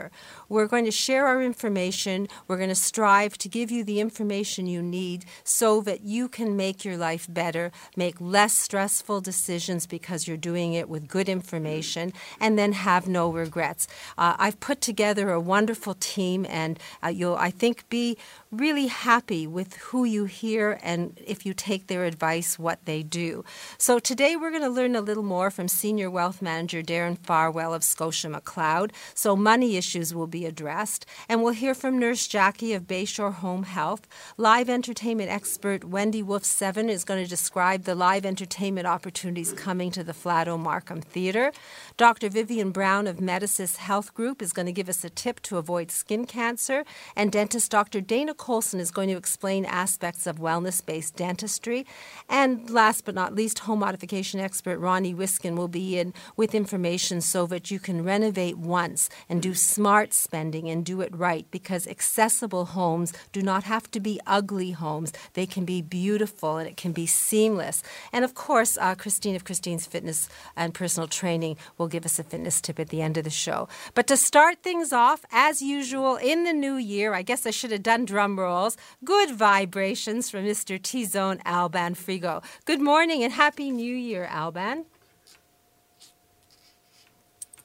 We're 0.49 0.67
going 0.67 0.85
to 0.85 0.91
share 0.91 1.27
our 1.27 1.43
information. 1.43 2.29
We're 2.47 2.57
going 2.57 2.69
to 2.69 2.75
strive 2.75 3.39
to 3.39 3.49
give 3.49 3.71
you 3.71 3.85
the 3.85 4.01
information 4.01 4.67
you 4.67 4.83
need 4.83 5.25
so 5.45 5.81
that 5.83 6.03
you 6.03 6.29
can 6.29 6.57
make 6.57 6.85
your 6.85 6.97
life 6.97 7.27
better, 7.29 7.73
make 7.97 8.21
less 8.21 8.55
stressful 8.57 9.21
decisions 9.21 9.87
because 9.87 10.27
you're 10.27 10.37
doing 10.37 10.73
it 10.75 10.89
with 10.89 11.09
good 11.09 11.29
information, 11.29 12.13
and 12.41 12.59
then 12.59 12.73
have 12.73 13.09
no 13.09 13.31
regrets. 13.31 13.87
Uh, 14.17 14.35
I've 14.39 14.61
put 14.61 14.81
together 14.81 15.31
a 15.31 15.41
wonderful 15.41 15.95
team, 15.95 16.47
and 16.49 16.79
uh, 17.03 17.09
you'll, 17.09 17.37
I 17.37 17.51
think, 17.51 17.89
be 17.89 18.17
really 18.51 18.89
happy 18.89 19.47
with 19.47 19.77
who 19.77 20.05
you 20.05 20.27
hear 20.27 20.79
and 20.83 21.19
if 21.27 21.47
you 21.47 21.55
take 21.55 21.87
their 21.87 22.05
advice, 22.05 22.59
what 22.59 22.85
they 22.85 23.03
do. 23.03 23.45
So 23.79 23.99
today 23.99 24.37
we're 24.37 24.51
going 24.51 24.63
to 24.63 24.69
learn 24.69 24.95
a 24.95 25.01
little 25.01 25.23
more 25.23 25.51
from 25.51 25.69
Senior 25.69 26.11
Wealth 26.11 26.43
Manager 26.43 26.83
Darren 26.83 27.17
Farwell 27.19 27.73
of 27.73 27.83
Scotia 27.83 28.29
McLeod. 28.29 28.91
So 29.15 29.35
money 29.35 29.77
issues 29.83 30.15
will 30.15 30.29
be 30.29 30.47
addressed, 30.47 31.05
and 31.29 31.43
we'll 31.43 31.53
hear 31.53 31.75
from 31.75 31.99
Nurse 31.99 32.29
Jackie 32.29 32.73
of 32.73 32.85
Bayshore 32.85 33.35
Home 33.35 33.65
Health. 33.65 34.07
Live 34.37 34.71
entertainment 34.71 35.29
expert 35.29 35.83
Wendy 35.83 36.23
Wolf 36.23 36.45
Seven 36.45 36.89
is 36.89 37.03
going 37.03 37.21
to 37.21 37.29
describe 37.29 37.83
the 37.83 37.97
live 37.97 38.25
entertainment 38.25 38.87
opportunities 38.87 39.53
coming 39.53 39.91
to 39.91 40.05
the 40.05 40.13
Flato 40.13 40.57
Markham 40.57 41.01
Theatre. 41.01 41.51
Dr. 41.97 42.29
Vivian 42.29 42.71
Brown 42.71 43.09
of 43.09 43.17
Medisys 43.17 43.79
Health 43.79 44.15
Group 44.15 44.41
is 44.41 44.53
going 44.53 44.67
to 44.67 44.73
give 44.73 44.89
us 44.89 45.03
a 45.03 45.11
tip 45.11 45.41
to 45.41 45.59
avoid 45.59 45.91
skin 45.91 46.27
cancer, 46.27 46.85
and 47.17 47.33
dentist 47.33 47.73
Dr. 47.73 48.01
Dana 48.01 48.35
Colson 48.35 48.79
is 48.79 48.93
going 48.93 49.09
to 49.09 49.17
explain 49.17 49.65
aspects 49.65 50.29
of 50.29 50.39
wellness 50.39 50.87
based 50.87 51.17
dentistry. 51.17 51.85
And 52.29 52.71
last 52.71 53.05
but 53.05 53.17
not 53.17 53.35
least, 53.35 53.59
home 53.61 53.81
modification 53.81 54.39
expert 54.39 54.79
Ronnie 54.79 55.13
Wiskin 55.13 55.57
will 55.57 55.67
be 55.67 55.99
in 55.99 56.15
with 56.37 56.55
information 56.55 57.21
so 57.21 57.47
that 57.47 57.73
you 57.73 57.81
can 57.81 58.05
renovate 58.05 58.59
once 58.59 59.11
and 59.29 59.43
do 59.43 59.55
smart 59.75 60.13
spending 60.13 60.69
and 60.69 60.85
do 60.85 61.01
it 61.01 61.17
right 61.17 61.47
because 61.51 61.87
accessible 61.87 62.67
homes 62.67 63.13
do 63.33 63.41
not 63.43 63.65
have 63.65 63.91
to 63.91 64.01
be 64.01 64.21
ugly 64.27 64.73
homes. 64.73 65.13
They 65.33 65.47
can 65.47 65.65
be 65.65 65.81
beautiful 65.81 66.59
and 66.59 66.69
it 66.69 66.77
can 66.77 66.93
be 66.93 67.07
seamless. 67.07 67.83
And 68.13 68.25
of 68.25 68.35
course, 68.35 68.77
uh, 68.79 68.95
Christine 68.95 69.35
of 69.35 69.45
Christine's 69.45 69.87
Fitness 69.87 70.29
and 70.57 70.75
Personal 70.75 71.09
Training 71.09 71.57
will 71.79 71.89
give 71.89 72.05
us 72.05 72.19
a 72.19 72.25
fitness 72.25 72.61
tip 72.61 72.79
at 72.79 72.91
the 72.91 73.01
end 73.01 73.17
of 73.17 73.25
the 73.25 73.31
show. 73.31 73.69
But 73.95 74.07
to 74.09 74.17
start 74.17 74.63
things 74.63 74.93
off, 74.93 75.25
as 75.33 75.63
usual, 75.63 76.17
in 76.17 76.45
the 76.45 76.53
new 76.53 76.77
year, 76.77 77.15
I 77.15 77.23
guess 77.23 77.47
I 77.47 77.51
should 77.51 77.73
have 77.73 77.83
done 77.83 78.05
drum 78.05 78.39
rolls. 78.39 78.77
Good 79.05 79.31
vibrations 79.31 80.29
from 80.31 80.45
Mr. 80.45 80.81
T 80.81 81.05
Zone 81.05 81.41
Alban 81.45 81.95
Frigo. 81.95 82.43
Good 82.65 82.81
morning 82.81 83.23
and 83.25 83.33
Happy 83.33 83.71
New 83.71 83.95
Year, 83.95 84.25
Alban. 84.25 84.85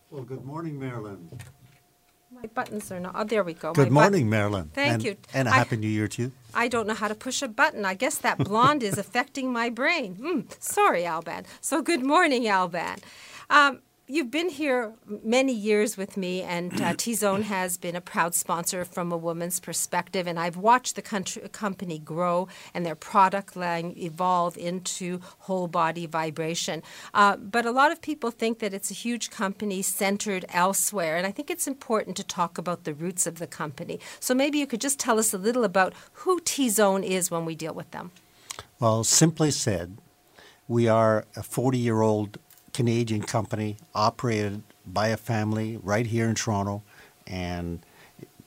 Well, 0.10 0.24
good 0.24 0.46
morning, 0.46 0.80
Marilyn. 0.80 1.30
My 2.42 2.48
buttons 2.54 2.92
are 2.92 3.00
not. 3.00 3.14
Oh, 3.16 3.24
there 3.24 3.44
we 3.44 3.54
go. 3.54 3.74
Good 3.74 3.92
My 3.92 4.02
morning, 4.02 4.30
Marilyn. 4.30 4.70
Thank 4.74 4.94
and, 4.94 5.04
you. 5.04 5.16
And 5.34 5.48
a 5.48 5.52
I- 5.52 5.56
happy 5.56 5.78
new 5.78 5.88
year 5.88 6.08
to 6.08 6.22
you. 6.22 6.32
I 6.54 6.68
don't 6.68 6.86
know 6.88 6.94
how 6.94 7.08
to 7.08 7.16
push 7.16 7.42
a 7.42 7.48
button. 7.48 7.84
I 7.84 7.96
guess 7.96 8.18
that 8.20 8.38
blonde 8.38 8.84
is 8.84 8.98
affecting 9.06 9.52
my 9.52 9.70
brain. 9.70 10.16
Hmm, 10.16 10.42
sorry, 10.60 11.06
Alban. 11.06 11.46
So, 11.62 11.82
good 11.82 12.04
morning, 12.04 12.48
Alban. 12.48 12.98
Um, 13.50 13.80
you've 14.08 14.32
been 14.32 14.50
here 14.50 14.94
many 15.06 15.54
years 15.54 15.98
with 15.98 16.18
me, 16.18 16.42
and 16.42 16.82
uh, 16.82 16.94
T 16.98 17.14
Zone 17.14 17.44
has 17.44 17.78
been 17.78 17.96
a 17.96 18.02
proud 18.02 18.34
sponsor 18.34 18.86
from 18.86 19.12
a 19.12 19.18
woman's 19.18 19.60
perspective. 19.60 20.28
And 20.28 20.40
I've 20.40 20.58
watched 20.58 20.96
the 20.96 21.02
country, 21.02 21.48
company 21.50 22.00
grow 22.00 22.48
and 22.74 22.86
their 22.86 22.96
product 22.96 23.56
line 23.56 23.94
evolve 23.98 24.58
into 24.58 25.20
whole 25.40 25.68
body 25.68 26.06
vibration. 26.06 26.82
Uh, 27.14 27.36
but 27.36 27.66
a 27.66 27.72
lot 27.72 27.92
of 27.92 28.02
people 28.02 28.32
think 28.32 28.60
that 28.60 28.74
it's 28.74 28.90
a 28.90 28.96
huge 28.96 29.30
company 29.30 29.82
centered 29.82 30.46
elsewhere. 30.50 31.18
And 31.18 31.28
I 31.28 31.32
think 31.32 31.52
it's 31.52 31.68
important 31.68 32.16
to 32.18 32.24
talk 32.24 32.58
about 32.58 32.86
the 32.86 32.94
roots 32.94 33.28
of 33.28 33.40
the 33.40 33.48
company. 33.48 34.00
So 34.20 34.34
maybe 34.34 34.58
you 34.58 34.68
could 34.68 34.82
just 34.82 35.00
tell 35.00 35.20
us 35.20 35.34
a 35.34 35.38
little 35.38 35.64
about 35.64 35.94
who 36.14 36.40
T 36.40 36.70
Zone 36.70 37.04
is 37.04 37.30
when 37.30 37.46
we 37.46 37.56
deal 37.56 37.74
with 37.74 37.92
them. 37.92 38.12
Well, 38.80 39.04
simply 39.04 39.52
said, 39.52 39.98
we 40.68 40.88
are 40.88 41.26
a 41.36 41.44
40 41.44 41.78
year 41.78 42.02
old 42.02 42.40
Canadian 42.82 43.24
company 43.24 43.76
operated 43.96 44.62
by 44.86 45.08
a 45.08 45.18
family 45.18 45.80
right 45.82 46.06
here 46.06 46.30
in 46.30 46.36
Toronto. 46.36 46.84
And 47.26 47.80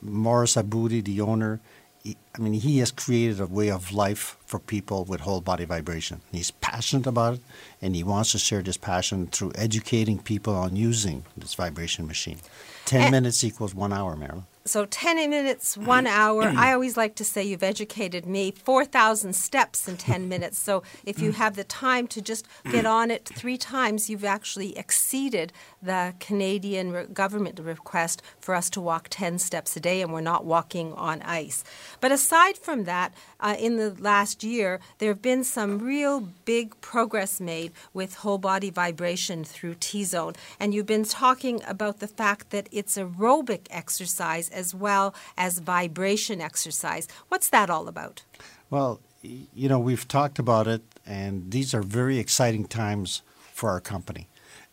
Morris 0.00 0.54
Aboudi, 0.54 1.02
the 1.04 1.20
owner, 1.20 1.58
he, 2.04 2.16
I 2.36 2.38
mean, 2.38 2.52
he 2.52 2.78
has 2.78 2.92
created 2.92 3.40
a 3.40 3.46
way 3.46 3.72
of 3.72 3.92
life 3.92 4.36
for 4.46 4.60
people 4.60 5.04
with 5.04 5.22
whole 5.22 5.40
body 5.40 5.64
vibration. 5.64 6.20
He's 6.30 6.52
passionate 6.52 7.08
about 7.08 7.34
it, 7.34 7.40
and 7.82 7.96
he 7.96 8.04
wants 8.04 8.30
to 8.30 8.38
share 8.38 8.62
this 8.62 8.76
passion 8.76 9.26
through 9.26 9.50
educating 9.56 10.20
people 10.20 10.54
on 10.54 10.76
using 10.76 11.24
this 11.36 11.54
vibration 11.54 12.06
machine. 12.06 12.38
Ten 12.84 13.02
And- 13.02 13.10
minutes 13.10 13.42
equals 13.42 13.74
one 13.74 13.92
hour, 13.92 14.14
Marilyn. 14.14 14.46
So 14.66 14.84
10 14.84 15.30
minutes, 15.30 15.76
one 15.78 16.06
hour. 16.06 16.42
I 16.44 16.74
always 16.74 16.94
like 16.96 17.14
to 17.14 17.24
say 17.24 17.42
you've 17.42 17.62
educated 17.62 18.26
me 18.26 18.50
4,000 18.50 19.32
steps 19.32 19.88
in 19.88 19.96
10 19.96 20.28
minutes. 20.28 20.58
So 20.58 20.82
if 21.06 21.18
you 21.18 21.32
have 21.32 21.56
the 21.56 21.64
time 21.64 22.06
to 22.08 22.20
just 22.20 22.46
get 22.70 22.84
on 22.84 23.10
it 23.10 23.24
three 23.24 23.56
times, 23.56 24.10
you've 24.10 24.24
actually 24.24 24.76
exceeded 24.76 25.54
the 25.82 26.14
Canadian 26.20 26.92
re- 26.92 27.06
government 27.06 27.58
request 27.58 28.20
for 28.38 28.54
us 28.54 28.68
to 28.70 28.82
walk 28.82 29.08
10 29.08 29.38
steps 29.38 29.76
a 29.76 29.80
day, 29.80 30.02
and 30.02 30.12
we're 30.12 30.20
not 30.20 30.44
walking 30.44 30.92
on 30.92 31.22
ice. 31.22 31.64
But 32.00 32.12
aside 32.12 32.58
from 32.58 32.84
that, 32.84 33.14
uh, 33.40 33.56
in 33.58 33.78
the 33.78 33.96
last 33.98 34.44
year, 34.44 34.78
there 34.98 35.08
have 35.08 35.22
been 35.22 35.42
some 35.42 35.78
real 35.78 36.20
big 36.44 36.78
progress 36.82 37.40
made 37.40 37.72
with 37.94 38.16
whole 38.16 38.38
body 38.38 38.68
vibration 38.68 39.42
through 39.42 39.76
T 39.80 40.04
Zone. 40.04 40.34
And 40.58 40.74
you've 40.74 40.84
been 40.84 41.04
talking 41.04 41.62
about 41.66 42.00
the 42.00 42.08
fact 42.08 42.50
that 42.50 42.68
it's 42.70 42.98
aerobic 42.98 43.66
exercise 43.70 44.49
as 44.52 44.74
well 44.74 45.14
as 45.36 45.58
vibration 45.58 46.40
exercise. 46.40 47.08
What's 47.28 47.50
that 47.50 47.70
all 47.70 47.88
about? 47.88 48.22
Well, 48.70 49.00
you 49.22 49.68
know, 49.68 49.78
we've 49.78 50.08
talked 50.08 50.38
about 50.38 50.66
it, 50.66 50.82
and 51.06 51.50
these 51.50 51.74
are 51.74 51.82
very 51.82 52.18
exciting 52.18 52.66
times 52.66 53.22
for 53.52 53.70
our 53.70 53.80
company. 53.80 54.26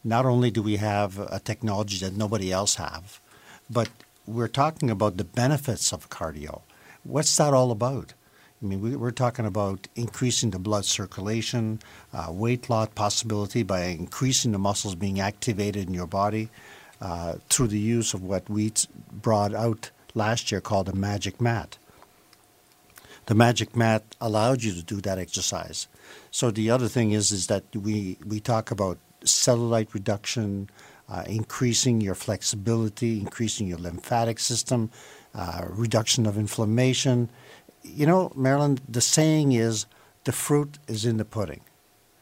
Not 0.03 0.25
only 0.25 0.51
do 0.51 0.61
we 0.61 0.77
have 0.77 1.19
a 1.19 1.39
technology 1.39 1.97
that 2.05 2.15
nobody 2.15 2.51
else 2.51 2.75
have, 2.75 3.19
but 3.69 3.89
we're 4.25 4.47
talking 4.47 4.89
about 4.89 5.17
the 5.17 5.23
benefits 5.23 5.91
of 5.91 6.09
cardio. 6.09 6.61
What's 7.03 7.35
that 7.37 7.53
all 7.53 7.71
about? 7.71 8.13
I 8.61 8.65
mean, 8.65 8.81
we, 8.81 8.95
we're 8.95 9.11
talking 9.11 9.45
about 9.45 9.87
increasing 9.95 10.51
the 10.51 10.59
blood 10.59 10.85
circulation, 10.85 11.79
uh, 12.13 12.31
weight 12.31 12.69
loss 12.69 12.89
possibility 12.95 13.63
by 13.63 13.83
increasing 13.83 14.51
the 14.51 14.59
muscles 14.59 14.95
being 14.95 15.19
activated 15.19 15.87
in 15.87 15.93
your 15.93 16.07
body 16.07 16.49
uh, 17.01 17.33
through 17.49 17.67
the 17.67 17.79
use 17.79 18.13
of 18.13 18.23
what 18.23 18.49
we 18.49 18.71
brought 19.11 19.53
out 19.53 19.91
last 20.13 20.51
year 20.51 20.61
called 20.61 20.89
a 20.89 20.95
magic 20.95 21.39
mat 21.39 21.77
the 23.27 23.35
magic 23.35 23.75
mat 23.75 24.03
allowed 24.19 24.63
you 24.63 24.73
to 24.73 24.81
do 24.81 25.01
that 25.01 25.19
exercise. 25.19 25.87
So 26.31 26.49
the 26.49 26.69
other 26.71 26.87
thing 26.87 27.11
is 27.11 27.31
is 27.31 27.47
that 27.47 27.63
we 27.75 28.17
we 28.25 28.39
talk 28.39 28.71
about 28.71 28.97
cellulite 29.23 29.93
reduction, 29.93 30.69
uh, 31.09 31.23
increasing 31.27 32.01
your 32.01 32.15
flexibility, 32.15 33.19
increasing 33.19 33.67
your 33.67 33.79
lymphatic 33.79 34.39
system, 34.39 34.89
uh, 35.35 35.65
reduction 35.69 36.25
of 36.25 36.37
inflammation. 36.37 37.29
You 37.83 38.05
know, 38.05 38.31
Marilyn, 38.33 38.79
the 38.87 39.01
saying 39.01 39.51
is 39.51 39.85
the 40.23 40.31
fruit 40.31 40.77
is 40.87 41.05
in 41.05 41.17
the 41.17 41.25
pudding. 41.25 41.61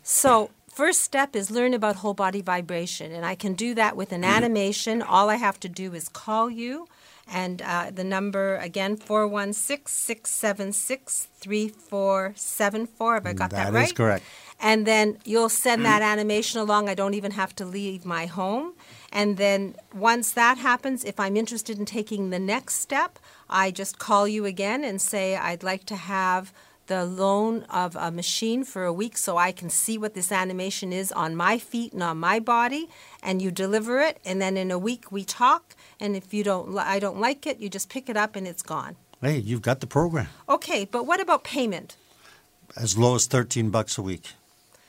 So, 0.02 0.50
first 0.68 1.02
step 1.02 1.36
is 1.36 1.50
learn 1.50 1.74
about 1.74 1.96
whole 1.96 2.14
body 2.14 2.40
vibration, 2.42 3.12
and 3.12 3.24
I 3.24 3.34
can 3.34 3.54
do 3.54 3.74
that 3.74 3.96
with 3.96 4.12
an 4.12 4.24
animation. 4.24 5.02
All 5.02 5.28
I 5.30 5.36
have 5.36 5.60
to 5.60 5.68
do 5.68 5.94
is 5.94 6.08
call 6.08 6.50
you, 6.50 6.88
and 7.30 7.62
uh, 7.62 7.90
the 7.94 8.02
number 8.04 8.56
again 8.56 8.96
416-676-3474. 11.76 13.14
Have 13.14 13.26
I 13.26 13.32
got 13.32 13.50
that, 13.50 13.64
That 13.66 13.72
right? 13.72 13.84
is 13.86 13.92
correct. 13.92 14.24
And 14.60 14.86
then 14.86 15.18
you'll 15.24 15.48
send 15.48 15.84
that 15.84 16.02
animation 16.02 16.60
along. 16.60 16.88
I 16.88 16.94
don't 16.94 17.14
even 17.14 17.32
have 17.32 17.54
to 17.56 17.64
leave 17.64 18.04
my 18.04 18.26
home. 18.26 18.74
And 19.12 19.36
then 19.36 19.76
once 19.94 20.32
that 20.32 20.56
happens, 20.56 21.04
if 21.04 21.20
I'm 21.20 21.36
interested 21.36 21.78
in 21.78 21.84
taking 21.84 22.30
the 22.30 22.38
next 22.38 22.76
step, 22.76 23.18
I 23.48 23.70
just 23.70 23.98
call 23.98 24.26
you 24.26 24.46
again 24.46 24.84
and 24.84 25.00
say 25.00 25.36
I'd 25.36 25.62
like 25.62 25.84
to 25.86 25.96
have 25.96 26.52
the 26.86 27.04
loan 27.04 27.62
of 27.64 27.94
a 27.94 28.10
machine 28.10 28.64
for 28.64 28.84
a 28.84 28.92
week 28.92 29.16
so 29.16 29.36
I 29.36 29.52
can 29.52 29.70
see 29.70 29.96
what 29.98 30.14
this 30.14 30.32
animation 30.32 30.92
is 30.92 31.12
on 31.12 31.36
my 31.36 31.58
feet 31.58 31.92
and 31.92 32.02
on 32.02 32.18
my 32.18 32.40
body 32.40 32.88
and 33.22 33.40
you 33.40 33.50
deliver 33.50 34.00
it 34.00 34.18
and 34.24 34.42
then 34.42 34.56
in 34.56 34.70
a 34.70 34.78
week 34.78 35.12
we 35.12 35.24
talk 35.24 35.76
and 36.00 36.16
if 36.16 36.34
you 36.34 36.42
don't 36.42 36.74
li- 36.74 36.82
I 36.84 36.98
don't 36.98 37.20
like 37.20 37.46
it 37.46 37.60
you 37.60 37.68
just 37.68 37.88
pick 37.88 38.08
it 38.08 38.16
up 38.16 38.34
and 38.34 38.48
it's 38.48 38.62
gone. 38.62 38.96
Hey, 39.20 39.38
you've 39.38 39.62
got 39.62 39.80
the 39.80 39.86
program. 39.86 40.26
Okay, 40.48 40.84
but 40.84 41.06
what 41.06 41.20
about 41.20 41.44
payment? 41.44 41.96
As 42.76 42.98
low 42.98 43.14
as 43.14 43.26
13 43.26 43.70
bucks 43.70 43.96
a 43.96 44.02
week. 44.02 44.30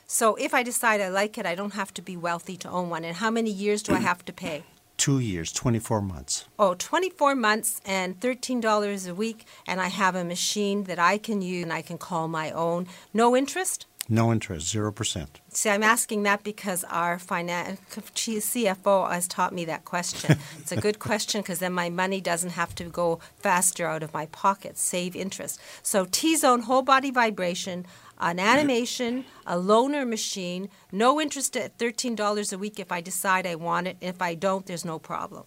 So 0.06 0.34
if 0.36 0.54
I 0.54 0.62
decide 0.62 1.00
I 1.00 1.08
like 1.08 1.38
it 1.38 1.46
I 1.46 1.54
don't 1.54 1.74
have 1.74 1.92
to 1.94 2.02
be 2.02 2.16
wealthy 2.16 2.56
to 2.58 2.68
own 2.70 2.90
one 2.90 3.04
and 3.04 3.16
how 3.16 3.30
many 3.30 3.50
years 3.50 3.82
do 3.82 3.94
I 3.94 3.98
have 3.98 4.24
to 4.26 4.32
pay? 4.32 4.64
Two 4.96 5.18
years, 5.18 5.50
24 5.52 6.00
months. 6.00 6.44
oh, 6.58 6.74
24 6.78 7.34
months 7.34 7.80
and 7.84 8.20
$13 8.20 9.08
a 9.10 9.14
week, 9.14 9.44
and 9.66 9.80
I 9.80 9.88
have 9.88 10.14
a 10.14 10.22
machine 10.24 10.84
that 10.84 11.00
I 11.00 11.18
can 11.18 11.42
use 11.42 11.64
and 11.64 11.72
I 11.72 11.82
can 11.82 11.98
call 11.98 12.28
my 12.28 12.52
own. 12.52 12.86
No 13.12 13.36
interest? 13.36 13.86
No 14.08 14.30
interest, 14.30 14.72
0%. 14.72 15.26
See, 15.48 15.70
I'm 15.70 15.82
asking 15.82 16.24
that 16.24 16.44
because 16.44 16.84
our 16.84 17.16
finan- 17.16 17.78
CFO 17.90 19.10
has 19.10 19.26
taught 19.26 19.52
me 19.54 19.64
that 19.64 19.84
question. 19.84 20.36
it's 20.60 20.70
a 20.72 20.76
good 20.76 20.98
question 20.98 21.40
because 21.40 21.58
then 21.58 21.72
my 21.72 21.88
money 21.90 22.20
doesn't 22.20 22.50
have 22.50 22.74
to 22.76 22.84
go 22.84 23.18
faster 23.38 23.86
out 23.86 24.02
of 24.02 24.12
my 24.14 24.26
pocket, 24.26 24.76
save 24.78 25.16
interest. 25.16 25.58
So, 25.82 26.06
T 26.10 26.36
Zone 26.36 26.60
whole 26.62 26.82
body 26.82 27.10
vibration, 27.10 27.86
an 28.18 28.38
animation, 28.38 29.24
a 29.46 29.56
loaner 29.56 30.08
machine, 30.08 30.68
no 30.92 31.20
interest 31.20 31.56
at 31.56 31.78
$13 31.78 32.52
a 32.52 32.58
week 32.58 32.78
if 32.78 32.92
I 32.92 33.00
decide 33.00 33.46
I 33.46 33.54
want 33.54 33.86
it. 33.86 33.96
If 34.00 34.22
I 34.22 34.34
don't, 34.34 34.66
there's 34.66 34.84
no 34.84 34.98
problem. 34.98 35.44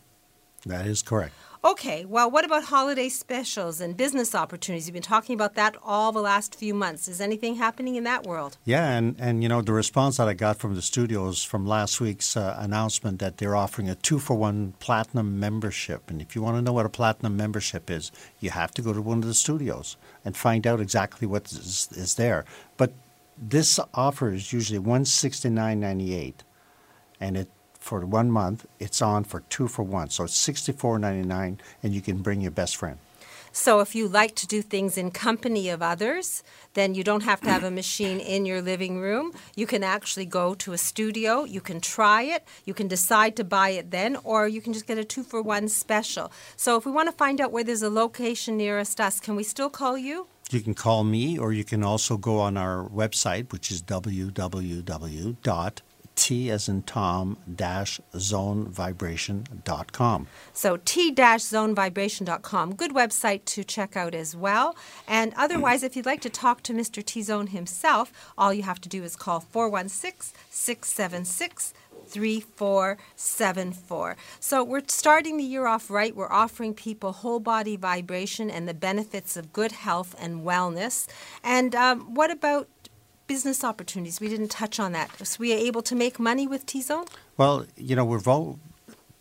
That 0.66 0.86
is 0.86 1.02
correct. 1.02 1.34
Okay, 1.66 2.06
well, 2.06 2.30
what 2.30 2.46
about 2.46 2.66
holiday 2.66 3.10
specials 3.10 3.82
and 3.82 3.98
business 3.98 4.36
opportunities? 4.36 4.88
You've 4.88 4.94
been 4.94 5.02
talking 5.02 5.34
about 5.34 5.56
that 5.56 5.76
all 5.84 6.12
the 6.12 6.22
last 6.22 6.56
few 6.56 6.74
months. 6.74 7.08
Is 7.08 7.20
anything 7.20 7.56
happening 7.56 7.96
in 7.96 8.04
that 8.04 8.26
world? 8.26 8.58
Yeah, 8.64 8.92
and, 8.92 9.16
and 9.20 9.42
you 9.42 9.50
know, 9.50 9.62
the 9.62 9.74
response 9.74 10.18
that 10.18 10.28
I 10.28 10.34
got 10.34 10.60
from 10.60 10.76
the 10.76 10.82
studios 10.82 11.44
from 11.44 11.66
last 11.66 12.00
week's 12.00 12.38
uh, 12.38 12.56
announcement 12.60 13.20
that 13.20 13.38
they're 13.38 13.56
offering 13.56 13.90
a 13.90 13.96
two 13.96 14.20
for 14.20 14.36
one 14.36 14.76
platinum 14.80 15.40
membership. 15.40 16.10
And 16.12 16.22
if 16.22 16.36
you 16.36 16.44
want 16.44 16.58
to 16.58 16.62
know 16.62 16.74
what 16.74 16.86
a 16.86 16.90
platinum 16.90 17.36
membership 17.36 17.90
is, 17.90 18.12
you 18.40 18.52
have 18.52 18.72
to 18.76 18.82
go 18.82 18.94
to 18.94 19.02
one 19.02 19.18
of 19.18 19.26
the 19.26 19.34
studios 19.34 19.98
and 20.28 20.36
find 20.36 20.68
out 20.68 20.82
exactly 20.82 21.26
what 21.26 21.50
is, 21.54 21.88
is 21.94 22.16
there. 22.16 22.44
But 22.76 22.92
this 23.38 23.80
offer 23.94 24.34
is 24.34 24.52
usually 24.52 24.78
one 24.78 25.06
sixty 25.06 25.50
nine 25.50 25.80
ninety 25.80 26.14
eight, 26.14 26.44
and 27.22 27.38
it 27.38 27.48
for 27.80 28.06
one 28.06 28.30
month 28.30 28.66
it's 28.78 29.02
on 29.02 29.24
for 29.24 29.40
two 29.50 29.70
for 29.70 29.84
one. 29.84 30.10
So 30.10 30.26
it's 30.26 30.36
sixty 30.36 30.74
four 30.74 31.00
ninety 31.00 31.26
nine, 31.26 31.62
and 31.82 31.94
you 31.96 32.02
can 32.02 32.18
bring 32.18 32.42
your 32.42 32.52
best 32.52 32.76
friend. 32.76 32.98
So 33.58 33.80
if 33.80 33.96
you 33.96 34.08
like 34.08 34.36
to 34.36 34.46
do 34.46 34.62
things 34.62 35.00
in 35.00 35.10
company 35.10 35.68
of 35.70 35.82
others, 35.82 36.44
then 36.76 36.94
you 36.94 37.04
don't 37.04 37.24
have 37.24 37.42
to 37.42 37.50
have 37.50 37.64
a 37.64 37.72
machine 37.72 38.20
in 38.20 38.46
your 38.46 38.62
living 38.62 39.00
room. 39.00 39.34
You 39.56 39.66
can 39.66 39.84
actually 39.84 40.28
go 40.28 40.54
to 40.54 40.74
a 40.74 40.78
studio, 40.78 41.44
you 41.44 41.60
can 41.60 41.82
try 41.82 42.22
it, 42.22 42.48
you 42.66 42.76
can 42.76 42.88
decide 42.88 43.36
to 43.38 43.44
buy 43.44 43.70
it 43.70 43.90
then, 43.90 44.16
or 44.24 44.48
you 44.48 44.62
can 44.62 44.74
just 44.74 44.86
get 44.86 45.00
a 45.00 45.04
two 45.04 45.24
for 45.24 45.42
one 45.42 45.70
special. 45.70 46.32
So 46.56 46.78
if 46.78 46.86
we 46.86 46.92
want 46.92 47.10
to 47.10 47.12
find 47.12 47.42
out 47.42 47.52
where 47.52 47.64
there's 47.64 47.82
a 47.82 47.90
location 47.90 48.58
nearest 48.58 49.02
us, 49.02 49.20
can 49.20 49.36
we 49.36 49.44
still 49.44 49.72
call 49.72 49.98
you? 49.98 50.28
You 50.52 50.62
can 50.62 50.76
call 50.76 51.04
me, 51.04 51.40
or 51.40 51.52
you 51.52 51.64
can 51.64 51.84
also 51.84 52.16
go 52.16 52.40
on 52.40 52.58
our 52.58 52.88
website, 52.88 53.52
which 53.52 53.72
is 53.72 53.82
www.t 56.18 56.52
as 56.52 56.68
in 56.68 56.84
Tom 56.84 57.38
dash 57.54 58.02
zonevibration.com. 58.14 60.28
So 60.54 60.78
t-zonevibration.com. 60.78 62.76
Good 62.76 62.92
website 62.92 63.46
to 63.46 63.64
check 63.64 63.96
out 63.96 64.14
as 64.14 64.36
well. 64.36 64.76
And 65.08 65.34
otherwise, 65.38 65.82
if 65.84 65.96
you'd 65.96 66.06
like 66.06 66.20
to 66.22 66.30
talk 66.30 66.62
to 66.64 66.74
Mr. 66.74 67.06
T 67.06 67.22
Zone 67.22 67.48
himself, 67.48 68.12
all 68.38 68.54
you 68.54 68.64
have 68.64 68.82
to 68.82 68.90
do 68.90 69.04
is 69.04 69.16
call 69.16 69.40
416 69.40 70.38
676 70.50 71.74
3474. 72.08 74.16
So 74.40 74.64
we're 74.64 74.82
starting 74.88 75.36
the 75.38 75.44
year 75.44 75.68
off 75.68 75.92
right. 75.92 76.16
We're 76.16 76.32
offering 76.32 76.74
people 76.74 77.12
whole 77.12 77.42
body 77.42 77.76
vibration 77.76 78.50
and 78.50 78.68
the 78.68 78.74
benefits 78.74 79.38
of 79.38 79.54
good 79.54 79.74
health 79.74 80.16
and 80.20 80.42
wellness. 80.42 81.08
And 81.44 81.76
um, 81.76 82.16
what 82.16 82.32
about 82.32 82.68
business 83.28 83.64
opportunities? 83.64 84.20
We 84.20 84.30
didn't 84.30 84.50
touch 84.50 84.80
on 84.80 84.94
that. 84.94 85.26
So 85.26 85.38
we 85.40 85.54
are 85.54 85.58
able 85.58 85.82
to 85.84 85.96
make 85.96 86.20
money 86.20 86.48
with 86.48 86.66
T 86.66 86.82
Zone? 86.82 87.06
Well, 87.38 87.66
you 87.76 87.96
know, 87.96 88.06
we're 88.06 88.20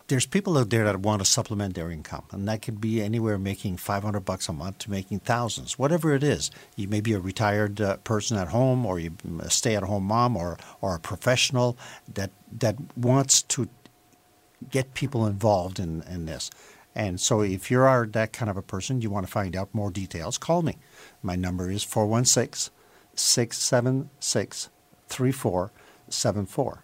there's 0.09 0.27
people 0.27 0.57
out 0.57 0.71
there 0.71 0.85
that 0.85 1.01
want 1.01 1.21
to 1.21 1.25
supplement 1.25 1.75
their 1.75 1.91
income, 1.91 2.25
and 2.31 2.47
that 2.49 2.63
could 2.63 2.81
be 2.81 3.03
anywhere 3.03 3.39
making 3.39 3.77
500 3.77 4.21
bucks 4.21 4.49
a 4.49 4.53
month 4.53 4.79
to 4.79 4.91
making 4.91 5.21
thousands, 5.21 5.79
whatever 5.79 6.15
it 6.15 6.23
is. 6.23 6.51
You 6.77 6.87
may 6.87 7.01
be 7.01 7.13
a 7.13 7.19
retired 7.19 7.81
uh, 7.81 7.97
person 7.99 8.37
at 8.37 8.49
home, 8.49 8.87
or 8.87 9.01
you 9.01 9.13
a 9.41 9.51
stay-at-home 9.51 10.05
mom, 10.05 10.37
or 10.37 10.59
or 10.81 10.95
a 10.95 11.01
professional 11.01 11.77
that 12.13 12.31
that 12.59 12.77
wants 12.97 13.43
to 13.43 13.69
get 14.71 14.95
people 14.95 15.27
involved 15.27 15.79
in, 15.79 16.03
in 16.03 16.27
this. 16.27 16.51
And 16.95 17.21
so, 17.21 17.43
if 17.43 17.71
you 17.71 17.81
are 17.81 18.07
that 18.07 18.33
kind 18.33 18.51
of 18.51 18.57
a 18.57 18.63
person, 18.63 19.03
you 19.03 19.11
want 19.11 19.27
to 19.27 19.33
find 19.33 19.57
out 19.57 19.69
more 19.75 19.91
details, 19.91 20.39
call 20.39 20.63
me. 20.63 20.79
My 21.23 21.37
number 21.37 21.71
is 21.71 21.83
416 21.83 22.73
676 23.17 24.69
3474. 25.09 26.83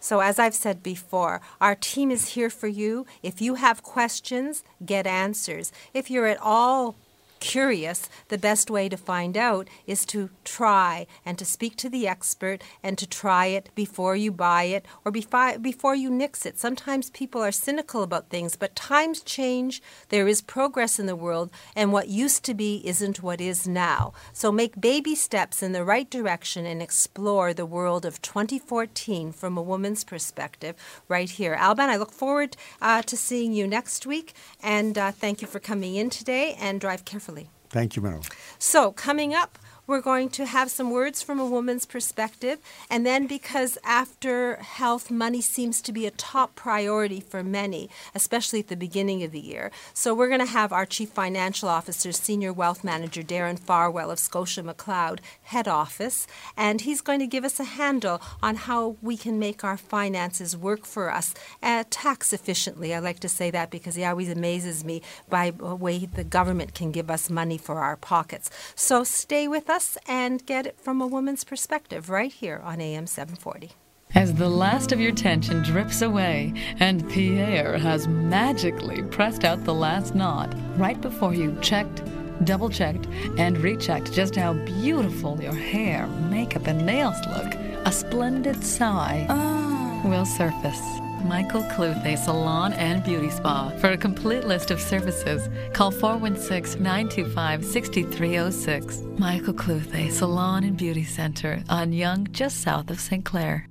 So, 0.00 0.20
as 0.20 0.38
I've 0.38 0.54
said 0.54 0.82
before, 0.82 1.40
our 1.60 1.74
team 1.74 2.10
is 2.10 2.30
here 2.30 2.50
for 2.50 2.68
you. 2.68 3.04
If 3.22 3.42
you 3.42 3.56
have 3.56 3.82
questions, 3.82 4.62
get 4.84 5.06
answers. 5.06 5.72
If 5.92 6.08
you're 6.10 6.26
at 6.26 6.38
all 6.40 6.96
curious, 7.40 8.08
the 8.28 8.38
best 8.38 8.70
way 8.70 8.88
to 8.88 8.96
find 8.96 9.36
out 9.36 9.68
is 9.86 10.04
to 10.06 10.30
try 10.44 11.06
and 11.24 11.38
to 11.38 11.44
speak 11.44 11.76
to 11.76 11.88
the 11.88 12.08
expert 12.08 12.62
and 12.82 12.98
to 12.98 13.06
try 13.06 13.46
it 13.46 13.70
before 13.74 14.16
you 14.16 14.32
buy 14.32 14.64
it 14.64 14.84
or 15.04 15.12
before 15.12 15.94
you 15.94 16.10
nix 16.10 16.44
it. 16.44 16.58
Sometimes 16.58 17.10
people 17.10 17.42
are 17.42 17.52
cynical 17.52 18.02
about 18.02 18.28
things, 18.28 18.56
but 18.56 18.74
times 18.74 19.20
change. 19.20 19.82
There 20.08 20.26
is 20.26 20.42
progress 20.42 20.98
in 20.98 21.06
the 21.06 21.16
world, 21.16 21.50
and 21.76 21.92
what 21.92 22.08
used 22.08 22.44
to 22.44 22.54
be 22.54 22.82
isn't 22.84 23.22
what 23.22 23.40
is 23.40 23.68
now. 23.68 24.12
So 24.32 24.50
make 24.50 24.80
baby 24.80 25.14
steps 25.14 25.62
in 25.62 25.72
the 25.72 25.84
right 25.84 26.10
direction 26.10 26.66
and 26.66 26.82
explore 26.82 27.54
the 27.54 27.66
world 27.66 28.04
of 28.04 28.20
2014 28.22 29.32
from 29.32 29.56
a 29.56 29.62
woman's 29.62 30.04
perspective 30.04 30.74
right 31.08 31.30
here. 31.30 31.54
Alban, 31.54 31.90
I 31.90 31.96
look 31.96 32.12
forward 32.12 32.56
uh, 32.82 33.02
to 33.02 33.16
seeing 33.16 33.52
you 33.52 33.66
next 33.66 34.06
week, 34.06 34.34
and 34.62 34.96
uh, 34.98 35.12
thank 35.12 35.40
you 35.40 35.48
for 35.48 35.60
coming 35.60 35.94
in 35.94 36.10
today 36.10 36.56
and 36.60 36.80
drive 36.80 37.04
carefully 37.04 37.27
Thank 37.70 37.96
you, 37.96 38.02
Meryl. 38.02 38.24
So, 38.58 38.92
coming 38.92 39.34
up, 39.34 39.58
we're 39.88 40.02
going 40.02 40.28
to 40.28 40.44
have 40.44 40.70
some 40.70 40.90
words 40.90 41.22
from 41.22 41.40
a 41.40 41.46
woman's 41.46 41.86
perspective. 41.86 42.58
And 42.90 43.06
then, 43.06 43.26
because 43.26 43.78
after 43.82 44.56
health, 44.56 45.10
money 45.10 45.40
seems 45.40 45.80
to 45.80 45.92
be 45.92 46.04
a 46.04 46.10
top 46.10 46.54
priority 46.54 47.20
for 47.20 47.42
many, 47.42 47.88
especially 48.14 48.60
at 48.60 48.68
the 48.68 48.76
beginning 48.76 49.22
of 49.22 49.32
the 49.32 49.40
year. 49.40 49.70
So, 49.94 50.14
we're 50.14 50.28
going 50.28 50.40
to 50.40 50.46
have 50.46 50.74
our 50.74 50.84
Chief 50.84 51.08
Financial 51.08 51.70
Officer, 51.70 52.12
Senior 52.12 52.52
Wealth 52.52 52.84
Manager 52.84 53.22
Darren 53.22 53.58
Farwell 53.58 54.10
of 54.10 54.18
Scotia 54.18 54.62
McLeod 54.62 55.20
Head 55.44 55.66
Office. 55.66 56.26
And 56.54 56.82
he's 56.82 57.00
going 57.00 57.20
to 57.20 57.26
give 57.26 57.44
us 57.44 57.58
a 57.58 57.64
handle 57.64 58.20
on 58.42 58.56
how 58.56 58.96
we 59.00 59.16
can 59.16 59.38
make 59.38 59.64
our 59.64 59.78
finances 59.78 60.54
work 60.54 60.84
for 60.84 61.10
us 61.10 61.32
uh, 61.62 61.84
tax 61.88 62.34
efficiently. 62.34 62.94
I 62.94 62.98
like 62.98 63.20
to 63.20 63.28
say 63.28 63.50
that 63.52 63.70
because 63.70 63.94
he 63.94 64.04
always 64.04 64.28
amazes 64.28 64.84
me 64.84 65.00
by 65.30 65.50
the 65.50 65.74
way 65.74 66.04
the 66.04 66.24
government 66.24 66.74
can 66.74 66.92
give 66.92 67.10
us 67.10 67.30
money 67.30 67.56
for 67.56 67.78
our 67.78 67.96
pockets. 67.96 68.50
So, 68.74 69.02
stay 69.02 69.48
with 69.48 69.70
us 69.70 69.77
us 69.78 69.96
and 70.08 70.44
get 70.44 70.66
it 70.66 70.80
from 70.80 71.00
a 71.00 71.06
woman's 71.06 71.44
perspective 71.44 72.10
right 72.10 72.32
here 72.32 72.60
on 72.64 72.80
AM 72.80 73.06
740. 73.06 73.70
As 74.12 74.34
the 74.34 74.48
last 74.48 74.90
of 74.90 75.00
your 75.00 75.12
tension 75.12 75.62
drips 75.62 76.02
away 76.02 76.52
and 76.80 77.08
Pierre 77.08 77.78
has 77.78 78.08
magically 78.08 79.02
pressed 79.04 79.44
out 79.44 79.62
the 79.62 79.74
last 79.86 80.16
knot 80.16 80.52
right 80.76 81.00
before 81.00 81.32
you 81.32 81.56
checked, 81.60 82.02
double 82.42 82.68
checked, 82.68 83.06
and 83.38 83.56
rechecked 83.58 84.12
just 84.12 84.34
how 84.34 84.54
beautiful 84.82 85.40
your 85.40 85.54
hair, 85.54 86.08
makeup, 86.28 86.66
and 86.66 86.84
nails 86.84 87.20
look, 87.28 87.54
a 87.86 87.92
splendid 87.92 88.64
sigh 88.64 89.26
oh. 89.30 90.08
will 90.08 90.26
surface. 90.26 91.07
Michael 91.24 91.62
Cluthe 91.64 92.18
Salon 92.18 92.72
and 92.74 93.02
Beauty 93.04 93.30
Spa. 93.30 93.70
For 93.78 93.90
a 93.90 93.96
complete 93.96 94.44
list 94.44 94.70
of 94.70 94.80
services, 94.80 95.48
call 95.72 95.90
416 95.90 96.82
925 96.82 97.64
6306. 97.64 99.02
Michael 99.18 99.54
Cluthe 99.54 100.10
Salon 100.10 100.64
and 100.64 100.76
Beauty 100.76 101.04
Center 101.04 101.62
on 101.68 101.92
Yonge, 101.92 102.30
just 102.32 102.60
south 102.60 102.90
of 102.90 103.00
St. 103.00 103.24
Clair. 103.24 103.66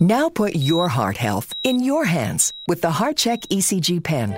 Now 0.00 0.28
put 0.28 0.56
your 0.56 0.88
heart 0.88 1.16
health 1.16 1.52
in 1.62 1.82
your 1.82 2.04
hands 2.04 2.52
with 2.66 2.80
the 2.80 2.90
HeartCheck 2.90 3.46
ECG 3.48 4.02
pen. 4.02 4.30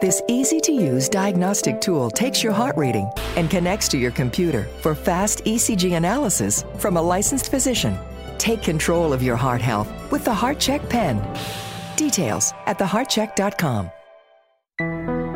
This 0.00 0.20
easy 0.28 0.60
to 0.60 0.72
use 0.72 1.08
diagnostic 1.08 1.80
tool 1.80 2.10
takes 2.10 2.42
your 2.42 2.52
heart 2.52 2.76
reading 2.76 3.10
and 3.36 3.48
connects 3.48 3.88
to 3.88 3.98
your 3.98 4.10
computer 4.10 4.64
for 4.82 4.94
fast 4.94 5.44
ECG 5.44 5.96
analysis 5.96 6.64
from 6.78 6.96
a 6.96 7.02
licensed 7.02 7.50
physician 7.50 7.96
Take 8.38 8.62
control 8.62 9.12
of 9.12 9.22
your 9.22 9.36
heart 9.36 9.60
health 9.60 9.90
with 10.10 10.24
the 10.24 10.32
HeartCheck 10.32 10.88
pen. 10.88 11.20
Details 11.96 12.52
at 12.66 12.78
theheartcheck.com. 12.78 13.90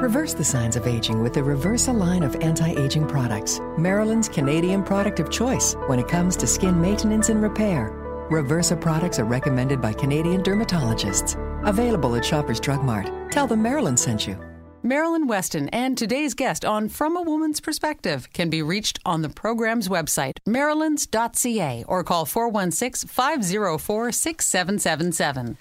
Reverse 0.01 0.33
the 0.33 0.45
signs 0.45 0.77
of 0.77 0.87
aging 0.87 1.23
with 1.23 1.35
the 1.35 1.41
Reversa 1.41 1.95
line 1.95 2.23
of 2.23 2.35
anti 2.37 2.71
aging 2.71 3.07
products, 3.07 3.61
Marilyn's 3.77 4.29
Canadian 4.29 4.83
product 4.83 5.21
of 5.21 5.31
choice 5.31 5.75
when 5.87 5.99
it 5.99 6.09
comes 6.09 6.37
to 6.37 6.47
skin 6.47 6.81
maintenance 6.81 7.29
and 7.29 7.43
repair. 7.43 7.91
Reversa 8.31 8.81
products 8.81 9.19
are 9.19 9.25
recommended 9.25 9.81
by 9.83 9.93
Canadian 9.93 10.43
dermatologists. 10.43 11.37
Available 11.67 12.15
at 12.17 12.25
Shoppers 12.25 12.61
Drug 12.61 12.83
Mart. 12.83 13.11
Tell 13.31 13.47
them 13.47 13.63
Maryland 13.63 13.99
sent 13.99 14.27
you. 14.27 14.48
Marilyn 14.83 15.27
Weston 15.27 15.69
and 15.71 15.99
today's 15.99 16.35
guest 16.35 16.65
on 16.65 16.89
From 16.89 17.17
a 17.17 17.23
Woman's 17.23 17.61
Perspective 17.61 18.33
can 18.33 18.49
be 18.49 18.63
reached 18.63 19.01
on 19.05 19.23
the 19.23 19.29
program's 19.29 19.89
website, 19.89 20.39
marilyns.ca, 20.47 21.85
or 21.89 22.05
call 22.05 22.25
416 22.25 23.09
504 23.09 24.13
6777. 24.13 25.59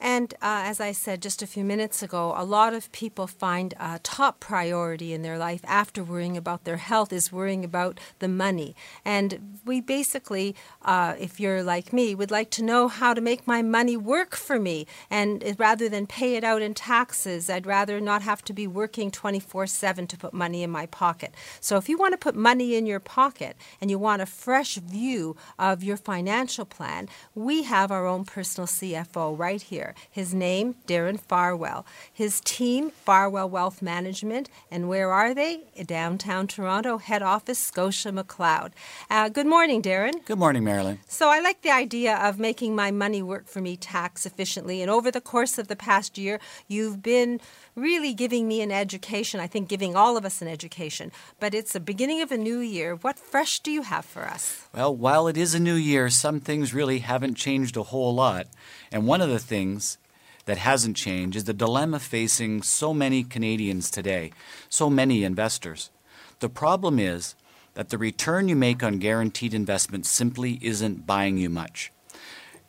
And 0.00 0.32
uh, 0.34 0.64
as 0.64 0.80
I 0.80 0.92
said 0.92 1.20
just 1.20 1.42
a 1.42 1.46
few 1.46 1.62
minutes 1.62 2.02
ago, 2.02 2.32
a 2.34 2.44
lot 2.44 2.72
of 2.72 2.90
people 2.90 3.26
find 3.26 3.74
a 3.78 3.98
top 4.02 4.40
priority 4.40 5.12
in 5.12 5.20
their 5.20 5.36
life 5.36 5.60
after 5.64 6.02
worrying 6.02 6.38
about 6.38 6.64
their 6.64 6.78
health 6.78 7.12
is 7.12 7.30
worrying 7.30 7.64
about 7.64 8.00
the 8.18 8.28
money. 8.28 8.74
And 9.04 9.58
we 9.66 9.82
basically, 9.82 10.56
uh, 10.82 11.14
if 11.18 11.38
you're 11.38 11.62
like 11.62 11.92
me, 11.92 12.14
would 12.14 12.30
like 12.30 12.50
to 12.50 12.62
know 12.62 12.88
how 12.88 13.14
to 13.14 13.20
make 13.20 13.46
my 13.46 13.62
money 13.62 13.96
work 13.96 14.34
for 14.36 14.58
me. 14.58 14.86
And 15.10 15.54
rather 15.58 15.88
than 15.88 16.06
pay 16.06 16.36
it 16.36 16.44
out 16.44 16.62
in 16.62 16.74
taxes, 16.74 17.50
I'd 17.50 17.66
rather 17.66 18.00
not 18.00 18.22
have 18.22 18.42
to 18.44 18.52
be 18.52 18.66
working 18.66 19.10
24 19.10 19.66
7 19.66 20.06
to 20.06 20.16
put 20.16 20.32
money 20.32 20.62
in 20.62 20.70
my 20.70 20.86
pocket. 20.86 21.34
So 21.60 21.76
if 21.76 21.88
you 21.88 21.98
want 21.98 22.12
to 22.12 22.18
put 22.18 22.34
money 22.34 22.74
in 22.74 22.86
your 22.86 23.00
pocket 23.00 23.56
and 23.80 23.90
you 23.90 23.98
want 23.98 24.22
a 24.22 24.26
fresh 24.26 24.76
view 24.76 25.36
of 25.58 25.82
your 25.82 25.96
financial 25.96 26.64
plan, 26.64 27.08
we 27.34 27.64
have 27.64 27.90
our 27.90 28.06
own 28.06 28.24
personal 28.24 28.66
CFO 28.66 29.38
right 29.38 29.60
here. 29.60 29.94
His 30.10 30.34
name, 30.34 30.76
Darren 30.86 31.20
Farwell. 31.20 31.84
His 32.12 32.40
team, 32.40 32.90
Farwell 32.90 33.48
Wealth 33.48 33.82
Management. 33.82 34.48
And 34.70 34.88
where 34.88 35.10
are 35.10 35.34
they? 35.34 35.64
Downtown 35.86 36.46
Toronto, 36.46 36.98
head 36.98 37.22
office, 37.22 37.58
Scotia 37.58 38.10
McLeod. 38.10 38.72
Uh, 39.10 39.28
good 39.28 39.46
morning, 39.46 39.82
Darren. 39.82 40.24
Good 40.24 40.38
morning, 40.38 40.64
Marilyn. 40.70 41.00
So 41.08 41.28
I 41.28 41.40
like 41.40 41.62
the 41.62 41.72
idea 41.72 42.16
of 42.16 42.38
making 42.38 42.76
my 42.76 42.92
money 42.92 43.22
work 43.22 43.48
for 43.48 43.60
me 43.60 43.76
tax 43.76 44.24
efficiently. 44.24 44.80
And 44.82 44.88
over 44.88 45.10
the 45.10 45.20
course 45.20 45.58
of 45.58 45.66
the 45.66 45.74
past 45.74 46.16
year, 46.16 46.38
you've 46.68 47.02
been 47.02 47.40
really 47.74 48.14
giving 48.14 48.46
me 48.46 48.62
an 48.62 48.70
education. 48.70 49.40
I 49.40 49.48
think 49.48 49.68
giving 49.68 49.96
all 49.96 50.16
of 50.16 50.24
us 50.24 50.40
an 50.40 50.46
education. 50.46 51.10
But 51.40 51.54
it's 51.54 51.72
the 51.72 51.80
beginning 51.80 52.22
of 52.22 52.30
a 52.30 52.38
new 52.38 52.60
year. 52.60 52.94
What 52.94 53.18
fresh 53.18 53.58
do 53.58 53.72
you 53.72 53.82
have 53.82 54.04
for 54.04 54.22
us? 54.28 54.68
Well, 54.72 54.94
while 54.94 55.26
it 55.26 55.36
is 55.36 55.54
a 55.54 55.60
new 55.60 55.74
year, 55.74 56.08
some 56.08 56.38
things 56.38 56.72
really 56.72 57.00
haven't 57.00 57.34
changed 57.34 57.76
a 57.76 57.82
whole 57.82 58.14
lot. 58.14 58.46
And 58.92 59.08
one 59.08 59.20
of 59.20 59.28
the 59.28 59.40
things 59.40 59.98
that 60.44 60.58
hasn't 60.58 60.96
changed 60.96 61.36
is 61.36 61.44
the 61.44 61.52
dilemma 61.52 61.98
facing 61.98 62.62
so 62.62 62.94
many 62.94 63.24
Canadians 63.24 63.90
today, 63.90 64.30
so 64.68 64.88
many 64.88 65.24
investors. 65.24 65.90
The 66.38 66.48
problem 66.48 67.00
is 67.00 67.34
that 67.74 67.88
the 67.88 67.98
return 67.98 68.48
you 68.48 68.56
make 68.56 68.82
on 68.82 68.98
guaranteed 68.98 69.54
investments 69.54 70.08
simply 70.08 70.58
isn't 70.62 71.06
buying 71.06 71.38
you 71.38 71.48
much. 71.48 71.92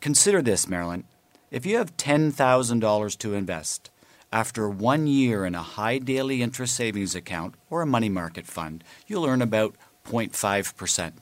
Consider 0.00 0.42
this, 0.42 0.68
Marilyn. 0.68 1.04
If 1.50 1.66
you 1.66 1.76
have 1.76 1.96
$10,000 1.96 3.18
to 3.18 3.34
invest, 3.34 3.90
after 4.32 4.68
one 4.68 5.06
year 5.06 5.44
in 5.44 5.54
a 5.54 5.62
high 5.62 5.98
daily 5.98 6.40
interest 6.40 6.74
savings 6.74 7.14
account 7.14 7.54
or 7.68 7.82
a 7.82 7.86
money 7.86 8.08
market 8.08 8.46
fund, 8.46 8.82
you'll 9.06 9.26
earn 9.26 9.42
about 9.42 9.76
0.5%. 10.06 11.12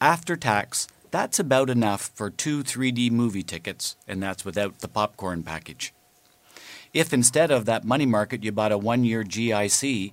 After 0.00 0.36
tax, 0.36 0.86
that's 1.10 1.40
about 1.40 1.70
enough 1.70 2.12
for 2.14 2.30
two 2.30 2.62
3D 2.62 3.10
movie 3.10 3.42
tickets, 3.42 3.96
and 4.06 4.22
that's 4.22 4.44
without 4.44 4.78
the 4.78 4.88
popcorn 4.88 5.42
package. 5.42 5.92
If 6.94 7.12
instead 7.12 7.50
of 7.50 7.64
that 7.64 7.84
money 7.84 8.06
market 8.06 8.44
you 8.44 8.52
bought 8.52 8.72
a 8.72 8.78
one 8.78 9.04
year 9.04 9.24
GIC, 9.24 10.12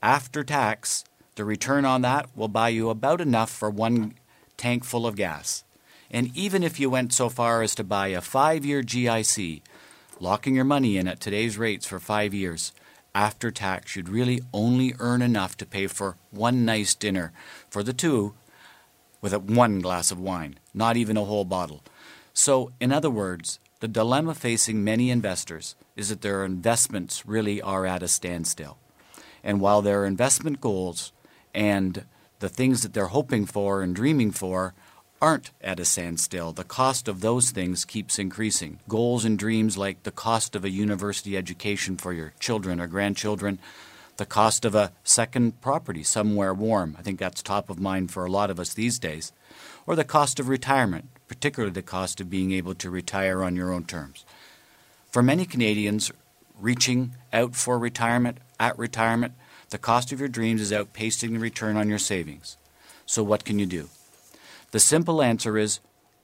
after 0.00 0.42
tax, 0.44 1.04
the 1.38 1.44
return 1.44 1.84
on 1.84 2.02
that 2.02 2.28
will 2.36 2.48
buy 2.48 2.68
you 2.68 2.90
about 2.90 3.20
enough 3.20 3.48
for 3.48 3.70
one 3.70 4.12
tank 4.56 4.84
full 4.84 5.06
of 5.06 5.14
gas. 5.14 5.62
And 6.10 6.36
even 6.36 6.64
if 6.64 6.80
you 6.80 6.90
went 6.90 7.12
so 7.12 7.28
far 7.28 7.62
as 7.62 7.76
to 7.76 7.84
buy 7.84 8.08
a 8.08 8.20
five 8.20 8.66
year 8.66 8.82
GIC, 8.82 9.62
locking 10.18 10.56
your 10.56 10.64
money 10.64 10.96
in 10.96 11.06
at 11.06 11.20
today's 11.20 11.56
rates 11.56 11.86
for 11.86 12.00
five 12.00 12.34
years, 12.34 12.72
after 13.14 13.52
tax, 13.52 13.94
you'd 13.94 14.08
really 14.08 14.40
only 14.52 14.94
earn 14.98 15.22
enough 15.22 15.56
to 15.58 15.64
pay 15.66 15.86
for 15.86 16.16
one 16.32 16.64
nice 16.64 16.94
dinner 16.94 17.32
for 17.70 17.84
the 17.84 17.92
two 17.92 18.34
with 19.20 19.32
one 19.34 19.78
glass 19.78 20.10
of 20.10 20.18
wine, 20.18 20.58
not 20.74 20.96
even 20.96 21.16
a 21.16 21.24
whole 21.24 21.44
bottle. 21.44 21.84
So, 22.34 22.72
in 22.80 22.92
other 22.92 23.10
words, 23.10 23.60
the 23.78 23.88
dilemma 23.88 24.34
facing 24.34 24.82
many 24.82 25.08
investors 25.08 25.76
is 25.94 26.08
that 26.08 26.22
their 26.22 26.44
investments 26.44 27.24
really 27.26 27.62
are 27.62 27.86
at 27.86 28.02
a 28.02 28.08
standstill. 28.08 28.76
And 29.44 29.60
while 29.60 29.82
their 29.82 30.04
investment 30.04 30.60
goals 30.60 31.12
and 31.54 32.04
the 32.38 32.48
things 32.48 32.82
that 32.82 32.94
they're 32.94 33.06
hoping 33.06 33.46
for 33.46 33.82
and 33.82 33.94
dreaming 33.94 34.30
for 34.30 34.74
aren't 35.20 35.50
at 35.60 35.80
a 35.80 35.84
standstill, 35.84 36.52
the 36.52 36.64
cost 36.64 37.08
of 37.08 37.20
those 37.20 37.50
things 37.50 37.84
keeps 37.84 38.18
increasing. 38.18 38.78
Goals 38.88 39.24
and 39.24 39.38
dreams 39.38 39.76
like 39.76 40.02
the 40.04 40.12
cost 40.12 40.54
of 40.54 40.64
a 40.64 40.70
university 40.70 41.36
education 41.36 41.96
for 41.96 42.12
your 42.12 42.32
children 42.38 42.80
or 42.80 42.86
grandchildren, 42.86 43.58
the 44.16 44.26
cost 44.26 44.64
of 44.64 44.74
a 44.74 44.92
second 45.02 45.60
property 45.60 46.02
somewhere 46.02 46.54
warm. 46.54 46.96
I 46.98 47.02
think 47.02 47.18
that's 47.18 47.42
top 47.42 47.70
of 47.70 47.80
mind 47.80 48.10
for 48.10 48.24
a 48.24 48.30
lot 48.30 48.50
of 48.50 48.60
us 48.60 48.74
these 48.74 48.98
days. 48.98 49.32
Or 49.86 49.96
the 49.96 50.04
cost 50.04 50.38
of 50.38 50.48
retirement, 50.48 51.06
particularly 51.26 51.72
the 51.72 51.82
cost 51.82 52.20
of 52.20 52.30
being 52.30 52.52
able 52.52 52.74
to 52.74 52.90
retire 52.90 53.42
on 53.42 53.56
your 53.56 53.72
own 53.72 53.84
terms. 53.84 54.24
For 55.10 55.22
many 55.22 55.46
Canadians, 55.46 56.12
reaching 56.60 57.14
out 57.32 57.54
for 57.54 57.78
retirement, 57.78 58.38
at 58.60 58.78
retirement, 58.78 59.34
the 59.70 59.78
cost 59.78 60.12
of 60.12 60.20
your 60.20 60.28
dreams 60.28 60.60
is 60.60 60.72
outpacing 60.72 61.32
the 61.32 61.38
return 61.38 61.76
on 61.76 61.88
your 61.88 61.98
savings. 61.98 62.56
So, 63.06 63.22
what 63.22 63.44
can 63.44 63.58
you 63.58 63.66
do? 63.66 63.88
The 64.70 64.80
simple 64.80 65.22
answer 65.22 65.56
is 65.56 65.80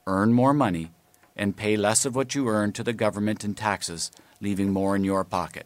earn 0.07 0.33
more 0.33 0.53
money 0.53 0.91
and 1.35 1.57
pay 1.57 1.75
less 1.75 2.05
of 2.05 2.15
what 2.15 2.35
you 2.35 2.47
earn 2.47 2.71
to 2.73 2.83
the 2.83 2.93
government 2.93 3.43
in 3.43 3.55
taxes, 3.55 4.11
leaving 4.39 4.71
more 4.71 4.95
in 4.95 5.03
your 5.03 5.23
pocket. 5.23 5.65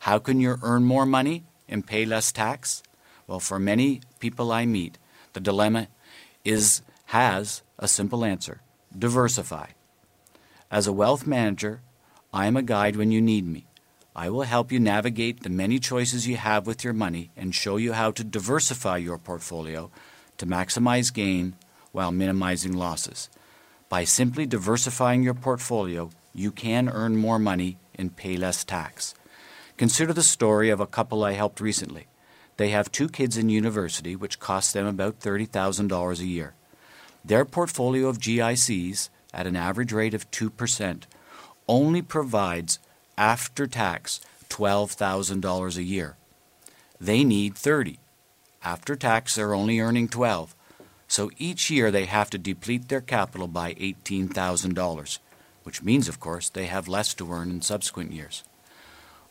How 0.00 0.18
can 0.18 0.40
you 0.40 0.56
earn 0.62 0.84
more 0.84 1.06
money 1.06 1.44
and 1.68 1.86
pay 1.86 2.04
less 2.04 2.32
tax? 2.32 2.82
Well, 3.26 3.40
for 3.40 3.58
many 3.58 4.00
people 4.18 4.50
I 4.50 4.66
meet, 4.66 4.98
the 5.32 5.40
dilemma 5.40 5.88
is 6.44 6.82
has 7.06 7.62
a 7.78 7.88
simple 7.88 8.24
answer. 8.24 8.60
Diversify. 8.96 9.68
As 10.70 10.86
a 10.86 10.92
wealth 10.92 11.26
manager, 11.26 11.80
I 12.32 12.46
am 12.46 12.56
a 12.56 12.62
guide 12.62 12.96
when 12.96 13.10
you 13.10 13.20
need 13.20 13.46
me. 13.46 13.66
I 14.14 14.28
will 14.28 14.42
help 14.42 14.72
you 14.72 14.80
navigate 14.80 15.42
the 15.42 15.50
many 15.50 15.78
choices 15.78 16.26
you 16.26 16.36
have 16.36 16.66
with 16.66 16.82
your 16.82 16.92
money 16.92 17.30
and 17.36 17.54
show 17.54 17.76
you 17.76 17.92
how 17.92 18.10
to 18.12 18.24
diversify 18.24 18.96
your 18.96 19.18
portfolio 19.18 19.90
to 20.38 20.46
maximize 20.46 21.14
gain 21.14 21.54
while 21.92 22.10
minimizing 22.10 22.72
losses. 22.72 23.30
By 23.88 24.04
simply 24.04 24.46
diversifying 24.46 25.22
your 25.22 25.34
portfolio, 25.34 26.10
you 26.34 26.50
can 26.50 26.88
earn 26.88 27.16
more 27.16 27.38
money 27.38 27.76
and 27.94 28.16
pay 28.16 28.36
less 28.36 28.64
tax. 28.64 29.14
Consider 29.76 30.12
the 30.12 30.22
story 30.22 30.70
of 30.70 30.80
a 30.80 30.86
couple 30.86 31.22
I 31.24 31.32
helped 31.32 31.60
recently. 31.60 32.06
They 32.56 32.70
have 32.70 32.92
two 32.92 33.08
kids 33.08 33.36
in 33.36 33.48
university, 33.48 34.16
which 34.16 34.40
costs 34.40 34.72
them 34.72 34.86
about 34.86 35.20
$30,000 35.20 36.20
a 36.20 36.26
year. 36.26 36.54
Their 37.24 37.44
portfolio 37.44 38.08
of 38.08 38.18
GICs, 38.18 39.08
at 39.32 39.46
an 39.46 39.56
average 39.56 39.92
rate 39.92 40.14
of 40.14 40.30
2%, 40.30 41.02
only 41.68 42.02
provides 42.02 42.78
after 43.20 43.66
tax 43.66 44.18
$12,000 44.48 45.76
a 45.76 45.82
year. 45.82 46.16
They 46.98 47.22
need 47.22 47.54
30. 47.54 47.98
After 48.64 48.96
tax, 48.96 49.34
they're 49.34 49.52
only 49.52 49.78
earning 49.78 50.08
12. 50.08 50.56
So 51.06 51.30
each 51.36 51.70
year 51.70 51.90
they 51.90 52.06
have 52.06 52.30
to 52.30 52.38
deplete 52.38 52.88
their 52.88 53.02
capital 53.02 53.46
by 53.46 53.74
$18,000, 53.74 55.18
which 55.64 55.82
means, 55.82 56.08
of 56.08 56.18
course, 56.18 56.48
they 56.48 56.64
have 56.64 56.88
less 56.88 57.12
to 57.14 57.30
earn 57.30 57.50
in 57.50 57.60
subsequent 57.60 58.12
years. 58.12 58.42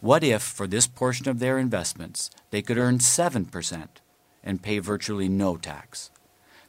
What 0.02 0.24
if, 0.24 0.44
for 0.44 0.68
this 0.68 0.86
portion 0.86 1.28
of 1.28 1.40
their 1.40 1.58
investments, 1.58 2.30
they 2.52 2.62
could 2.62 2.78
earn 2.78 3.00
7% 3.00 3.88
and 4.44 4.62
pay 4.62 4.78
virtually 4.78 5.28
no 5.28 5.58
tax? 5.58 6.12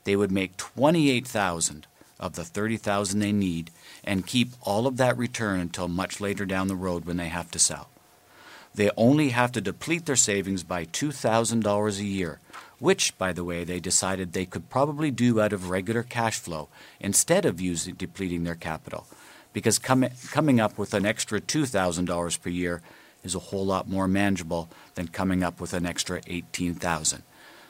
They 0.04 0.16
would 0.16 0.32
make 0.32 0.56
28,000 0.56 1.86
of 2.20 2.34
the 2.34 2.44
30,000 2.44 3.18
they 3.18 3.32
need 3.32 3.70
and 4.04 4.26
keep 4.26 4.52
all 4.60 4.86
of 4.86 4.98
that 4.98 5.16
return 5.16 5.58
until 5.58 5.88
much 5.88 6.20
later 6.20 6.44
down 6.46 6.68
the 6.68 6.76
road 6.76 7.04
when 7.04 7.16
they 7.16 7.28
have 7.28 7.50
to 7.50 7.58
sell. 7.58 7.88
They 8.74 8.90
only 8.96 9.30
have 9.30 9.50
to 9.52 9.60
deplete 9.60 10.06
their 10.06 10.14
savings 10.14 10.62
by 10.62 10.84
$2,000 10.84 11.98
a 11.98 12.04
year, 12.04 12.38
which, 12.78 13.18
by 13.18 13.32
the 13.32 13.42
way, 13.42 13.64
they 13.64 13.80
decided 13.80 14.32
they 14.32 14.46
could 14.46 14.70
probably 14.70 15.10
do 15.10 15.40
out 15.40 15.52
of 15.52 15.70
regular 15.70 16.04
cash 16.04 16.38
flow 16.38 16.68
instead 17.00 17.44
of 17.44 17.60
using 17.60 17.94
depleting 17.94 18.44
their 18.44 18.54
capital, 18.54 19.08
because 19.52 19.78
com- 19.78 20.06
coming 20.30 20.60
up 20.60 20.78
with 20.78 20.94
an 20.94 21.04
extra 21.04 21.40
$2,000 21.40 22.40
per 22.40 22.50
year 22.50 22.80
is 23.24 23.34
a 23.34 23.40
whole 23.40 23.66
lot 23.66 23.88
more 23.88 24.06
manageable 24.06 24.68
than 24.94 25.08
coming 25.08 25.42
up 25.42 25.60
with 25.60 25.72
an 25.72 25.84
extra 25.84 26.20
18,000. 26.26 27.22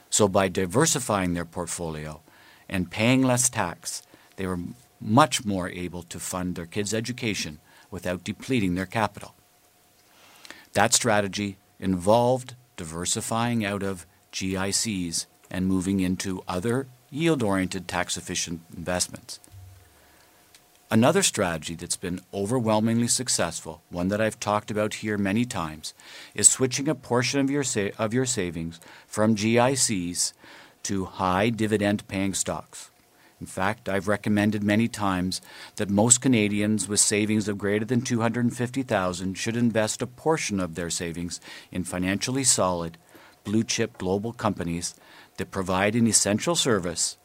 So 0.09 0.27
by 0.27 0.49
diversifying 0.49 1.33
their 1.33 1.45
portfolio 1.45 2.21
and 2.69 2.91
paying 2.91 3.23
less 3.23 3.49
tax, 3.49 4.03
they 4.35 4.47
were 4.47 4.59
much 4.99 5.45
more 5.45 5.69
able 5.69 6.03
to 6.03 6.19
fund 6.19 6.55
their 6.55 6.65
kids' 6.65 6.93
education 6.93 7.59
without 7.89 8.23
depleting 8.23 8.75
their 8.75 8.85
capital. 8.85 9.33
That 10.73 10.93
strategy 10.93 11.57
involved 11.79 12.55
diversifying 12.77 13.65
out 13.65 13.83
of 13.83 14.05
GICs 14.31 15.25
and 15.49 15.67
moving 15.67 15.99
into 15.99 16.43
other 16.47 16.87
yield 17.09 17.43
oriented 17.43 17.87
tax 17.87 18.15
efficient 18.15 18.61
investments. 18.75 19.39
Another 20.89 21.23
strategy 21.23 21.75
that's 21.75 21.95
been 21.95 22.19
overwhelmingly 22.33 23.07
successful, 23.07 23.81
one 23.89 24.09
that 24.09 24.19
I've 24.19 24.39
talked 24.39 24.69
about 24.69 24.95
here 24.95 25.17
many 25.17 25.45
times, 25.45 25.93
is 26.35 26.49
switching 26.49 26.89
a 26.89 26.95
portion 26.95 27.39
of 27.39 27.49
your, 27.49 27.63
sa- 27.63 27.95
of 27.97 28.13
your 28.13 28.25
savings 28.25 28.79
from 29.07 29.35
GICs 29.35 30.33
to 30.83 31.05
high 31.05 31.49
dividend 31.49 32.07
paying 32.09 32.33
stocks. 32.33 32.91
In 33.41 33.47
fact, 33.47 33.89
I've 33.89 34.07
recommended 34.07 34.63
many 34.63 34.87
times 34.87 35.41
that 35.77 35.89
most 35.89 36.21
Canadians 36.21 36.87
with 36.87 36.99
savings 36.99 37.47
of 37.47 37.57
greater 37.57 37.83
than 37.83 38.01
250,000 38.01 39.33
should 39.33 39.57
invest 39.57 40.03
a 40.03 40.07
portion 40.07 40.59
of 40.59 40.75
their 40.75 40.91
savings 40.91 41.41
in 41.71 41.83
financially 41.83 42.43
solid, 42.43 42.99
blue 43.43 43.63
chip 43.63 43.97
global 43.97 44.31
companies 44.31 44.93
that 45.37 45.49
provide 45.49 45.95
an 45.95 46.05
essential 46.05 46.55
service, 46.55 47.17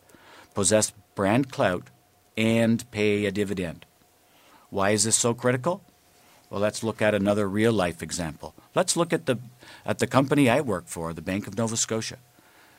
possess 0.55 0.94
brand 1.14 1.52
clout, 1.52 1.90
and 2.35 2.90
pay 2.90 3.26
a 3.26 3.31
dividend. 3.31 3.85
Why 4.70 4.92
is 4.92 5.05
this 5.05 5.16
so 5.16 5.35
critical? 5.35 5.83
Well, 6.48 6.61
let's 6.61 6.83
look 6.83 7.02
at 7.02 7.14
another 7.14 7.46
real 7.46 7.72
life 7.74 8.02
example. 8.02 8.55
Let's 8.74 8.96
look 8.96 9.12
at 9.12 9.26
the, 9.26 9.37
at 9.85 9.98
the 9.98 10.07
company 10.07 10.48
I 10.48 10.62
work 10.62 10.87
for, 10.87 11.12
the 11.12 11.20
Bank 11.20 11.46
of 11.46 11.59
Nova 11.59 11.76
Scotia. 11.76 12.16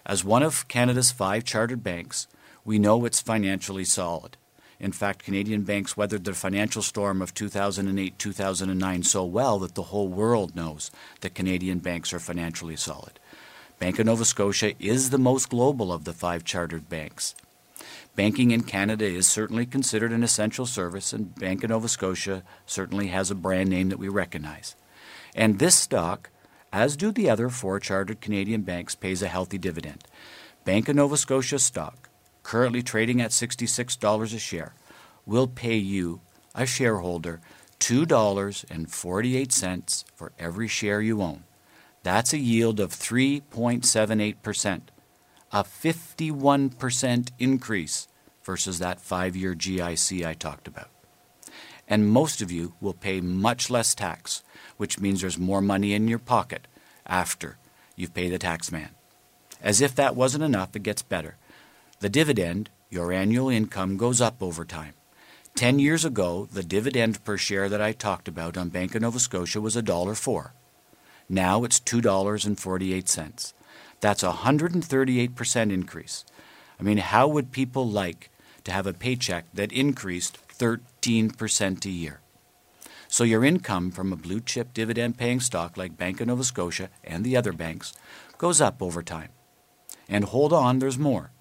As 0.08 0.24
one 0.24 0.42
of 0.42 0.68
Canada's 0.68 1.12
five 1.12 1.44
chartered 1.44 1.84
banks, 1.84 2.28
we 2.68 2.78
know 2.78 3.06
it's 3.06 3.22
financially 3.22 3.86
solid. 3.86 4.36
In 4.78 4.92
fact, 4.92 5.24
Canadian 5.24 5.62
banks 5.62 5.96
weathered 5.96 6.26
the 6.26 6.34
financial 6.34 6.82
storm 6.82 7.22
of 7.22 7.34
2008 7.34 8.20
2009 8.20 9.04
so 9.04 9.24
well 9.24 9.58
that 9.60 9.74
the 9.74 9.84
whole 9.84 10.10
world 10.10 10.54
knows 10.54 10.92
that 11.22 11.34
Canadian 11.34 11.80
banks 11.80 12.12
are 12.12 12.20
financially 12.20 12.76
solid. 12.76 13.22
Bank 13.80 14.00
of 14.00 14.06
Nova 14.06 14.26
Scotia 14.26 14.74
is 14.80 15.12
the 15.12 15.18
most 15.18 15.50
global 15.50 15.94
of 15.94 16.04
the 16.04 16.12
five 16.12 16.44
chartered 16.44 16.90
banks. 16.90 17.36
Banking 18.18 18.52
in 18.52 18.64
Canada 18.64 19.06
is 19.06 19.28
certainly 19.28 19.66
considered 19.66 20.12
an 20.12 20.24
essential 20.24 20.66
service, 20.66 21.14
and 21.14 21.34
Bank 21.36 21.64
of 21.64 21.70
Nova 21.70 21.88
Scotia 21.88 22.44
certainly 22.66 23.08
has 23.08 23.32
a 23.32 23.36
brand 23.36 23.70
name 23.70 23.88
that 23.90 24.00
we 24.00 24.10
recognize. 24.10 24.76
And 25.34 25.60
this 25.60 25.76
stock, 25.76 26.32
as 26.74 26.98
do 26.98 27.14
the 27.14 27.30
other 27.30 27.48
four 27.48 27.80
chartered 27.80 28.20
Canadian 28.20 28.64
banks, 28.64 28.94
pays 28.94 29.22
a 29.22 29.30
healthy 29.30 29.58
dividend. 29.58 30.04
Bank 30.66 30.90
of 30.90 30.98
Nova 30.98 31.16
Scotia 31.16 31.60
stock, 31.60 32.07
currently 32.48 32.82
trading 32.82 33.20
at 33.20 33.32
$66 33.32 34.34
a 34.34 34.40
share, 34.40 34.74
will 35.26 35.48
pay 35.48 35.76
you, 35.76 36.22
a 36.56 36.66
shareholder, 36.66 37.42
$2.48 37.82 40.06
for 40.16 40.32
every 40.40 40.70
share 40.70 41.02
you 41.02 41.22
own. 41.22 41.44
That's 42.04 42.32
a 42.32 42.38
yield 42.38 42.80
of 42.80 42.92
3.78%, 42.92 44.82
a 45.52 45.64
51% 45.66 47.30
increase 47.38 48.08
versus 48.46 48.80
that 48.80 49.02
five 49.02 49.36
year 49.36 49.54
GIC 49.54 50.26
I 50.26 50.34
talked 50.34 50.70
about. 50.70 50.88
And 51.86 52.08
most 52.08 52.42
of 52.42 52.50
you 52.50 52.76
will 52.80 52.94
pay 52.94 53.20
much 53.20 53.70
less 53.70 53.94
tax, 53.94 54.42
which 54.78 55.02
means 55.02 55.20
there's 55.20 55.38
more 55.38 55.62
money 55.62 55.94
in 55.94 56.08
your 56.08 56.18
pocket 56.18 56.70
after 57.06 57.58
you've 57.98 58.14
paid 58.14 58.30
the 58.30 58.40
tax 58.40 58.72
man. 58.72 58.92
As 59.62 59.82
if 59.82 59.94
that 59.96 60.16
wasn't 60.16 60.46
enough, 60.46 60.78
it 60.78 60.84
gets 60.84 61.02
better. 61.02 61.36
The 62.00 62.10
dividend, 62.10 62.70
your 62.92 63.12
annual 63.12 63.50
income, 63.50 63.98
goes 63.98 64.22
up 64.22 64.44
over 64.44 64.64
time. 64.64 64.94
Ten 65.56 65.80
years 65.80 66.06
ago, 66.06 66.48
the 66.52 66.62
dividend 66.62 67.24
per 67.24 67.38
share 67.38 67.68
that 67.70 67.82
I 67.82 67.92
talked 67.92 68.28
about 68.28 68.56
on 68.56 68.70
Bank 68.70 68.94
of 68.94 69.02
Nova 69.02 69.18
Scotia 69.18 69.60
was 69.60 69.76
$1.04. 69.76 70.52
Now 71.28 71.64
it's 71.64 71.80
$2.48. 71.80 73.54
That's 74.00 74.22
a 74.22 74.32
138% 74.32 75.74
increase. 75.74 76.24
I 76.80 76.84
mean, 76.84 76.98
how 76.98 77.28
would 77.28 77.52
people 77.52 77.90
like 77.90 78.30
to 78.64 78.72
have 78.72 78.86
a 78.86 78.94
paycheck 78.94 79.46
that 79.56 79.72
increased 79.72 80.38
13% 80.50 81.86
a 81.86 81.90
year? 81.90 82.20
So 83.08 83.24
your 83.24 83.44
income 83.44 83.90
from 83.90 84.14
a 84.14 84.18
blue 84.18 84.42
chip 84.42 84.72
dividend 84.74 85.18
paying 85.18 85.40
stock 85.40 85.76
like 85.78 85.98
Bank 85.98 86.22
of 86.22 86.28
Nova 86.28 86.44
Scotia 86.44 86.90
and 87.04 87.24
the 87.24 87.36
other 87.36 87.54
banks 87.54 87.94
goes 88.38 88.62
up 88.62 88.84
over 88.84 89.02
time. 89.02 89.30
And 90.08 90.26
hold 90.26 90.54
on, 90.54 90.78
there's 90.78 91.00
more. 91.00 91.32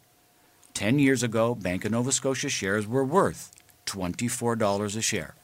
Ten 0.77 0.99
years 0.99 1.23
ago, 1.23 1.55
Bank 1.55 1.87
of 1.87 1.93
Nova 1.93 2.12
Scotia 2.12 2.51
shares 2.51 2.87
were 2.87 3.03
worth 3.03 3.51
$24 3.87 4.95
a 4.95 5.01
share. 5.01 5.35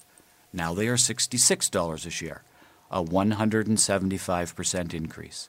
Now 0.53 0.75
they 0.75 0.89
are 0.89 0.97
$66 0.97 2.07
a 2.07 2.11
share, 2.11 2.43
a 2.91 3.03
175% 3.03 4.93
increase. 4.93 5.49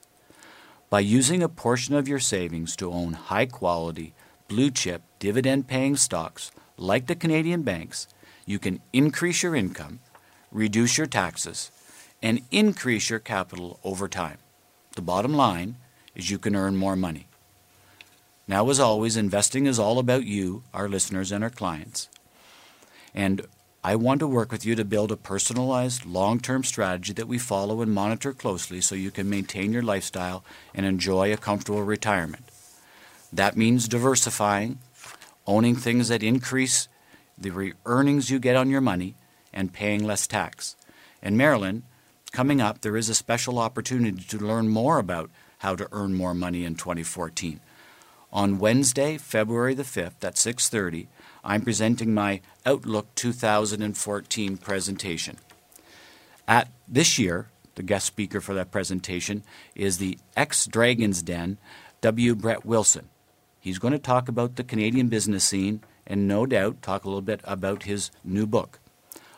By 0.88 1.00
using 1.00 1.42
a 1.42 1.50
portion 1.50 1.94
of 1.94 2.08
your 2.08 2.18
savings 2.18 2.76
to 2.76 2.90
own 2.90 3.12
high 3.12 3.44
quality, 3.44 4.14
blue 4.48 4.70
chip, 4.70 5.02
dividend 5.18 5.68
paying 5.68 5.96
stocks 5.96 6.50
like 6.78 7.06
the 7.06 7.14
Canadian 7.14 7.60
banks, 7.60 8.08
you 8.46 8.58
can 8.58 8.80
increase 8.94 9.42
your 9.42 9.54
income, 9.54 10.00
reduce 10.50 10.96
your 10.96 11.06
taxes, 11.06 11.70
and 12.22 12.40
increase 12.50 13.10
your 13.10 13.18
capital 13.18 13.80
over 13.84 14.08
time. 14.08 14.38
The 14.96 15.02
bottom 15.02 15.34
line 15.34 15.76
is 16.14 16.30
you 16.30 16.38
can 16.38 16.56
earn 16.56 16.74
more 16.74 16.96
money. 16.96 17.26
Now, 18.46 18.68
as 18.68 18.78
always, 18.78 19.16
investing 19.16 19.66
is 19.66 19.78
all 19.78 19.98
about 19.98 20.24
you, 20.24 20.64
our 20.74 20.88
listeners, 20.88 21.32
and 21.32 21.42
our 21.42 21.50
clients. 21.50 22.08
And 23.14 23.46
I 23.82 23.96
want 23.96 24.20
to 24.20 24.26
work 24.26 24.50
with 24.50 24.64
you 24.66 24.74
to 24.74 24.84
build 24.84 25.12
a 25.12 25.16
personalized, 25.16 26.04
long 26.04 26.40
term 26.40 26.64
strategy 26.64 27.12
that 27.14 27.28
we 27.28 27.38
follow 27.38 27.80
and 27.80 27.92
monitor 27.92 28.32
closely 28.32 28.80
so 28.80 28.94
you 28.94 29.10
can 29.10 29.30
maintain 29.30 29.72
your 29.72 29.82
lifestyle 29.82 30.44
and 30.74 30.84
enjoy 30.84 31.32
a 31.32 31.36
comfortable 31.36 31.82
retirement. 31.82 32.44
That 33.32 33.56
means 33.56 33.88
diversifying, 33.88 34.78
owning 35.46 35.76
things 35.76 36.08
that 36.08 36.22
increase 36.22 36.88
the 37.36 37.50
re- 37.50 37.72
earnings 37.84 38.30
you 38.30 38.38
get 38.38 38.56
on 38.56 38.70
your 38.70 38.80
money, 38.80 39.14
and 39.52 39.72
paying 39.72 40.04
less 40.04 40.26
tax. 40.26 40.76
In 41.22 41.36
Marilyn, 41.36 41.82
coming 42.32 42.60
up, 42.60 42.80
there 42.80 42.96
is 42.96 43.08
a 43.08 43.14
special 43.14 43.58
opportunity 43.58 44.22
to 44.24 44.38
learn 44.38 44.68
more 44.68 44.98
about 44.98 45.30
how 45.58 45.76
to 45.76 45.88
earn 45.92 46.14
more 46.14 46.34
money 46.34 46.64
in 46.64 46.74
2014. 46.74 47.60
On 48.34 48.58
Wednesday, 48.58 49.16
February 49.16 49.74
the 49.74 49.84
5th 49.84 50.24
at 50.24 50.34
6:30, 50.34 51.06
I'm 51.44 51.62
presenting 51.62 52.12
my 52.12 52.40
Outlook 52.66 53.14
2014 53.14 54.56
presentation. 54.56 55.38
At 56.48 56.68
this 56.88 57.16
year, 57.16 57.46
the 57.76 57.84
guest 57.84 58.06
speaker 58.06 58.40
for 58.40 58.52
that 58.54 58.72
presentation 58.72 59.44
is 59.76 59.98
the 59.98 60.18
ex-Dragons 60.36 61.22
Den, 61.22 61.58
W. 62.00 62.34
Brett 62.34 62.66
Wilson. 62.66 63.08
He's 63.60 63.78
going 63.78 63.92
to 63.92 64.00
talk 64.00 64.28
about 64.28 64.56
the 64.56 64.64
Canadian 64.64 65.06
business 65.06 65.44
scene 65.44 65.84
and 66.04 66.26
no 66.26 66.44
doubt 66.44 66.82
talk 66.82 67.04
a 67.04 67.08
little 67.08 67.22
bit 67.22 67.40
about 67.44 67.84
his 67.84 68.10
new 68.24 68.46
book. 68.46 68.80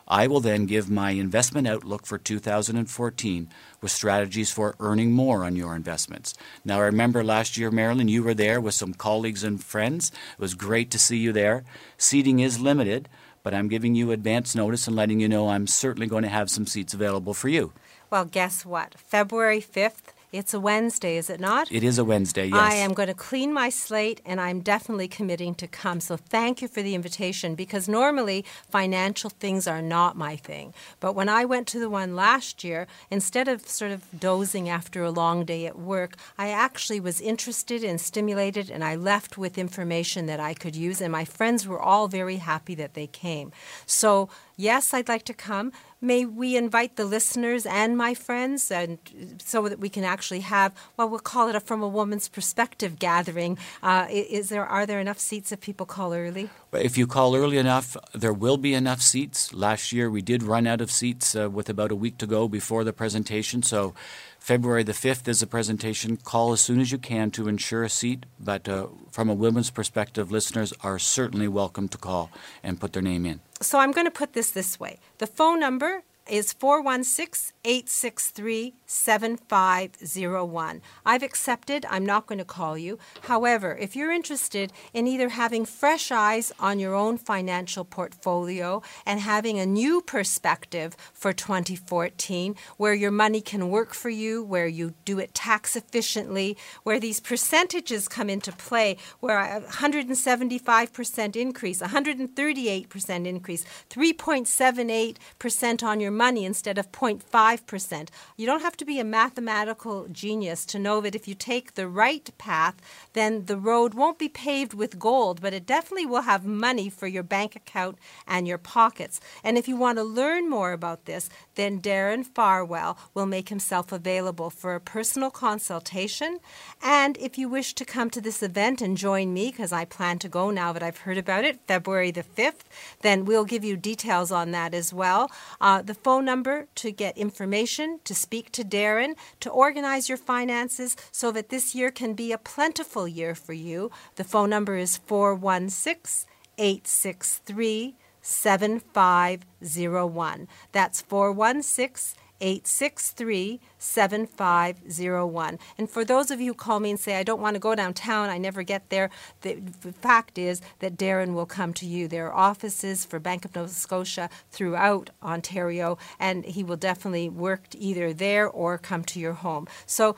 I 0.07 0.27
will 0.27 0.39
then 0.39 0.65
give 0.65 0.89
my 0.89 1.11
investment 1.11 1.67
outlook 1.67 2.05
for 2.05 2.17
2014 2.17 3.49
with 3.81 3.91
strategies 3.91 4.51
for 4.51 4.75
earning 4.79 5.11
more 5.11 5.43
on 5.43 5.55
your 5.55 5.75
investments. 5.75 6.33
Now, 6.63 6.77
I 6.77 6.85
remember 6.85 7.23
last 7.23 7.57
year, 7.57 7.71
Marilyn, 7.71 8.07
you 8.07 8.23
were 8.23 8.33
there 8.33 8.61
with 8.61 8.73
some 8.73 8.93
colleagues 8.93 9.43
and 9.43 9.61
friends. 9.61 10.11
It 10.33 10.39
was 10.39 10.53
great 10.53 10.91
to 10.91 10.99
see 10.99 11.17
you 11.17 11.33
there. 11.33 11.65
Seating 11.97 12.39
is 12.39 12.59
limited, 12.59 13.09
but 13.43 13.53
I'm 13.53 13.67
giving 13.67 13.95
you 13.95 14.11
advance 14.11 14.55
notice 14.55 14.87
and 14.87 14.95
letting 14.95 15.19
you 15.19 15.27
know 15.27 15.49
I'm 15.49 15.67
certainly 15.67 16.07
going 16.07 16.23
to 16.23 16.29
have 16.29 16.49
some 16.49 16.65
seats 16.65 16.93
available 16.93 17.33
for 17.33 17.49
you. 17.49 17.73
Well, 18.09 18.25
guess 18.25 18.65
what? 18.65 18.95
February 18.97 19.61
5th, 19.61 20.13
it's 20.33 20.53
a 20.53 20.59
Wednesday, 20.59 21.15
is 21.15 21.29
it 21.29 21.39
not? 21.39 21.71
It 21.71 21.83
is 21.83 21.97
a 21.97 22.03
Wednesday, 22.03 22.47
yes. 22.47 22.59
I 22.59 22.73
am 22.73 22.93
going 22.93 23.07
to 23.07 23.13
clean 23.13 23.53
my 23.53 23.69
slate 23.69 24.19
and 24.25 24.41
I'm 24.41 24.59
definitely 24.59 25.07
committing 25.07 25.55
to 25.55 25.67
come. 25.67 26.01
So 26.01 26.17
thank 26.17 26.61
you 26.61 26.67
for 26.67 26.81
the 26.81 26.95
invitation 26.95 27.55
because 27.55 27.87
normally 27.87 28.43
financial 28.69 29.29
things 29.29 29.67
are 29.67 29.81
not 29.81 30.17
my 30.17 30.35
thing. 30.35 30.73
But 30.99 31.13
when 31.13 31.29
I 31.29 31.45
went 31.45 31.65
to 31.69 31.79
the 31.79 31.89
one 31.89 32.15
last 32.15 32.63
year, 32.63 32.87
instead 33.09 33.47
of 33.47 33.67
sort 33.67 33.91
of 33.91 34.03
dozing 34.19 34.67
after 34.67 35.01
a 35.01 35.11
long 35.11 35.45
day 35.45 35.65
at 35.65 35.79
work, 35.79 36.17
I 36.37 36.49
actually 36.49 36.99
was 36.99 37.21
interested 37.21 37.83
and 37.83 37.99
stimulated 38.01 38.69
and 38.69 38.83
I 38.83 38.95
left 38.95 39.37
with 39.37 39.57
information 39.57 40.25
that 40.25 40.41
I 40.41 40.53
could 40.53 40.75
use. 40.75 40.99
And 40.99 41.11
my 41.11 41.23
friends 41.23 41.65
were 41.65 41.81
all 41.81 42.09
very 42.09 42.37
happy 42.37 42.75
that 42.75 42.95
they 42.95 43.07
came. 43.07 43.53
So 43.85 44.29
yes, 44.57 44.93
I'd 44.93 45.07
like 45.07 45.23
to 45.25 45.33
come. 45.33 45.71
May 46.01 46.25
we 46.25 46.57
invite 46.57 46.95
the 46.95 47.05
listeners 47.05 47.65
and 47.65 47.97
my 47.97 48.13
friends, 48.13 48.69
and 48.69 48.97
so 49.43 49.69
that 49.69 49.79
we 49.79 49.89
can 49.89 50.03
actually 50.03 50.41
have, 50.41 50.73
well, 50.97 51.07
we'll 51.09 51.19
call 51.19 51.47
it 51.47 51.55
a 51.55 51.59
from 51.59 51.81
a 51.81 51.87
woman's 51.87 52.27
perspective 52.27 52.99
gathering. 52.99 53.57
Uh, 53.81 54.07
is 54.09 54.49
there 54.49 54.65
are 54.65 54.85
there 54.85 54.99
enough 54.99 55.19
seats 55.19 55.51
if 55.51 55.61
people 55.61 55.85
call 55.85 56.13
early? 56.13 56.49
If 56.73 56.97
you 56.97 57.07
call 57.07 57.33
early 57.33 57.57
enough, 57.57 57.95
there 58.13 58.33
will 58.33 58.57
be 58.57 58.73
enough 58.73 59.01
seats. 59.01 59.53
Last 59.53 59.93
year 59.93 60.09
we 60.09 60.21
did 60.21 60.43
run 60.43 60.67
out 60.67 60.81
of 60.81 60.91
seats 60.91 61.33
uh, 61.33 61.49
with 61.49 61.69
about 61.69 61.91
a 61.91 61.95
week 61.95 62.17
to 62.17 62.27
go 62.27 62.49
before 62.49 62.83
the 62.83 62.91
presentation, 62.91 63.63
so 63.63 63.93
February 64.37 64.83
the 64.83 64.91
5th 64.91 65.29
is 65.29 65.39
the 65.39 65.47
presentation. 65.47 66.17
Call 66.17 66.51
as 66.51 66.59
soon 66.59 66.81
as 66.81 66.91
you 66.91 66.97
can 66.97 67.31
to 67.31 67.47
ensure 67.47 67.83
a 67.83 67.89
seat, 67.89 68.25
but 68.37 68.67
uh, 68.67 68.87
from 69.11 69.29
a 69.29 69.33
women's 69.33 69.69
perspective, 69.69 70.29
listeners 70.29 70.73
are 70.81 70.99
certainly 70.99 71.47
welcome 71.47 71.87
to 71.87 71.97
call 71.97 72.29
and 72.61 72.81
put 72.81 72.91
their 72.91 73.01
name 73.01 73.25
in. 73.25 73.39
So 73.61 73.79
I'm 73.79 73.93
going 73.93 74.05
to 74.05 74.11
put 74.11 74.33
this 74.33 74.51
this 74.51 74.77
way 74.77 74.99
the 75.19 75.27
phone 75.27 75.61
number 75.61 76.03
is 76.29 76.53
416 76.53 77.53
863 77.63 78.75
7501. 78.85 80.81
I've 81.05 81.23
accepted. 81.23 81.85
I'm 81.89 82.05
not 82.05 82.25
going 82.25 82.39
to 82.39 82.45
call 82.45 82.77
you. 82.77 82.97
However, 83.23 83.75
if 83.77 83.93
you're 83.95 84.11
interested 84.11 84.71
in 84.93 85.05
either 85.05 85.29
having 85.29 85.65
fresh 85.65 86.11
eyes 86.11 86.53
on 86.59 86.79
your 86.79 86.95
own 86.95 87.17
financial 87.17 87.83
portfolio 87.83 88.81
and 89.05 89.19
having 89.19 89.59
a 89.59 89.65
new 89.65 90.01
perspective 90.01 90.95
for 91.13 91.33
2014, 91.33 92.55
where 92.77 92.93
your 92.93 93.11
money 93.11 93.41
can 93.41 93.69
work 93.69 93.93
for 93.93 94.09
you, 94.09 94.43
where 94.43 94.67
you 94.67 94.93
do 95.03 95.19
it 95.19 95.33
tax 95.33 95.75
efficiently, 95.75 96.55
where 96.83 96.99
these 96.99 97.19
percentages 97.19 98.07
come 98.07 98.29
into 98.29 98.51
play, 98.53 98.97
where 99.19 99.39
a 99.39 99.61
175% 99.61 101.35
increase, 101.35 101.81
138% 101.81 103.25
increase, 103.27 103.65
3.78% 103.89 105.83
on 105.83 105.99
your 105.99 106.11
money 106.17 106.43
instead 106.45 106.77
of 106.77 106.91
0.5%. 106.91 108.09
You 108.35 108.45
don't 108.45 108.61
have 108.61 108.77
to 108.77 108.85
be 108.85 108.99
a 108.99 109.03
mathematical 109.03 110.07
genius 110.11 110.65
to 110.65 110.79
know 110.79 110.99
that 111.01 111.15
if 111.15 111.27
you 111.27 111.35
take 111.35 111.75
the 111.75 111.87
right 111.87 112.29
path, 112.37 112.75
then 113.13 113.45
the 113.45 113.57
road 113.57 113.93
won't 113.93 114.17
be 114.17 114.29
paved 114.29 114.73
with 114.73 114.99
gold, 114.99 115.41
but 115.41 115.53
it 115.53 115.65
definitely 115.65 116.05
will 116.05 116.21
have 116.21 116.45
money 116.45 116.89
for 116.89 117.07
your 117.07 117.23
bank 117.23 117.55
account 117.55 117.97
and 118.27 118.47
your 118.47 118.57
pockets. 118.57 119.21
And 119.43 119.57
if 119.57 119.67
you 119.67 119.75
want 119.75 119.97
to 119.97 120.03
learn 120.03 120.49
more 120.49 120.71
about 120.73 121.05
this, 121.05 121.29
then 121.55 121.81
Darren 121.81 122.25
Farwell 122.25 122.97
will 123.13 123.25
make 123.25 123.49
himself 123.49 123.91
available 123.91 124.49
for 124.49 124.75
a 124.75 124.81
personal 124.81 125.29
consultation. 125.29 126.39
And 126.81 127.17
if 127.17 127.37
you 127.37 127.47
wish 127.49 127.73
to 127.75 127.85
come 127.85 128.09
to 128.11 128.21
this 128.21 128.41
event 128.41 128.81
and 128.81 128.97
join 128.97 129.33
me, 129.33 129.51
because 129.51 129.71
I 129.71 129.85
plan 129.85 130.19
to 130.19 130.29
go 130.29 130.49
now 130.49 130.73
that 130.73 130.83
I've 130.83 130.99
heard 130.99 131.17
about 131.17 131.45
it, 131.45 131.59
February 131.67 132.11
the 132.11 132.23
5th, 132.23 132.63
then 133.01 133.25
we'll 133.25 133.45
give 133.45 133.63
you 133.63 133.77
details 133.77 134.31
on 134.31 134.51
that 134.51 134.73
as 134.73 134.93
well. 134.93 135.31
Uh, 135.61 135.81
the 135.81 135.93
phone 136.07 136.23
number 136.23 136.69
to 136.73 136.89
get 136.89 137.17
information, 137.17 137.99
to 138.05 138.15
speak 138.15 138.49
to 138.53 138.63
Darren, 138.63 139.17
to 139.41 139.49
organize 139.49 140.07
your 140.07 140.17
finances 140.17 140.95
so 141.11 141.33
that 141.33 141.49
this 141.49 141.75
year 141.75 141.91
can 141.91 142.13
be 142.13 142.31
a 142.31 142.37
plentiful 142.37 143.09
year 143.09 143.35
for 143.35 143.51
you. 143.51 143.91
The 144.15 144.23
phone 144.23 144.49
number 144.49 144.77
is 144.77 144.95
416 144.95 146.25
863 146.57 147.97
7501. 148.21 150.47
That's 150.71 151.01
416 151.01 152.17
863 152.41 153.59
7501. 153.79 155.59
And 155.77 155.89
for 155.89 156.05
those 156.05 156.31
of 156.31 156.39
you 156.39 156.51
who 156.51 156.55
call 156.55 156.79
me 156.79 156.91
and 156.91 156.99
say, 156.99 157.15
I 157.17 157.23
don't 157.23 157.41
want 157.41 157.55
to 157.55 157.59
go 157.59 157.75
downtown, 157.75 158.29
I 158.29 158.37
never 158.37 158.63
get 158.63 158.89
there, 158.89 159.09
the, 159.41 159.55
the 159.81 159.93
fact 159.93 160.37
is 160.37 160.61
that 160.79 160.97
Darren 160.97 161.33
will 161.33 161.45
come 161.45 161.73
to 161.75 161.85
you. 161.85 162.07
There 162.07 162.27
are 162.27 162.33
offices 162.33 163.05
for 163.05 163.19
Bank 163.19 163.45
of 163.45 163.55
Nova 163.55 163.69
Scotia 163.69 164.29
throughout 164.51 165.09
Ontario, 165.21 165.97
and 166.19 166.45
he 166.45 166.63
will 166.63 166.77
definitely 166.77 167.29
work 167.29 167.63
either 167.73 168.13
there 168.13 168.47
or 168.47 168.77
come 168.77 169.03
to 169.05 169.19
your 169.19 169.33
home. 169.33 169.67
So 169.85 170.15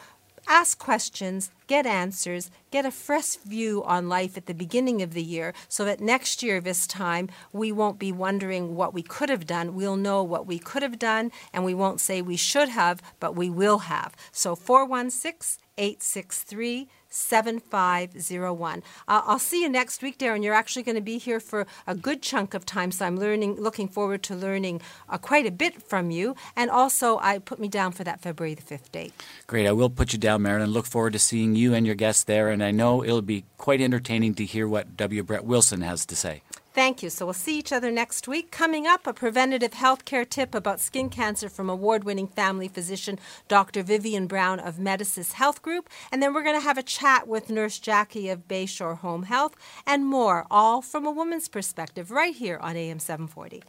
ask 0.50 0.80
questions, 0.80 1.52
get 1.68 1.86
answers, 1.86 2.50
get 2.72 2.86
a 2.86 2.92
fresh 2.92 3.36
view 3.36 3.84
on 3.84 4.10
life 4.10 4.36
at 4.36 4.48
the 4.48 4.54
beginning 4.54 5.02
of 5.04 5.14
the 5.14 5.24
year 5.24 5.54
so 5.70 5.86
that 5.86 6.02
next 6.02 6.42
year, 6.42 6.60
this 6.60 6.88
time, 6.88 7.30
we 7.54 7.72
won't 7.72 8.00
be 8.00 8.12
wondering 8.12 8.76
what 8.76 8.94
we 8.94 9.04
could 9.04 9.30
have 9.30 9.46
done. 9.46 9.76
We'll 9.76 9.96
know 9.96 10.24
what 10.24 10.48
we 10.48 10.58
could 10.58 10.82
have 10.82 10.98
done, 10.98 11.32
and 11.54 11.64
we 11.64 11.76
won't 11.76 12.02
say 12.02 12.22
we 12.22 12.36
should 12.36 12.70
have, 12.70 13.02
but 13.20 13.36
we 13.36 13.50
will 13.50 13.80
have. 13.80 14.16
So 14.32 14.56
416 14.56 15.64
863 15.78 16.90
7501. 17.10 18.84
Uh, 19.08 19.22
I'll 19.26 19.40
see 19.40 19.62
you 19.62 19.70
next 19.70 20.02
week, 20.02 20.18
Darren. 20.18 20.44
You're 20.44 20.54
actually 20.54 20.84
going 20.84 20.96
to 20.96 21.02
be 21.02 21.18
here 21.18 21.40
for 21.40 21.66
a 21.88 21.96
good 21.96 22.22
chunk 22.22 22.54
of 22.54 22.66
time, 22.66 22.92
so 22.92 23.06
I'm 23.06 23.18
learning, 23.18 23.56
looking 23.56 23.88
forward 23.88 24.24
to 24.24 24.36
learning 24.36 24.82
uh, 25.10 25.18
quite 25.18 25.46
a 25.46 25.52
bit 25.52 25.82
from 25.82 26.12
you. 26.12 26.36
And 26.56 26.70
also, 26.70 27.18
I 27.20 27.40
put 27.40 27.60
me 27.60 27.68
down 27.68 27.92
for 27.92 28.04
that 28.04 28.22
February 28.22 28.54
the 28.54 28.62
5th 28.62 28.92
date. 28.92 29.14
Great. 29.48 29.68
I 29.68 29.72
will 29.72 29.90
put 29.90 30.14
you 30.14 30.20
down, 30.20 30.42
Marilyn. 30.42 30.72
Look 30.72 30.86
forward 30.86 31.14
to 31.14 31.20
seeing 31.20 31.56
you 31.56 31.74
and 31.74 31.86
your 31.86 31.96
guests 31.96 32.24
there, 32.24 32.50
and 32.50 32.64
I 32.64 32.72
know 32.72 33.04
it'll 33.04 33.22
be 33.22 33.46
quite 33.58 33.82
entertaining 33.82 34.36
to 34.36 34.46
hear 34.46 34.68
what 34.68 34.96
W. 34.98 35.24
Brett 35.24 35.46
Wilson 35.46 35.82
has 35.82 36.06
to 36.06 36.16
say. 36.16 36.42
Thank 36.74 37.02
you. 37.02 37.10
So 37.10 37.26
we'll 37.26 37.34
see 37.34 37.58
each 37.58 37.74
other 37.74 37.92
next 37.92 38.28
week. 38.28 38.52
Coming 38.52 38.86
up, 38.86 39.08
a 39.08 39.14
preventative 39.14 39.74
health 39.74 40.06
care 40.06 40.26
tip 40.26 40.54
about 40.54 40.80
skin 40.80 41.10
cancer 41.10 41.50
from 41.50 41.70
award 41.70 42.04
winning 42.04 42.28
family 42.28 42.68
physician 42.68 43.18
Dr. 43.48 43.82
Vivian 43.82 44.28
Brown 44.28 44.60
of 44.60 44.76
Medisys 44.76 45.34
Health 45.34 45.62
Group. 45.62 45.90
And 46.12 46.22
then 46.22 46.34
we're 46.34 46.44
going 46.44 46.60
to 46.60 46.64
have 46.64 46.78
a 46.78 46.84
chat 46.84 47.28
with 47.28 47.50
Nurse 47.50 47.80
Jackie 47.80 48.30
of 48.30 48.48
Bayshore 48.48 49.00
Home 49.00 49.24
Health 49.24 49.56
and 49.88 50.06
more, 50.06 50.46
all 50.52 50.82
from 50.82 51.06
a 51.06 51.12
woman's 51.12 51.48
perspective, 51.48 52.12
right 52.12 52.36
here 52.36 52.60
on 52.62 52.76
AM 52.76 53.00
740. 53.00 53.64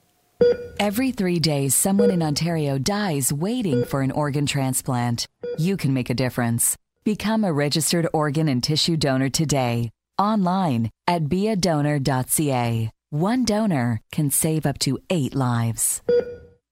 Every 0.78 1.10
three 1.10 1.38
days, 1.38 1.74
someone 1.74 2.10
in 2.10 2.22
Ontario 2.22 2.78
dies 2.78 3.32
waiting 3.32 3.84
for 3.84 4.02
an 4.02 4.10
organ 4.10 4.46
transplant. 4.46 5.26
You 5.58 5.76
can 5.76 5.92
make 5.94 6.10
a 6.10 6.14
difference. 6.14 6.76
Become 7.04 7.44
a 7.44 7.52
registered 7.52 8.06
organ 8.12 8.48
and 8.48 8.62
tissue 8.62 8.96
donor 8.96 9.30
today 9.30 9.90
online 10.20 10.90
at 11.08 11.24
beadonor.ca. 11.24 12.90
One 13.10 13.44
donor 13.44 14.00
can 14.12 14.30
save 14.30 14.66
up 14.66 14.78
to 14.80 14.98
eight 15.08 15.34
lives. 15.34 16.02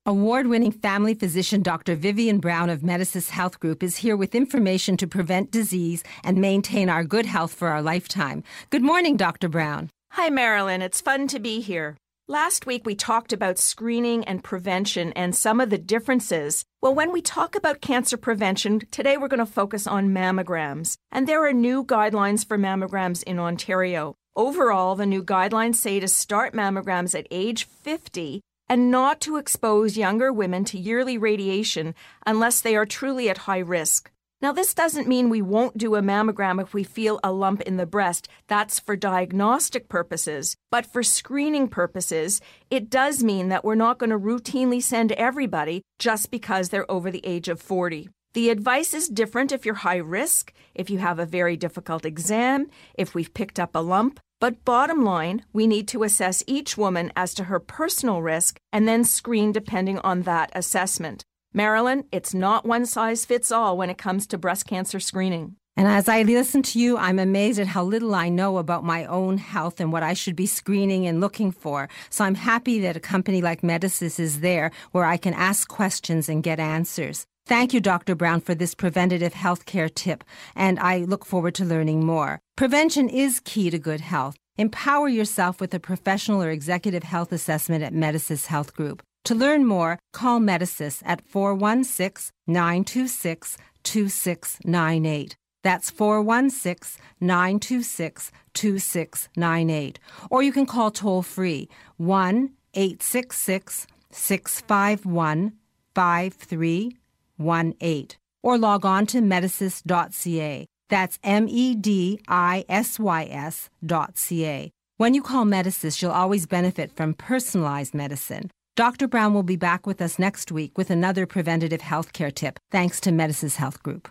Award 0.07 0.47
winning 0.47 0.73
family 0.73 1.15
physician 1.15 1.63
Dr. 1.63 1.95
Vivian 1.95 2.39
Brown 2.39 2.71
of 2.71 2.81
Medisys 2.81 3.31
Health 3.31 3.59
Group 3.61 3.83
is 3.83 3.99
here 3.99 4.17
with 4.17 4.35
information 4.35 4.97
to 4.97 5.07
prevent 5.07 5.51
disease 5.51 6.03
and 6.25 6.39
maintain 6.39 6.89
our 6.89 7.05
good 7.05 7.27
health 7.27 7.53
for 7.53 7.69
our 7.69 7.83
lifetime. 7.83 8.43
Good 8.71 8.83
morning, 8.83 9.17
Dr. 9.17 9.49
Brown. 9.49 9.91
Hi, 10.13 10.31
Marilyn. 10.31 10.81
It's 10.81 11.01
fun 11.01 11.29
to 11.29 11.39
be 11.39 11.61
here. 11.61 11.97
Last 12.31 12.67
week, 12.67 12.85
we 12.85 12.95
talked 12.95 13.33
about 13.33 13.59
screening 13.59 14.23
and 14.27 14.45
prevention 14.45 15.15
and 15.15 15.35
some 15.35 15.63
of 15.63 15.71
the 15.71 15.79
differences. 15.79 16.63
Well, 16.83 16.95
when 16.95 17.11
we 17.11 17.23
talk 17.23 17.55
about 17.55 17.81
cancer 17.81 18.19
prevention, 18.19 18.81
today 18.91 19.17
we're 19.17 19.29
going 19.29 19.39
to 19.39 19.47
focus 19.47 19.87
on 19.87 20.11
mammograms. 20.11 20.99
And 21.11 21.27
there 21.27 21.43
are 21.47 21.55
new 21.55 21.87
guidelines 21.87 22.47
for 22.47 22.59
mammograms 22.59 23.23
in 23.23 23.39
Ontario. 23.39 24.15
Overall, 24.37 24.95
the 24.95 25.07
new 25.07 25.25
guidelines 25.25 25.77
say 25.77 26.01
to 26.01 26.07
start 26.07 26.53
mammograms 26.53 27.19
at 27.19 27.27
age 27.31 27.65
50 27.65 28.43
and 28.69 28.91
not 28.91 29.23
to 29.23 29.39
expose 29.39 29.97
younger 29.97 30.31
women 30.31 30.67
to 30.67 30.79
yearly 30.79 31.17
radiation 31.17 31.95
unless 32.27 32.61
they 32.61 32.77
are 32.77 32.85
truly 32.85 33.31
at 33.31 33.39
high 33.39 33.57
risk. 33.61 34.11
Now, 34.41 34.53
this 34.53 34.73
doesn't 34.73 35.09
mean 35.09 35.31
we 35.31 35.43
won't 35.43 35.77
do 35.77 35.97
a 35.97 36.01
mammogram 36.01 36.63
if 36.63 36.73
we 36.73 36.85
feel 36.85 37.19
a 37.25 37.33
lump 37.33 37.61
in 37.63 37.77
the 37.77 37.87
breast. 37.87 38.29
That's 38.47 38.79
for 38.79 38.95
diagnostic 38.95 39.89
purposes. 39.89 40.55
But 40.71 40.87
for 40.87 41.03
screening 41.03 41.67
purposes, 41.67 42.41
it 42.71 42.89
does 42.89 43.25
mean 43.25 43.49
that 43.49 43.65
we're 43.65 43.75
not 43.75 43.99
going 43.99 44.11
to 44.11 44.19
routinely 44.19 44.81
send 44.81 45.11
everybody 45.13 45.83
just 45.99 46.31
because 46.31 46.69
they're 46.69 46.89
over 46.89 47.11
the 47.11 47.27
age 47.27 47.49
of 47.49 47.61
40. 47.61 48.11
The 48.35 48.51
advice 48.51 48.95
is 48.95 49.09
different 49.09 49.51
if 49.51 49.67
you're 49.67 49.75
high 49.75 49.97
risk, 49.97 50.53
if 50.73 50.89
you 50.89 50.99
have 50.99 51.19
a 51.19 51.27
very 51.27 51.57
difficult 51.57 52.05
exam, 52.05 52.69
if 52.95 53.17
we've 53.17 53.35
picked 53.35 53.59
up 53.59 53.75
a 53.75 53.81
lump. 53.81 54.21
But 54.41 54.65
bottom 54.65 55.05
line, 55.05 55.45
we 55.53 55.67
need 55.67 55.89
to 55.89 56.05
assess 56.05 56.45
each 56.47 56.79
woman 56.79 57.11
as 57.17 57.35
to 57.35 57.45
her 57.45 57.59
personal 57.59 58.23
risk 58.23 58.61
and 58.73 58.87
then 58.87 59.03
screen 59.03 59.51
depending 59.51 59.99
on 59.99 60.23
that 60.23 60.53
assessment. 60.55 61.25
Marilyn, 61.55 62.05
it's 62.13 62.35
not 62.35 62.67
one 62.67 62.85
size 62.85 63.25
fits 63.25 63.51
all 63.51 63.77
when 63.77 63.91
it 63.91 63.99
comes 63.99 64.27
to 64.27 64.39
breast 64.39 64.67
cancer 64.67 65.01
screening. 65.01 65.57
And 65.79 65.87
as 65.87 66.09
I 66.09 66.23
listen 66.23 66.63
to 66.65 66.79
you, 66.79 66.97
I'm 66.99 67.19
amazed 67.19 67.61
at 67.61 67.69
how 67.69 67.85
little 67.85 68.15
I 68.15 68.29
know 68.29 68.59
about 68.59 68.83
my 68.83 69.05
own 69.05 69.39
health 69.39 69.81
and 69.81 69.93
what 69.93 70.03
I 70.03 70.13
should 70.13 70.35
be 70.35 70.47
screening 70.47 71.07
and 71.07 71.21
looking 71.21 71.53
for. 71.53 71.89
So 72.11 72.25
I'm 72.25 72.35
happy 72.35 72.81
that 72.81 72.97
a 72.97 73.01
company 73.01 73.41
like 73.41 73.63
Medisys 73.63 74.19
is 74.19 74.41
there 74.41 74.73
where 74.91 75.05
I 75.05 75.17
can 75.17 75.35
ask 75.35 75.69
questions 75.69 76.29
and 76.29 76.43
get 76.43 76.59
answers. 76.59 77.27
Thank 77.47 77.73
you, 77.73 77.81
Dr. 77.81 78.15
Brown, 78.15 78.41
for 78.41 78.55
this 78.55 78.75
preventative 78.75 79.33
health 79.35 79.65
care 79.65 79.89
tip, 79.89 80.23
and 80.55 80.79
I 80.81 80.99
look 80.99 81.25
forward 81.25 81.55
to 81.55 81.65
learning 81.65 82.05
more. 82.05 82.41
Prevention 82.57 83.09
is 83.09 83.41
key 83.41 83.71
to 83.71 83.79
good 83.79 84.01
health. 84.01 84.37
Empower 84.59 85.09
yourself 85.09 85.61
with 85.61 85.73
a 85.73 85.81
professional 85.81 86.43
or 86.43 86.51
executive 86.51 87.05
health 87.05 87.33
assessment 87.33 87.85
at 87.85 87.95
Medisys 87.95 88.47
Health 88.47 88.75
Group. 88.75 89.03
To 89.29 89.35
learn 89.35 89.67
more, 89.67 89.99
call 90.15 90.41
Medisys 90.41 91.03
at 91.05 91.21
416 91.29 92.33
926 92.47 93.59
2698. 93.83 95.37
That's 95.63 95.91
416 95.91 96.99
926 97.21 98.33
2698. 98.55 99.99
Or 100.31 100.43
you 100.43 100.51
can 100.51 100.65
call 100.65 100.91
toll 100.91 101.21
free 101.21 101.69
1 101.99 102.53
866 102.73 103.87
651 104.11 105.53
5318. 105.95 108.09
Or 108.43 108.57
log 108.57 108.87
on 108.87 109.05
to 109.09 109.19
medisys.ca. 109.19 110.67
That's 110.89 111.19
M 111.23 111.49
E 111.51 111.75
D 111.75 112.19
I 112.29 112.65
S 112.67 112.99
Y 112.99 113.29
S 113.31 113.69
dot 113.85 114.17
C 114.17 114.47
A. 114.47 114.71
When 114.97 115.13
you 115.13 115.21
call 115.21 115.45
Medisys, 115.45 116.01
you'll 116.01 116.13
always 116.13 116.47
benefit 116.47 116.97
from 116.97 117.13
personalized 117.13 117.95
medicine. 117.95 118.51
Dr. 118.79 119.09
Brown 119.09 119.35
will 119.35 119.43
be 119.43 119.57
back 119.57 119.89
with 119.89 120.01
us 120.01 120.21
next 120.21 120.53
week 120.53 120.79
with 120.79 120.89
another 120.89 121.27
preventative 121.27 121.81
health 121.81 122.13
care 122.13 122.31
tip, 122.31 122.61
thanks 122.71 123.01
to 123.01 123.11
Medisys 123.11 123.57
Health 123.57 123.83
Group. 123.83 124.09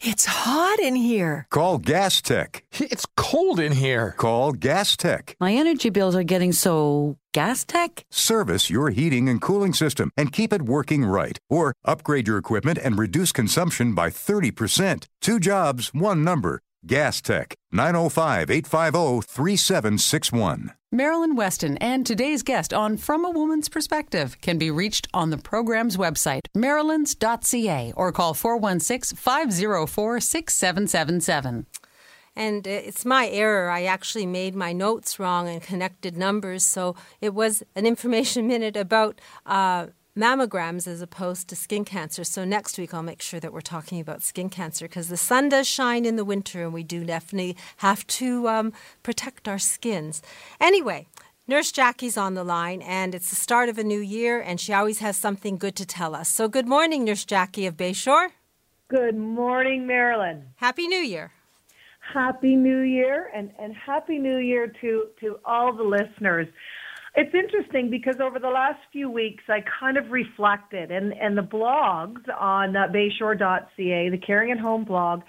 It's 0.00 0.24
hot 0.26 0.80
in 0.80 0.96
here. 0.96 1.46
Call 1.50 1.78
Gas 1.78 2.20
Tech. 2.20 2.64
It's 2.80 3.06
cold 3.16 3.60
in 3.60 3.70
here. 3.70 4.10
Call 4.18 4.54
Gas 4.54 4.96
Tech. 4.96 5.36
My 5.38 5.52
energy 5.52 5.88
bills 5.88 6.16
are 6.16 6.24
getting 6.24 6.50
so 6.50 7.16
gas 7.32 7.64
tech? 7.64 8.04
Service 8.10 8.70
your 8.70 8.90
heating 8.90 9.28
and 9.28 9.40
cooling 9.40 9.72
system 9.72 10.10
and 10.16 10.32
keep 10.32 10.52
it 10.52 10.62
working 10.62 11.04
right. 11.04 11.38
Or 11.48 11.72
upgrade 11.84 12.26
your 12.26 12.38
equipment 12.38 12.78
and 12.82 12.98
reduce 12.98 13.30
consumption 13.30 13.94
by 13.94 14.10
30%. 14.10 15.06
Two 15.20 15.38
jobs, 15.38 15.94
one 15.94 16.24
number. 16.24 16.60
Gas 16.84 17.20
Tech, 17.20 17.54
905 17.70 18.50
850 18.50 19.20
3761. 19.20 20.72
Marilyn 20.90 21.36
Weston 21.36 21.76
and 21.78 22.04
today's 22.04 22.42
guest 22.42 22.74
on 22.74 22.96
From 22.96 23.24
a 23.24 23.30
Woman's 23.30 23.68
Perspective 23.68 24.36
can 24.40 24.58
be 24.58 24.68
reached 24.68 25.06
on 25.14 25.30
the 25.30 25.38
program's 25.38 25.96
website, 25.96 26.40
marilyns.ca, 26.56 27.92
or 27.96 28.10
call 28.10 28.34
416 28.34 29.16
504 29.16 30.20
6777. 30.20 31.66
And 32.34 32.66
it's 32.66 33.04
my 33.04 33.28
error. 33.28 33.70
I 33.70 33.84
actually 33.84 34.26
made 34.26 34.56
my 34.56 34.72
notes 34.72 35.20
wrong 35.20 35.48
and 35.48 35.62
connected 35.62 36.16
numbers. 36.16 36.64
So 36.64 36.96
it 37.20 37.32
was 37.32 37.62
an 37.76 37.86
information 37.86 38.46
minute 38.48 38.76
about 38.76 39.20
uh, 39.46 39.86
mammograms 40.16 40.86
as 40.86 41.00
opposed 41.00 41.48
to 41.48 41.56
skin 41.56 41.84
cancer. 41.84 42.24
So 42.24 42.44
next 42.44 42.78
week 42.78 42.92
I'll 42.92 43.02
make 43.02 43.22
sure 43.22 43.40
that 43.40 43.52
we're 43.52 43.60
talking 43.60 44.00
about 44.00 44.22
skin 44.22 44.50
cancer 44.50 44.86
because 44.86 45.08
the 45.08 45.16
sun 45.16 45.48
does 45.48 45.66
shine 45.66 46.04
in 46.04 46.16
the 46.16 46.24
winter 46.24 46.62
and 46.62 46.72
we 46.72 46.82
do 46.82 47.04
definitely 47.04 47.56
have 47.78 48.06
to 48.08 48.48
um, 48.48 48.72
protect 49.02 49.48
our 49.48 49.58
skins. 49.58 50.22
Anyway, 50.60 51.06
Nurse 51.48 51.72
Jackie's 51.72 52.16
on 52.16 52.34
the 52.34 52.44
line 52.44 52.82
and 52.82 53.14
it's 53.14 53.30
the 53.30 53.36
start 53.36 53.68
of 53.68 53.78
a 53.78 53.84
new 53.84 54.00
year 54.00 54.40
and 54.40 54.60
she 54.60 54.72
always 54.72 54.98
has 54.98 55.16
something 55.16 55.56
good 55.56 55.76
to 55.76 55.86
tell 55.86 56.14
us. 56.14 56.28
So 56.28 56.46
good 56.48 56.68
morning, 56.68 57.04
Nurse 57.04 57.24
Jackie 57.24 57.66
of 57.66 57.76
Bayshore. 57.76 58.28
Good 58.88 59.16
morning, 59.16 59.86
Marilyn. 59.86 60.44
Happy 60.56 60.86
New 60.86 61.00
Year. 61.00 61.32
Happy 62.12 62.54
New 62.56 62.80
Year 62.80 63.30
and, 63.34 63.50
and 63.58 63.74
Happy 63.74 64.18
New 64.18 64.38
Year 64.38 64.70
to, 64.82 65.06
to 65.20 65.38
all 65.46 65.72
the 65.72 65.82
listeners. 65.82 66.46
It's 67.14 67.34
interesting 67.34 67.90
because 67.90 68.16
over 68.22 68.38
the 68.38 68.48
last 68.48 68.78
few 68.90 69.10
weeks, 69.10 69.44
I 69.48 69.58
kind 69.80 69.98
of 69.98 70.10
reflected, 70.10 70.90
and, 70.90 71.12
and 71.12 71.36
the 71.36 71.42
blogs 71.42 72.22
on 72.40 72.74
uh, 72.74 72.86
bayshore.ca, 72.88 74.08
the 74.08 74.18
Caring 74.18 74.50
at 74.50 74.58
Home 74.58 74.84
blog, 74.84 75.20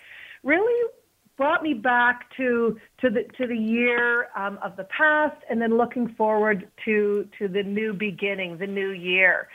really 0.44 0.90
brought 1.36 1.64
me 1.64 1.74
back 1.74 2.26
to 2.38 2.78
to 3.02 3.10
the 3.10 3.24
to 3.38 3.48
the 3.48 3.58
year 3.58 4.28
um, 4.38 4.60
of 4.64 4.78
the 4.78 4.86
past, 4.86 5.36
and 5.50 5.62
then 5.62 5.78
looking 5.78 6.14
forward 6.16 6.70
to 6.86 7.28
to 7.38 7.48
the 7.50 7.64
new 7.64 7.92
beginning, 7.92 8.58
the 8.58 8.68
new 8.68 8.92
year. 8.92 9.50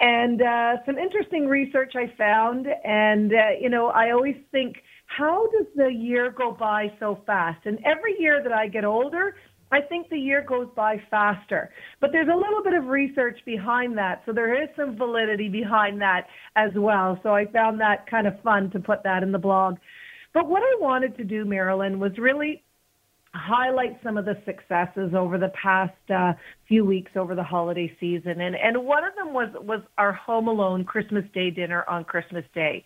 And 0.00 0.42
uh, 0.42 0.76
some 0.86 0.98
interesting 0.98 1.46
research 1.46 1.92
I 1.94 2.12
found. 2.18 2.66
And, 2.84 3.32
uh, 3.32 3.36
you 3.60 3.68
know, 3.68 3.88
I 3.88 4.10
always 4.10 4.36
think, 4.50 4.76
how 5.06 5.46
does 5.56 5.66
the 5.76 5.88
year 5.88 6.32
go 6.36 6.50
by 6.50 6.92
so 6.98 7.20
fast? 7.26 7.64
And 7.64 7.78
every 7.84 8.16
year 8.18 8.42
that 8.42 8.52
I 8.52 8.66
get 8.66 8.84
older, 8.84 9.36
I 9.74 9.80
think 9.80 10.08
the 10.08 10.16
year 10.16 10.44
goes 10.46 10.68
by 10.76 11.02
faster. 11.10 11.70
But 12.00 12.12
there's 12.12 12.28
a 12.28 12.36
little 12.36 12.62
bit 12.62 12.74
of 12.74 12.86
research 12.86 13.38
behind 13.44 13.98
that. 13.98 14.22
So 14.24 14.32
there 14.32 14.62
is 14.62 14.68
some 14.76 14.96
validity 14.96 15.48
behind 15.48 16.00
that 16.00 16.28
as 16.54 16.70
well. 16.76 17.18
So 17.24 17.34
I 17.34 17.46
found 17.46 17.80
that 17.80 18.08
kind 18.08 18.28
of 18.28 18.40
fun 18.42 18.70
to 18.70 18.78
put 18.78 19.02
that 19.02 19.24
in 19.24 19.32
the 19.32 19.38
blog. 19.38 19.78
But 20.32 20.48
what 20.48 20.62
I 20.62 20.76
wanted 20.80 21.16
to 21.16 21.24
do, 21.24 21.44
Marilyn, 21.44 21.98
was 21.98 22.12
really 22.18 22.62
highlight 23.34 23.98
some 24.04 24.16
of 24.16 24.24
the 24.24 24.36
successes 24.44 25.12
over 25.12 25.38
the 25.38 25.50
past 25.60 25.92
uh, 26.14 26.34
few 26.68 26.84
weeks 26.84 27.10
over 27.16 27.34
the 27.34 27.42
holiday 27.42 27.92
season, 27.98 28.40
and 28.40 28.54
and 28.54 28.84
one 28.84 29.02
of 29.02 29.14
them 29.16 29.34
was 29.34 29.48
was 29.60 29.80
our 29.98 30.12
Home 30.12 30.46
Alone 30.46 30.84
Christmas 30.84 31.24
Day 31.34 31.50
dinner 31.50 31.84
on 31.88 32.04
Christmas 32.04 32.44
Day, 32.54 32.84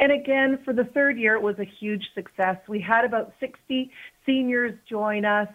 and 0.00 0.12
again 0.12 0.60
for 0.64 0.72
the 0.72 0.84
third 0.94 1.18
year 1.18 1.34
it 1.34 1.42
was 1.42 1.56
a 1.58 1.66
huge 1.80 2.04
success. 2.14 2.56
We 2.68 2.80
had 2.80 3.04
about 3.04 3.32
60 3.40 3.90
seniors 4.24 4.74
join 4.88 5.24
us. 5.24 5.48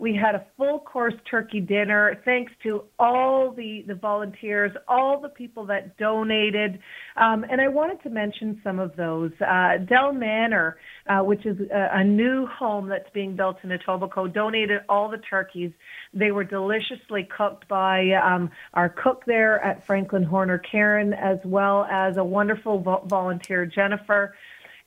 We 0.00 0.14
had 0.16 0.34
a 0.34 0.46
full 0.56 0.78
course 0.78 1.12
turkey 1.30 1.60
dinner 1.60 2.18
thanks 2.24 2.52
to 2.62 2.84
all 2.98 3.52
the, 3.52 3.84
the 3.86 3.94
volunteers, 3.94 4.72
all 4.88 5.20
the 5.20 5.28
people 5.28 5.66
that 5.66 5.98
donated. 5.98 6.78
Um, 7.18 7.44
and 7.44 7.60
I 7.60 7.68
wanted 7.68 8.02
to 8.04 8.08
mention 8.08 8.58
some 8.64 8.78
of 8.78 8.96
those. 8.96 9.30
Uh, 9.46 9.76
Dell 9.76 10.14
Manor, 10.14 10.78
uh, 11.06 11.18
which 11.18 11.44
is 11.44 11.60
a, 11.70 11.98
a, 11.98 12.02
new 12.02 12.46
home 12.46 12.88
that's 12.88 13.10
being 13.12 13.36
built 13.36 13.58
in 13.62 13.68
Etobicoke, 13.68 14.32
donated 14.32 14.80
all 14.88 15.10
the 15.10 15.18
turkeys. 15.18 15.70
They 16.14 16.30
were 16.30 16.44
deliciously 16.44 17.24
cooked 17.24 17.68
by 17.68 18.12
um, 18.12 18.50
our 18.72 18.88
cook 18.88 19.24
there 19.26 19.62
at 19.62 19.84
Franklin 19.84 20.22
Horner 20.22 20.56
Karen, 20.56 21.12
as 21.12 21.40
well 21.44 21.84
as 21.90 22.16
a 22.16 22.24
wonderful 22.24 22.80
vo- 22.80 23.04
volunteer, 23.06 23.66
Jennifer. 23.66 24.34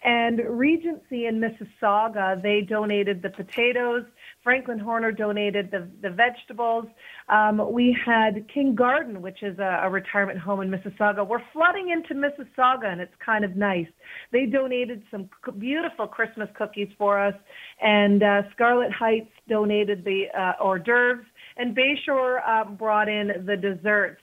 And 0.03 0.39
Regency 0.39 1.27
in 1.27 1.39
Mississauga, 1.39 2.41
they 2.41 2.61
donated 2.61 3.21
the 3.21 3.29
potatoes. 3.29 4.03
Franklin 4.43 4.79
Horner 4.79 5.11
donated 5.11 5.71
the, 5.71 5.87
the 6.01 6.09
vegetables. 6.09 6.85
Um, 7.29 7.71
we 7.71 7.95
had 8.05 8.45
King 8.53 8.75
Garden, 8.75 9.21
which 9.21 9.41
is 9.41 9.57
a, 9.59 9.81
a 9.83 9.89
retirement 9.89 10.39
home 10.39 10.61
in 10.61 10.69
Mississauga. 10.69 11.27
We're 11.27 11.41
flooding 11.53 11.89
into 11.89 12.13
Mississauga, 12.13 12.91
and 12.91 12.99
it's 12.99 13.13
kind 13.25 13.45
of 13.45 13.55
nice. 13.55 13.87
They 14.31 14.45
donated 14.45 15.03
some 15.09 15.29
beautiful 15.57 16.07
Christmas 16.07 16.49
cookies 16.57 16.89
for 16.97 17.19
us, 17.19 17.35
and 17.81 18.21
uh, 18.21 18.41
Scarlet 18.53 18.91
Heights 18.91 19.31
donated 19.47 20.03
the 20.03 20.25
uh, 20.37 20.53
hors 20.61 20.79
d'oeuvres, 20.79 21.25
and 21.57 21.75
Bayshore 21.75 22.39
uh, 22.45 22.65
brought 22.71 23.07
in 23.07 23.45
the 23.45 23.55
desserts. 23.55 24.21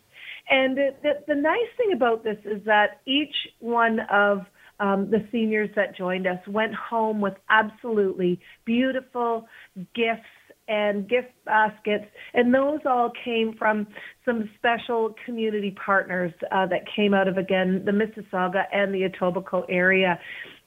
And 0.51 0.77
the, 0.77 0.89
the, 1.03 1.13
the 1.29 1.35
nice 1.35 1.71
thing 1.77 1.93
about 1.95 2.25
this 2.25 2.39
is 2.45 2.65
that 2.65 3.01
each 3.07 3.35
one 3.61 4.01
of 4.11 4.41
um, 4.81 5.11
the 5.11 5.27
seniors 5.31 5.71
that 5.77 5.97
joined 5.97 6.27
us 6.27 6.39
went 6.49 6.75
home 6.75 7.21
with 7.21 7.35
absolutely 7.51 8.41
beautiful 8.65 9.47
gifts 9.95 10.27
and 10.69 11.09
gift 11.09 11.33
baskets, 11.45 12.05
and 12.33 12.55
those 12.55 12.79
all 12.87 13.11
came 13.25 13.55
from 13.59 13.87
some 14.25 14.49
special 14.57 15.15
community 15.27 15.75
partners 15.85 16.33
uh, 16.53 16.67
that 16.67 16.83
came 16.95 17.13
out 17.13 17.27
of 17.27 17.37
again 17.39 17.83
the 17.85 17.91
Mississauga 17.91 18.63
and 18.73 18.95
the 18.95 19.09
Etobicoke 19.09 19.67
area. 19.69 20.19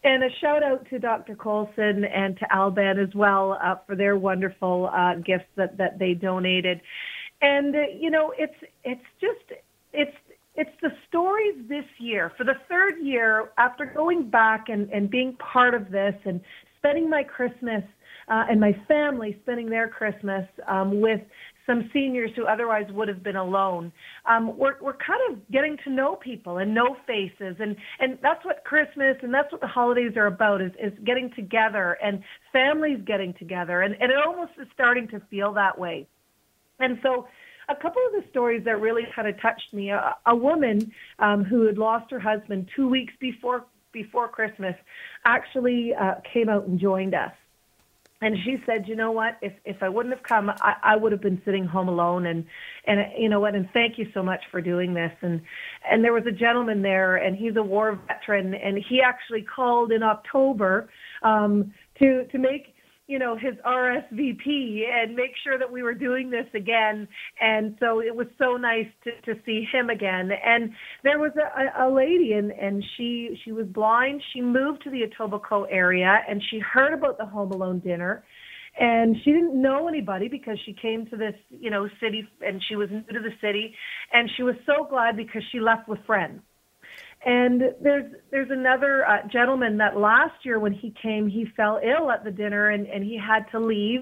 And 0.03 0.21
a 0.21 0.27
shout 0.41 0.63
out 0.63 0.85
to 0.89 0.99
Dr. 0.99 1.35
Colson 1.35 2.03
and 2.03 2.37
to 2.37 2.45
Alban 2.53 2.99
as 2.99 3.15
well 3.15 3.57
uh, 3.63 3.75
for 3.87 3.95
their 3.95 4.17
wonderful 4.17 4.89
uh, 4.93 5.15
gifts 5.15 5.47
that, 5.55 5.77
that 5.77 5.97
they 5.97 6.13
donated. 6.13 6.81
And 7.41 7.73
uh, 7.73 7.79
you 7.97 8.11
know, 8.11 8.33
it's 8.37 8.53
it's 8.83 9.01
just 9.21 9.59
this 11.67 11.85
year. 11.99 12.31
For 12.37 12.43
the 12.43 12.55
third 12.69 12.95
year, 13.01 13.51
after 13.57 13.85
going 13.85 14.29
back 14.29 14.65
and, 14.69 14.89
and 14.89 15.09
being 15.09 15.35
part 15.37 15.73
of 15.73 15.91
this 15.91 16.15
and 16.25 16.41
spending 16.77 17.09
my 17.09 17.23
Christmas 17.23 17.83
uh, 18.29 18.43
and 18.49 18.59
my 18.59 18.71
family 18.87 19.37
spending 19.43 19.69
their 19.69 19.87
Christmas 19.87 20.45
um, 20.67 21.01
with 21.01 21.19
some 21.65 21.89
seniors 21.93 22.31
who 22.35 22.45
otherwise 22.45 22.85
would 22.91 23.07
have 23.07 23.23
been 23.23 23.35
alone. 23.35 23.91
Um, 24.29 24.57
we're 24.57 24.81
we're 24.81 24.97
kind 24.97 25.21
of 25.31 25.51
getting 25.51 25.77
to 25.85 25.89
know 25.89 26.15
people 26.15 26.57
and 26.57 26.73
know 26.73 26.97
faces, 27.07 27.55
and 27.59 27.75
and 27.99 28.17
that's 28.21 28.43
what 28.45 28.63
Christmas 28.65 29.15
and 29.21 29.33
that's 29.33 29.51
what 29.51 29.61
the 29.61 29.67
holidays 29.67 30.13
are 30.17 30.27
about 30.27 30.61
is 30.61 30.71
is 30.81 30.93
getting 31.05 31.31
together 31.35 31.97
and 32.03 32.21
families 32.51 32.99
getting 33.05 33.33
together, 33.33 33.81
and 33.81 33.95
and 33.99 34.11
it 34.11 34.17
almost 34.25 34.51
is 34.61 34.67
starting 34.73 35.07
to 35.09 35.21
feel 35.29 35.53
that 35.53 35.77
way. 35.77 36.07
And 36.79 36.97
so 37.01 37.27
a 37.69 37.75
couple 37.75 38.01
of 38.07 38.13
the 38.13 38.29
stories 38.29 38.63
that 38.65 38.79
really 38.79 39.03
kind 39.15 39.27
of 39.27 39.39
touched 39.41 39.73
me. 39.73 39.89
A, 39.89 40.15
a 40.25 40.35
woman 40.35 40.91
um, 41.19 41.43
who 41.43 41.65
had 41.65 41.77
lost 41.77 42.11
her 42.11 42.19
husband 42.19 42.69
two 42.75 42.87
weeks 42.87 43.13
before 43.19 43.65
before 43.91 44.27
Christmas 44.27 44.75
actually 45.23 45.93
uh, 45.93 46.15
came 46.33 46.49
out 46.49 46.65
and 46.65 46.79
joined 46.79 47.13
us. 47.13 47.31
And 48.21 48.37
she 48.45 48.55
said, 48.65 48.87
"You 48.87 48.95
know 48.95 49.11
what? 49.11 49.37
If 49.41 49.53
if 49.65 49.83
I 49.83 49.89
wouldn't 49.89 50.15
have 50.15 50.23
come, 50.23 50.49
I, 50.49 50.75
I 50.81 50.95
would 50.95 51.11
have 51.11 51.21
been 51.21 51.41
sitting 51.43 51.65
home 51.65 51.89
alone. 51.89 52.25
And 52.25 52.45
and 52.87 52.99
you 53.17 53.27
know 53.27 53.41
what? 53.41 53.53
And 53.53 53.69
thank 53.73 53.97
you 53.97 54.07
so 54.13 54.23
much 54.23 54.41
for 54.49 54.61
doing 54.61 54.93
this. 54.93 55.11
And 55.21 55.41
and 55.89 56.03
there 56.03 56.13
was 56.13 56.25
a 56.25 56.31
gentleman 56.31 56.81
there, 56.81 57.17
and 57.17 57.35
he's 57.35 57.57
a 57.57 57.63
war 57.63 57.99
veteran, 58.07 58.53
and 58.53 58.77
he 58.77 59.01
actually 59.01 59.41
called 59.41 59.91
in 59.91 60.03
October 60.03 60.89
um, 61.21 61.73
to 61.99 62.25
to 62.25 62.37
make 62.37 62.72
you 63.13 63.19
know, 63.19 63.37
his 63.37 63.53
RSVP 63.63 64.85
and 64.91 65.15
make 65.15 65.33
sure 65.43 65.59
that 65.59 65.71
we 65.71 65.83
were 65.83 65.93
doing 65.93 66.31
this 66.31 66.47
again. 66.55 67.07
And 67.39 67.77
so 67.79 68.01
it 68.01 68.15
was 68.15 68.25
so 68.39 68.57
nice 68.57 68.87
to, 69.03 69.11
to 69.31 69.39
see 69.45 69.67
him 69.71 69.91
again. 69.91 70.31
And 70.43 70.71
there 71.03 71.19
was 71.19 71.31
a, 71.37 71.83
a 71.85 71.93
lady 71.93 72.33
and, 72.33 72.49
and 72.49 72.83
she, 72.97 73.39
she 73.45 73.51
was 73.51 73.67
blind. 73.67 74.19
She 74.33 74.41
moved 74.41 74.81
to 74.85 74.89
the 74.89 75.01
Etobicoke 75.03 75.67
area 75.69 76.21
and 76.27 76.41
she 76.49 76.57
heard 76.57 76.91
about 76.91 77.19
the 77.19 77.25
Home 77.27 77.51
Alone 77.51 77.81
dinner 77.81 78.23
and 78.79 79.15
she 79.23 79.31
didn't 79.31 79.61
know 79.61 79.87
anybody 79.87 80.27
because 80.27 80.57
she 80.65 80.73
came 80.73 81.05
to 81.11 81.15
this, 81.15 81.35
you 81.51 81.69
know, 81.69 81.87
city 82.01 82.27
and 82.41 82.59
she 82.67 82.75
was 82.75 82.89
new 82.89 83.03
to 83.03 83.19
the 83.19 83.35
city 83.41 83.75
and 84.11 84.27
she 84.35 84.41
was 84.41 84.55
so 84.65 84.87
glad 84.89 85.15
because 85.15 85.43
she 85.51 85.59
left 85.59 85.87
with 85.87 85.99
friends 86.07 86.41
and 87.25 87.61
there's 87.81 88.11
there's 88.31 88.49
another 88.51 89.05
uh, 89.05 89.27
gentleman 89.31 89.77
that 89.77 89.97
last 89.97 90.33
year 90.43 90.59
when 90.59 90.73
he 90.73 90.93
came, 91.01 91.27
he 91.27 91.45
fell 91.55 91.79
ill 91.83 92.11
at 92.11 92.23
the 92.23 92.31
dinner 92.31 92.69
and 92.69 92.87
and 92.87 93.03
he 93.03 93.17
had 93.17 93.49
to 93.51 93.59
leave. 93.59 94.01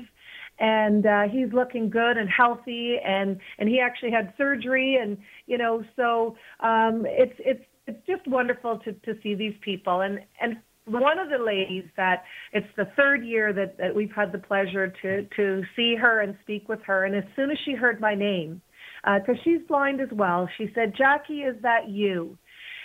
And 0.60 1.08
uh, 1.08 1.24
he's 1.32 1.52
looking 1.54 1.90
good 1.90 2.18
and 2.18 2.30
healthy, 2.30 2.98
and 3.04 3.40
and 3.58 3.68
he 3.68 3.80
actually 3.80 4.12
had 4.12 4.32
surgery, 4.38 5.00
and 5.02 5.18
you 5.48 5.58
know, 5.58 5.84
so 5.96 6.36
um, 6.60 7.04
it's 7.08 7.34
it's 7.40 7.64
it's 7.88 8.06
just 8.06 8.28
wonderful 8.28 8.78
to 8.80 8.94
to 8.94 9.20
see 9.24 9.34
these 9.34 9.56
people. 9.62 10.02
And 10.02 10.20
and 10.40 10.58
one 10.86 11.20
of 11.20 11.30
the 11.30 11.44
ladies 11.44 11.86
that 11.98 12.24
it's 12.54 12.68
the 12.76 12.86
third 12.96 13.24
year 13.24 13.54
that, 13.54 13.78
that 13.78 13.96
we've 13.96 14.12
had 14.12 14.32
the 14.32 14.38
pleasure 14.38 14.94
to 15.02 15.24
to 15.36 15.64
see 15.76 15.96
her 15.96 16.22
and 16.22 16.36
speak 16.42 16.68
with 16.68 16.80
her 16.86 17.06
and 17.06 17.16
as 17.16 17.24
soon 17.36 17.52
as 17.52 17.58
she 17.66 17.74
heard 17.74 18.02
my 18.02 18.16
name 18.16 18.62
because 19.04 19.36
uh, 19.40 19.44
she's 19.44 19.62
blind 19.68 20.02
as 20.02 20.10
well 20.12 20.50
she 20.58 20.72
said 20.74 20.94
jackie 20.98 21.42
is 21.42 21.56
that 21.62 21.88
you 21.88 22.36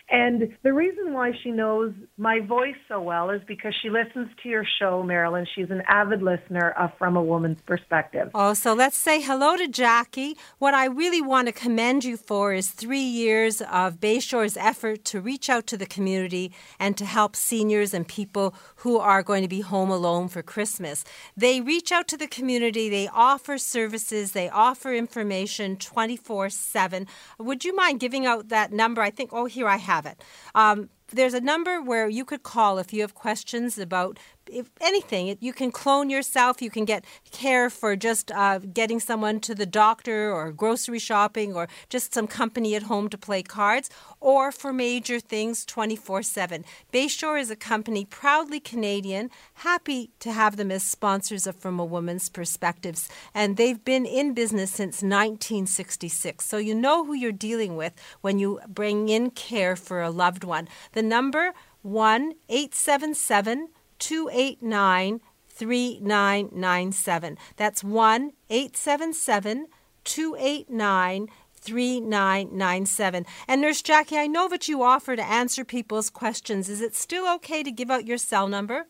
and 0.08 0.56
the 0.62 0.72
reason 0.72 1.12
why 1.12 1.32
she 1.42 1.50
knows 1.50 1.92
my 2.16 2.38
voice 2.38 2.76
so 2.86 3.00
well 3.00 3.30
is 3.30 3.40
because 3.48 3.74
she 3.82 3.90
listens 3.90 4.28
to 4.40 4.48
your 4.48 4.64
show, 4.78 5.02
Marilyn. 5.02 5.46
She's 5.52 5.70
an 5.70 5.82
avid 5.88 6.22
listener 6.22 6.70
of 6.78 6.90
From 6.96 7.16
a 7.16 7.22
Woman's 7.22 7.60
Perspective. 7.62 8.30
Oh, 8.32 8.54
so 8.54 8.72
let's 8.72 8.96
say 8.96 9.20
hello 9.20 9.56
to 9.56 9.66
Jackie. 9.66 10.36
What 10.58 10.74
I 10.74 10.84
really 10.84 11.20
want 11.20 11.48
to 11.48 11.52
commend 11.52 12.04
you 12.04 12.16
for 12.16 12.52
is 12.52 12.70
three 12.70 13.00
years 13.00 13.60
of 13.62 13.98
Bayshore's 13.98 14.56
effort 14.56 15.04
to 15.06 15.20
reach 15.20 15.50
out 15.50 15.66
to 15.68 15.76
the 15.76 15.86
community 15.86 16.52
and 16.78 16.96
to 16.98 17.04
help 17.04 17.34
seniors 17.34 17.92
and 17.92 18.06
people 18.06 18.54
who 18.76 18.98
are 18.98 19.24
going 19.24 19.42
to 19.42 19.48
be 19.48 19.60
home 19.60 19.90
alone 19.90 20.28
for 20.28 20.40
Christmas. 20.40 21.04
They 21.36 21.60
reach 21.60 21.90
out 21.90 22.06
to 22.08 22.16
the 22.16 22.28
community, 22.28 22.88
they 22.88 23.08
offer 23.08 23.58
services, 23.58 24.32
they 24.32 24.48
offer 24.50 24.94
information 24.94 25.76
24 25.76 26.50
7. 26.50 27.08
Would 27.38 27.64
you 27.64 27.74
mind 27.74 27.98
giving 27.98 28.24
out 28.24 28.50
that 28.50 28.72
number? 28.72 29.02
I 29.02 29.10
think, 29.10 29.30
oh, 29.32 29.46
here 29.46 29.66
I 29.66 29.78
have 29.78 29.95
have 29.96 30.06
it. 30.06 30.18
Um, 30.54 30.88
there's 31.08 31.34
a 31.34 31.40
number 31.40 31.80
where 31.80 32.08
you 32.08 32.24
could 32.24 32.42
call 32.42 32.78
if 32.78 32.92
you 32.92 33.00
have 33.02 33.14
questions 33.14 33.78
about 33.78 34.18
if 34.50 34.70
anything, 34.80 35.36
you 35.40 35.52
can 35.52 35.70
clone 35.70 36.10
yourself. 36.10 36.62
You 36.62 36.70
can 36.70 36.84
get 36.84 37.04
care 37.30 37.70
for 37.70 37.96
just 37.96 38.30
uh, 38.30 38.58
getting 38.58 39.00
someone 39.00 39.40
to 39.40 39.54
the 39.54 39.66
doctor 39.66 40.32
or 40.32 40.52
grocery 40.52 40.98
shopping 40.98 41.54
or 41.54 41.68
just 41.88 42.14
some 42.14 42.26
company 42.26 42.74
at 42.74 42.84
home 42.84 43.08
to 43.08 43.18
play 43.18 43.42
cards 43.42 43.90
or 44.20 44.52
for 44.52 44.72
major 44.72 45.20
things 45.20 45.64
24 45.64 46.22
7. 46.22 46.64
Bayshore 46.92 47.40
is 47.40 47.50
a 47.50 47.56
company 47.56 48.04
proudly 48.04 48.60
Canadian, 48.60 49.30
happy 49.54 50.10
to 50.20 50.32
have 50.32 50.56
them 50.56 50.70
as 50.70 50.82
sponsors 50.82 51.46
of 51.46 51.56
From 51.56 51.78
a 51.78 51.84
Woman's 51.84 52.28
Perspectives. 52.28 53.08
And 53.34 53.56
they've 53.56 53.84
been 53.84 54.06
in 54.06 54.34
business 54.34 54.70
since 54.70 54.96
1966. 55.02 56.44
So 56.44 56.58
you 56.58 56.74
know 56.74 57.04
who 57.04 57.14
you're 57.14 57.32
dealing 57.32 57.76
with 57.76 57.92
when 58.20 58.38
you 58.38 58.60
bring 58.68 59.08
in 59.08 59.30
care 59.30 59.76
for 59.76 60.02
a 60.02 60.10
loved 60.10 60.44
one. 60.44 60.68
The 60.92 61.02
number 61.02 61.52
1 61.82 62.34
877 62.48 63.68
289 63.98 65.20
3997. 65.48 67.38
That's 67.56 67.82
1 67.82 68.32
877 68.50 69.66
289 70.04 71.28
3997. 71.54 73.26
And 73.48 73.60
Nurse 73.60 73.82
Jackie, 73.82 74.18
I 74.18 74.26
know 74.26 74.48
that 74.48 74.68
you 74.68 74.82
offer 74.82 75.16
to 75.16 75.24
answer 75.24 75.64
people's 75.64 76.10
questions. 76.10 76.68
Is 76.68 76.80
it 76.80 76.94
still 76.94 77.32
okay 77.36 77.62
to 77.62 77.72
give 77.72 77.90
out 77.90 78.06
your 78.06 78.18
cell 78.18 78.46
number? 78.48 78.86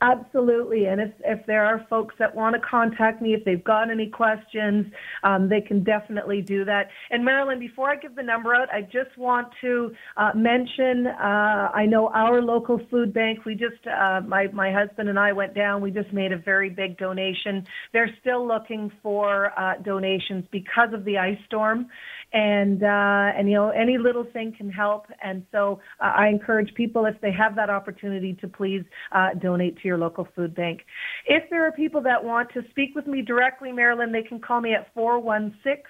Absolutely. 0.00 0.86
And 0.86 1.00
if, 1.00 1.12
if 1.24 1.46
there 1.46 1.64
are 1.64 1.86
folks 1.88 2.14
that 2.18 2.34
want 2.34 2.54
to 2.54 2.60
contact 2.60 3.22
me, 3.22 3.32
if 3.32 3.44
they've 3.44 3.62
got 3.64 3.90
any 3.90 4.08
questions, 4.08 4.86
um, 5.22 5.48
they 5.48 5.60
can 5.60 5.82
definitely 5.82 6.42
do 6.42 6.64
that. 6.64 6.88
And 7.10 7.24
Marilyn, 7.24 7.58
before 7.58 7.90
I 7.90 7.96
give 7.96 8.14
the 8.14 8.22
number 8.22 8.54
out, 8.54 8.68
I 8.72 8.82
just 8.82 9.16
want 9.16 9.48
to 9.62 9.94
uh, 10.16 10.32
mention 10.34 11.06
uh, 11.06 11.70
I 11.72 11.86
know 11.86 12.08
our 12.08 12.42
local 12.42 12.80
food 12.90 13.14
bank, 13.14 13.44
we 13.44 13.54
just, 13.54 13.86
uh, 13.86 14.20
my, 14.26 14.48
my 14.48 14.72
husband 14.72 15.08
and 15.08 15.18
I 15.18 15.32
went 15.32 15.54
down, 15.54 15.80
we 15.80 15.90
just 15.90 16.12
made 16.12 16.32
a 16.32 16.38
very 16.38 16.70
big 16.70 16.98
donation. 16.98 17.66
They're 17.92 18.14
still 18.20 18.46
looking 18.46 18.92
for 19.02 19.58
uh, 19.58 19.74
donations 19.82 20.44
because 20.50 20.92
of 20.92 21.04
the 21.04 21.18
ice 21.18 21.38
storm 21.46 21.86
and 22.34 22.82
uh, 22.82 23.38
and 23.38 23.48
you 23.48 23.54
know 23.54 23.70
any 23.70 23.96
little 23.96 24.24
thing 24.32 24.52
can 24.56 24.68
help. 24.68 25.06
And 25.22 25.46
so 25.52 25.80
uh, 26.00 26.12
I 26.16 26.28
encourage 26.28 26.74
people 26.74 27.06
if 27.06 27.18
they 27.20 27.32
have 27.32 27.54
that 27.56 27.70
opportunity 27.70 28.34
to 28.40 28.48
please 28.48 28.82
uh, 29.12 29.30
donate 29.40 29.76
to 29.80 29.88
your 29.88 29.96
local 29.96 30.28
food 30.34 30.54
bank. 30.54 30.80
If 31.26 31.48
there 31.48 31.66
are 31.66 31.72
people 31.72 32.02
that 32.02 32.22
want 32.22 32.50
to 32.54 32.62
speak 32.70 32.94
with 32.94 33.06
me 33.06 33.22
directly, 33.22 33.72
Marilyn, 33.72 34.12
they 34.12 34.22
can 34.22 34.40
call 34.40 34.60
me 34.60 34.74
at 34.74 34.92
four 34.92 35.20
one 35.20 35.56
six 35.62 35.82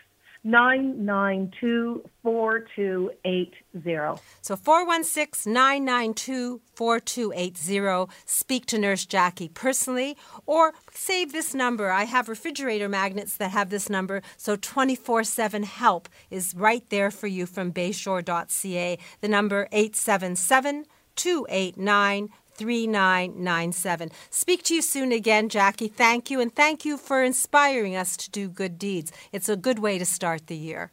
992 0.44 2.04
4280. 2.22 4.20
So 4.42 4.56
416 4.56 5.52
992 5.52 6.60
4280. 6.74 8.12
Speak 8.26 8.66
to 8.66 8.78
Nurse 8.78 9.06
Jackie 9.06 9.48
personally 9.48 10.18
or 10.44 10.74
save 10.92 11.32
this 11.32 11.54
number. 11.54 11.90
I 11.90 12.04
have 12.04 12.28
refrigerator 12.28 12.90
magnets 12.90 13.38
that 13.38 13.52
have 13.52 13.70
this 13.70 13.88
number, 13.88 14.20
so 14.36 14.56
24 14.56 15.24
7 15.24 15.62
help 15.62 16.10
is 16.30 16.54
right 16.54 16.88
there 16.90 17.10
for 17.10 17.26
you 17.26 17.46
from 17.46 17.72
bayshore.ca. 17.72 18.98
The 19.22 19.28
number 19.28 19.66
877 19.72 20.84
289 21.16 22.28
3997. 22.56 24.10
Speak 24.30 24.62
to 24.64 24.74
you 24.74 24.82
soon 24.82 25.12
again, 25.12 25.48
Jackie. 25.48 25.88
Thank 25.88 26.30
you, 26.30 26.40
and 26.40 26.54
thank 26.54 26.84
you 26.84 26.96
for 26.96 27.22
inspiring 27.22 27.96
us 27.96 28.16
to 28.16 28.30
do 28.30 28.48
good 28.48 28.78
deeds. 28.78 29.12
It's 29.32 29.48
a 29.48 29.56
good 29.56 29.78
way 29.78 29.98
to 29.98 30.04
start 30.04 30.46
the 30.46 30.56
year. 30.56 30.90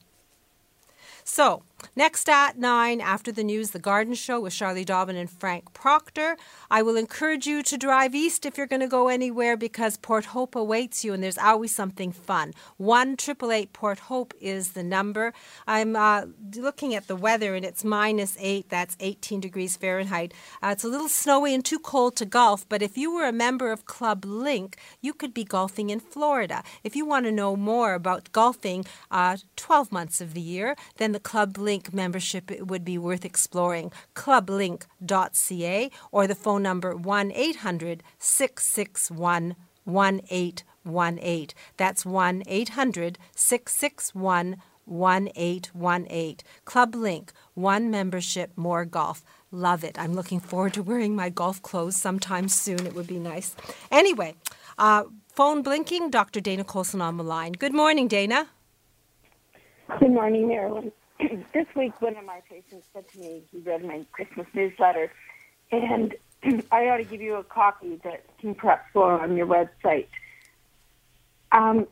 So, 1.24 1.64
Next 1.96 2.30
at 2.30 2.58
9, 2.58 3.02
after 3.02 3.34
the 3.34 3.44
news, 3.44 3.72
The 3.72 3.80
Garden 3.80 4.14
Show 4.14 4.40
with 4.40 4.54
Charlie 4.54 4.86
Dobbin 4.86 5.18
and 5.18 5.30
Frank 5.30 5.74
Proctor. 5.74 6.38
I 6.70 6.82
will 6.82 6.96
encourage 6.96 7.46
you 7.46 7.62
to 7.64 7.78
drive 7.78 8.16
east 8.16 8.46
if 8.46 8.58
you're 8.58 8.66
going 8.66 8.82
to 8.82 8.88
go 8.88 9.10
anywhere 9.10 9.58
because 9.58 9.98
Port 9.98 10.26
Hope 10.26 10.56
awaits 10.56 11.04
you 11.04 11.12
and 11.14 11.22
there's 11.22 11.38
always 11.38 11.76
something 11.76 12.14
fun. 12.14 12.54
1 12.78 13.18
Port 13.74 14.00
Hope 14.00 14.34
is 14.40 14.72
the 14.72 14.84
number. 14.84 15.34
I'm 15.68 15.98
uh, 15.98 16.28
looking 16.56 16.96
at 16.96 17.08
the 17.08 17.16
weather 17.16 17.56
and 17.56 17.66
it's 17.66 17.84
minus 17.84 18.38
8, 18.40 18.70
that's 18.70 18.96
18 19.02 19.42
degrees 19.42 19.76
Fahrenheit. 19.76 20.34
Uh, 20.64 20.70
it's 20.70 20.86
a 20.86 20.90
little 20.90 21.10
snowy 21.10 21.54
and 21.54 21.66
too 21.66 21.80
cold 21.80 22.16
to 22.18 22.26
golf, 22.26 22.66
but 22.70 22.82
if 22.82 22.98
you 22.98 23.14
were 23.14 23.26
a 23.26 23.34
member 23.34 23.72
of 23.72 23.86
Club 23.86 24.24
Link, 24.24 24.78
you 25.02 25.14
could 25.14 25.34
be 25.34 25.44
golfing 25.44 25.90
in 25.90 26.00
Florida. 26.00 26.64
If 26.86 26.96
you 26.96 27.06
want 27.06 27.26
to 27.26 27.32
know 27.32 27.58
more 27.58 27.96
about 27.96 28.32
golfing 28.32 28.86
uh, 29.10 29.38
12 29.58 29.92
months 29.92 30.22
of 30.22 30.34
the 30.34 30.42
year, 30.42 30.78
then 30.98 31.12
the 31.12 31.20
Club 31.20 31.58
Link 31.58 31.71
Link 31.72 31.94
membership 31.94 32.52
it 32.52 32.68
would 32.68 32.84
be 32.84 32.98
worth 32.98 33.24
exploring. 33.24 33.94
Clublink.ca 34.14 35.90
or 36.12 36.28
the 36.28 36.36
phone 36.36 36.64
number 36.64 36.98
1 36.98 37.32
800 37.32 38.04
661 38.20 39.56
1818. 39.86 41.48
That's 41.78 42.06
1 42.06 42.44
800 42.46 43.18
661 43.34 44.58
1818. 44.84 46.38
Club 46.66 46.94
Link, 46.94 47.32
one 47.54 47.90
membership, 47.90 48.52
more 48.58 48.84
golf. 48.84 49.24
Love 49.50 49.86
it. 49.86 49.98
I'm 49.98 50.14
looking 50.14 50.42
forward 50.42 50.74
to 50.74 50.84
wearing 50.84 51.16
my 51.16 51.30
golf 51.30 51.62
clothes 51.62 51.96
sometime 51.96 52.50
soon. 52.50 52.86
It 52.86 52.96
would 52.96 53.08
be 53.08 53.18
nice. 53.18 53.56
Anyway, 53.90 54.36
uh, 54.78 55.06
phone 55.30 55.62
blinking, 55.62 56.10
Dr. 56.10 56.42
Dana 56.42 56.66
Colson 56.66 57.02
on 57.02 57.16
the 57.16 57.24
line. 57.24 57.54
Good 57.54 57.74
morning, 57.74 58.10
Dana. 58.10 58.50
Good 60.02 60.12
morning, 60.12 60.50
Marilyn. 60.50 60.92
this 61.54 61.68
week, 61.76 62.02
one 62.02 62.18
of 62.18 62.26
my 62.26 62.42
patients 62.50 62.88
said 62.94 63.06
to 63.12 63.18
me, 63.20 63.44
he 63.52 63.60
read 63.60 63.84
my 63.84 64.06
Christmas 64.12 64.48
newsletter, 64.54 65.12
and 65.72 66.16
I 66.72 66.88
ought 66.88 66.98
to 66.98 67.04
give 67.04 67.22
you 67.22 67.36
a 67.36 67.44
copy 67.44 68.00
that 68.04 68.26
can 68.40 68.56
perhaps 68.56 68.86
go 68.94 69.04
on 69.04 69.36
your 69.36 69.48
website. 69.48 70.08
Um, 71.52 71.88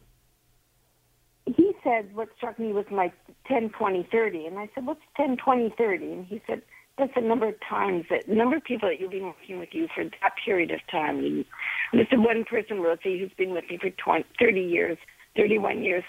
he 1.45 1.73
said 1.83 2.13
what 2.13 2.29
struck 2.37 2.59
me 2.59 2.71
was 2.71 2.85
my 2.91 3.11
10, 3.47 3.69
20, 3.69 4.07
30. 4.11 4.45
And 4.45 4.59
I 4.59 4.69
said, 4.73 4.85
what's 4.85 5.01
10, 5.17 5.37
20, 5.37 5.73
30? 5.77 6.05
And 6.05 6.25
he 6.25 6.41
said, 6.47 6.61
that's 6.97 7.13
the 7.15 7.21
number 7.21 7.47
of 7.47 7.55
times 7.67 8.05
that 8.09 8.27
the 8.27 8.35
number 8.35 8.57
of 8.57 8.63
people 8.63 8.89
that 8.89 8.99
you've 8.99 9.11
been 9.11 9.23
working 9.23 9.57
with 9.57 9.69
you 9.71 9.87
for 9.95 10.03
that 10.03 10.33
period 10.43 10.71
of 10.71 10.79
time. 10.91 11.19
And 11.19 11.45
this 11.93 12.07
is 12.11 12.19
one 12.19 12.43
person, 12.43 12.81
Rosie, 12.81 13.19
who's 13.19 13.31
been 13.37 13.51
with 13.51 13.63
me 13.69 13.77
for 13.77 13.89
20, 13.89 14.25
30 14.37 14.61
years, 14.61 14.97
31 15.35 15.81
years 15.81 16.03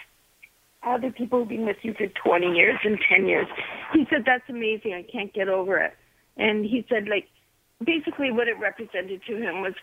other 0.83 1.11
people 1.11 1.41
who've 1.41 1.49
been 1.49 1.67
with 1.67 1.77
you 1.83 1.95
for 1.95 2.07
20 2.07 2.57
years 2.57 2.79
and 2.85 2.99
10 3.09 3.27
years. 3.27 3.47
He 3.93 4.07
said, 4.11 4.25
that's 4.25 4.49
amazing. 4.49 4.95
I 4.95 5.03
can't 5.03 5.33
get 5.33 5.49
over 5.49 5.79
it. 5.79 5.95
And 6.37 6.65
he 6.65 6.87
said, 6.89 7.09
like, 7.09 7.29
basically 7.85 8.31
what 8.31 8.49
it 8.49 8.59
represented 8.59 9.23
to 9.27 9.37
him 9.37 9.61
was 9.63 9.75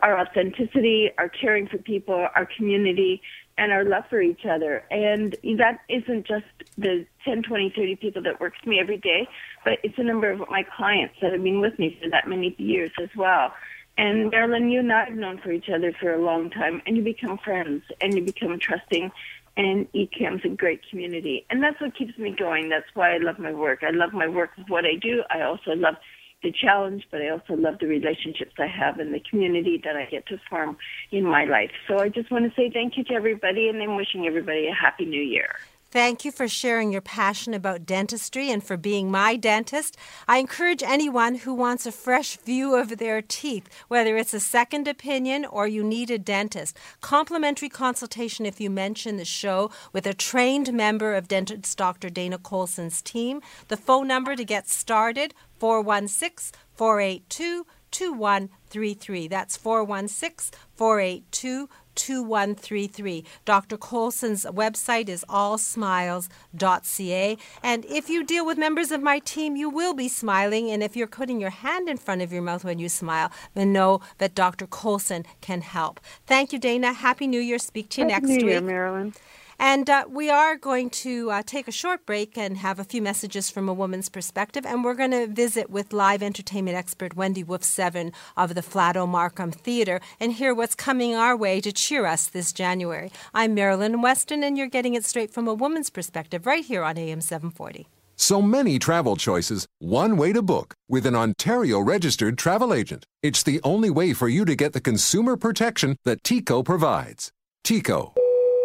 our 0.00 0.18
authenticity, 0.18 1.10
our 1.18 1.28
caring 1.28 1.66
for 1.66 1.78
people, 1.78 2.28
our 2.36 2.48
community, 2.56 3.20
and 3.56 3.72
our 3.72 3.84
love 3.84 4.04
for 4.08 4.22
each 4.22 4.46
other. 4.48 4.84
And 4.90 5.36
that 5.58 5.80
isn't 5.88 6.26
just 6.26 6.46
the 6.76 7.04
10, 7.24 7.42
20, 7.42 7.72
30 7.74 7.96
people 7.96 8.22
that 8.22 8.40
work 8.40 8.54
with 8.60 8.68
me 8.68 8.78
every 8.80 8.98
day, 8.98 9.26
but 9.64 9.80
it's 9.82 9.98
a 9.98 10.04
number 10.04 10.30
of 10.30 10.48
my 10.48 10.64
clients 10.76 11.16
that 11.20 11.32
have 11.32 11.42
been 11.42 11.60
with 11.60 11.78
me 11.78 11.98
for 12.00 12.08
that 12.10 12.28
many 12.28 12.54
years 12.58 12.90
as 13.02 13.08
well. 13.16 13.52
And 13.96 14.30
Marilyn, 14.30 14.70
you 14.70 14.78
and 14.78 14.92
I 14.92 15.06
have 15.06 15.14
known 15.14 15.38
for 15.38 15.50
each 15.50 15.68
other 15.68 15.92
for 15.92 16.14
a 16.14 16.22
long 16.24 16.50
time, 16.50 16.80
and 16.86 16.96
you 16.96 17.02
become 17.02 17.36
friends, 17.36 17.82
and 18.00 18.14
you 18.14 18.22
become 18.22 18.56
trusting, 18.60 19.10
and 19.58 19.90
ECAM's 19.92 20.44
a 20.44 20.48
great 20.48 20.80
community. 20.88 21.44
And 21.50 21.62
that's 21.62 21.80
what 21.80 21.96
keeps 21.96 22.16
me 22.16 22.34
going. 22.38 22.68
That's 22.68 22.86
why 22.94 23.14
I 23.14 23.18
love 23.18 23.40
my 23.40 23.52
work. 23.52 23.80
I 23.82 23.90
love 23.90 24.12
my 24.12 24.28
work 24.28 24.50
with 24.56 24.68
what 24.68 24.84
I 24.84 24.94
do. 24.94 25.24
I 25.30 25.42
also 25.42 25.72
love 25.72 25.96
the 26.44 26.52
challenge, 26.52 27.02
but 27.10 27.20
I 27.20 27.30
also 27.30 27.54
love 27.54 27.80
the 27.80 27.88
relationships 27.88 28.52
I 28.58 28.68
have 28.68 29.00
and 29.00 29.12
the 29.12 29.20
community 29.28 29.80
that 29.84 29.96
I 29.96 30.04
get 30.04 30.26
to 30.28 30.38
form 30.48 30.76
in 31.10 31.24
my 31.24 31.44
life. 31.44 31.72
So 31.88 31.98
I 31.98 32.08
just 32.08 32.30
want 32.30 32.44
to 32.44 32.52
say 32.54 32.70
thank 32.72 32.96
you 32.96 33.02
to 33.04 33.14
everybody 33.14 33.68
and 33.68 33.82
I'm 33.82 33.96
wishing 33.96 34.28
everybody 34.28 34.68
a 34.68 34.74
happy 34.74 35.04
new 35.04 35.20
year. 35.20 35.56
Thank 35.90 36.22
you 36.26 36.32
for 36.32 36.48
sharing 36.48 36.92
your 36.92 37.00
passion 37.00 37.54
about 37.54 37.86
dentistry 37.86 38.50
and 38.50 38.62
for 38.62 38.76
being 38.76 39.10
my 39.10 39.36
dentist. 39.36 39.96
I 40.26 40.36
encourage 40.36 40.82
anyone 40.82 41.36
who 41.36 41.54
wants 41.54 41.86
a 41.86 41.92
fresh 41.92 42.36
view 42.36 42.74
of 42.74 42.98
their 42.98 43.22
teeth, 43.22 43.66
whether 43.88 44.18
it's 44.18 44.34
a 44.34 44.40
second 44.40 44.86
opinion 44.86 45.46
or 45.46 45.66
you 45.66 45.82
need 45.82 46.10
a 46.10 46.18
dentist. 46.18 46.76
Complimentary 47.00 47.70
consultation 47.70 48.44
if 48.44 48.60
you 48.60 48.68
mention 48.68 49.16
the 49.16 49.24
show 49.24 49.70
with 49.94 50.06
a 50.06 50.12
trained 50.12 50.74
member 50.74 51.14
of 51.14 51.26
dentist 51.26 51.78
Dr. 51.78 52.10
Dana 52.10 52.36
Colson's 52.36 53.00
team. 53.00 53.40
The 53.68 53.78
phone 53.78 54.06
number 54.06 54.36
to 54.36 54.44
get 54.44 54.68
started 54.68 55.32
416 55.58 56.52
482 56.74 57.66
2133. 57.90 59.28
That's 59.28 59.56
416 59.56 60.58
482 60.76 61.68
2133. 61.98 63.24
Dr. 63.44 63.76
Colson's 63.76 64.44
website 64.46 65.08
is 65.08 65.24
allsmiles.ca. 65.28 67.36
And 67.62 67.84
if 67.84 68.08
you 68.08 68.24
deal 68.24 68.46
with 68.46 68.56
members 68.56 68.90
of 68.90 69.02
my 69.02 69.18
team, 69.18 69.56
you 69.56 69.68
will 69.68 69.94
be 69.94 70.08
smiling. 70.08 70.70
And 70.70 70.82
if 70.82 70.96
you're 70.96 71.06
putting 71.06 71.40
your 71.40 71.50
hand 71.50 71.88
in 71.88 71.98
front 71.98 72.22
of 72.22 72.32
your 72.32 72.42
mouth 72.42 72.64
when 72.64 72.78
you 72.78 72.88
smile, 72.88 73.30
then 73.54 73.72
know 73.72 74.00
that 74.18 74.34
Dr. 74.34 74.66
Colson 74.66 75.26
can 75.40 75.60
help. 75.60 76.00
Thank 76.26 76.52
you, 76.52 76.58
Dana. 76.58 76.92
Happy 76.92 77.26
New 77.26 77.40
Year. 77.40 77.58
Speak 77.58 77.88
to 77.90 78.02
you 78.02 78.08
Happy 78.08 78.26
next 78.26 78.30
New 78.30 78.46
week. 78.46 78.52
Year, 78.52 78.60
Marilyn. 78.60 79.14
And 79.58 79.90
uh, 79.90 80.04
we 80.08 80.30
are 80.30 80.56
going 80.56 80.88
to 80.90 81.32
uh, 81.32 81.42
take 81.44 81.66
a 81.66 81.72
short 81.72 82.06
break 82.06 82.38
and 82.38 82.58
have 82.58 82.78
a 82.78 82.84
few 82.84 83.02
messages 83.02 83.50
from 83.50 83.68
a 83.68 83.74
woman's 83.74 84.08
perspective. 84.08 84.64
And 84.64 84.84
we're 84.84 84.94
going 84.94 85.10
to 85.10 85.26
visit 85.26 85.68
with 85.68 85.92
live 85.92 86.22
entertainment 86.22 86.76
expert 86.76 87.16
Wendy 87.16 87.42
Wolf 87.42 87.64
Seven 87.64 88.12
of 88.36 88.54
the 88.54 88.62
Flato 88.62 89.08
Markham 89.08 89.50
Theater 89.50 90.00
and 90.20 90.32
hear 90.32 90.54
what's 90.54 90.76
coming 90.76 91.16
our 91.16 91.36
way 91.36 91.60
to 91.60 91.72
cheer 91.72 92.06
us 92.06 92.28
this 92.28 92.52
January. 92.52 93.10
I'm 93.34 93.54
Marilyn 93.54 94.00
Weston, 94.00 94.44
and 94.44 94.56
you're 94.56 94.68
getting 94.68 94.94
it 94.94 95.04
straight 95.04 95.32
from 95.32 95.48
a 95.48 95.54
woman's 95.54 95.90
perspective 95.90 96.46
right 96.46 96.64
here 96.64 96.84
on 96.84 96.96
AM 96.96 97.20
740. 97.20 97.88
So 98.14 98.40
many 98.40 98.78
travel 98.78 99.16
choices, 99.16 99.66
one 99.78 100.16
way 100.16 100.32
to 100.32 100.42
book 100.42 100.74
with 100.88 101.04
an 101.04 101.16
Ontario 101.16 101.80
registered 101.80 102.38
travel 102.38 102.72
agent. 102.72 103.06
It's 103.22 103.42
the 103.42 103.60
only 103.64 103.90
way 103.90 104.12
for 104.12 104.28
you 104.28 104.44
to 104.44 104.54
get 104.54 104.72
the 104.72 104.80
consumer 104.80 105.36
protection 105.36 105.96
that 106.04 106.22
TICO 106.22 106.62
provides. 106.62 107.30
TICO 107.62 108.14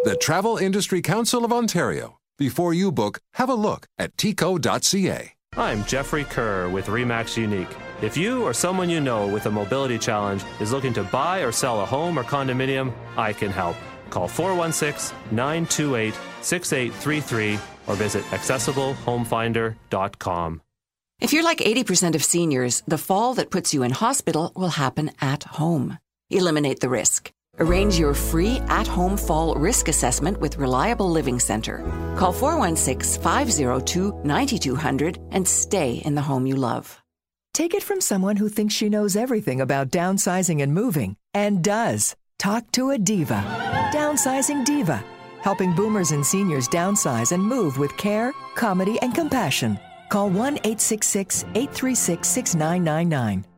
the 0.04 0.16
Travel 0.16 0.58
Industry 0.58 1.00
Council 1.00 1.44
of 1.44 1.52
Ontario. 1.52 2.18
Before 2.38 2.74
you 2.74 2.92
book, 2.92 3.20
have 3.34 3.48
a 3.48 3.54
look 3.54 3.86
at 3.98 4.16
tico.ca. 4.18 5.32
I'm 5.56 5.84
Jeffrey 5.84 6.24
Kerr 6.24 6.68
with 6.68 6.86
REMAX 6.86 7.36
Unique. 7.36 7.68
If 8.02 8.16
you 8.16 8.42
or 8.42 8.52
someone 8.52 8.90
you 8.90 9.00
know 9.00 9.26
with 9.26 9.46
a 9.46 9.50
mobility 9.50 9.98
challenge 9.98 10.42
is 10.60 10.72
looking 10.72 10.92
to 10.94 11.04
buy 11.04 11.40
or 11.40 11.52
sell 11.52 11.80
a 11.80 11.86
home 11.86 12.18
or 12.18 12.24
condominium, 12.24 12.92
I 13.16 13.32
can 13.32 13.50
help. 13.50 13.76
Call 14.10 14.28
416 14.28 15.16
928 15.30 16.14
6833 16.42 17.58
or 17.86 17.94
visit 17.94 18.24
accessiblehomefinder.com. 18.24 20.60
If 21.20 21.32
you're 21.32 21.44
like 21.44 21.58
80% 21.58 22.14
of 22.14 22.24
seniors, 22.24 22.82
the 22.86 22.98
fall 22.98 23.34
that 23.34 23.50
puts 23.50 23.72
you 23.72 23.84
in 23.84 23.92
hospital 23.92 24.52
will 24.54 24.70
happen 24.70 25.12
at 25.20 25.44
home. 25.44 25.98
Eliminate 26.30 26.80
the 26.80 26.88
risk. 26.88 27.32
Arrange 27.60 27.98
your 27.98 28.14
free 28.14 28.58
at 28.68 28.86
home 28.86 29.16
fall 29.16 29.54
risk 29.54 29.88
assessment 29.88 30.40
with 30.40 30.58
Reliable 30.58 31.08
Living 31.08 31.38
Center. 31.38 31.78
Call 32.16 32.32
416 32.32 33.22
502 33.22 34.20
9200 34.24 35.18
and 35.30 35.46
stay 35.46 36.02
in 36.04 36.14
the 36.14 36.22
home 36.22 36.46
you 36.46 36.56
love. 36.56 37.00
Take 37.52 37.74
it 37.74 37.84
from 37.84 38.00
someone 38.00 38.36
who 38.36 38.48
thinks 38.48 38.74
she 38.74 38.88
knows 38.88 39.14
everything 39.14 39.60
about 39.60 39.90
downsizing 39.90 40.60
and 40.62 40.74
moving 40.74 41.16
and 41.32 41.62
does. 41.62 42.16
Talk 42.38 42.72
to 42.72 42.90
a 42.90 42.98
diva. 42.98 43.42
Downsizing 43.94 44.64
Diva, 44.64 45.04
helping 45.40 45.72
boomers 45.72 46.10
and 46.10 46.26
seniors 46.26 46.68
downsize 46.68 47.30
and 47.30 47.42
move 47.42 47.78
with 47.78 47.96
care, 47.96 48.32
comedy, 48.56 48.98
and 49.02 49.14
compassion. 49.14 49.78
Call 50.08 50.28
1 50.28 50.54
866 50.64 51.44
836 51.54 52.28
6999. 52.28 53.53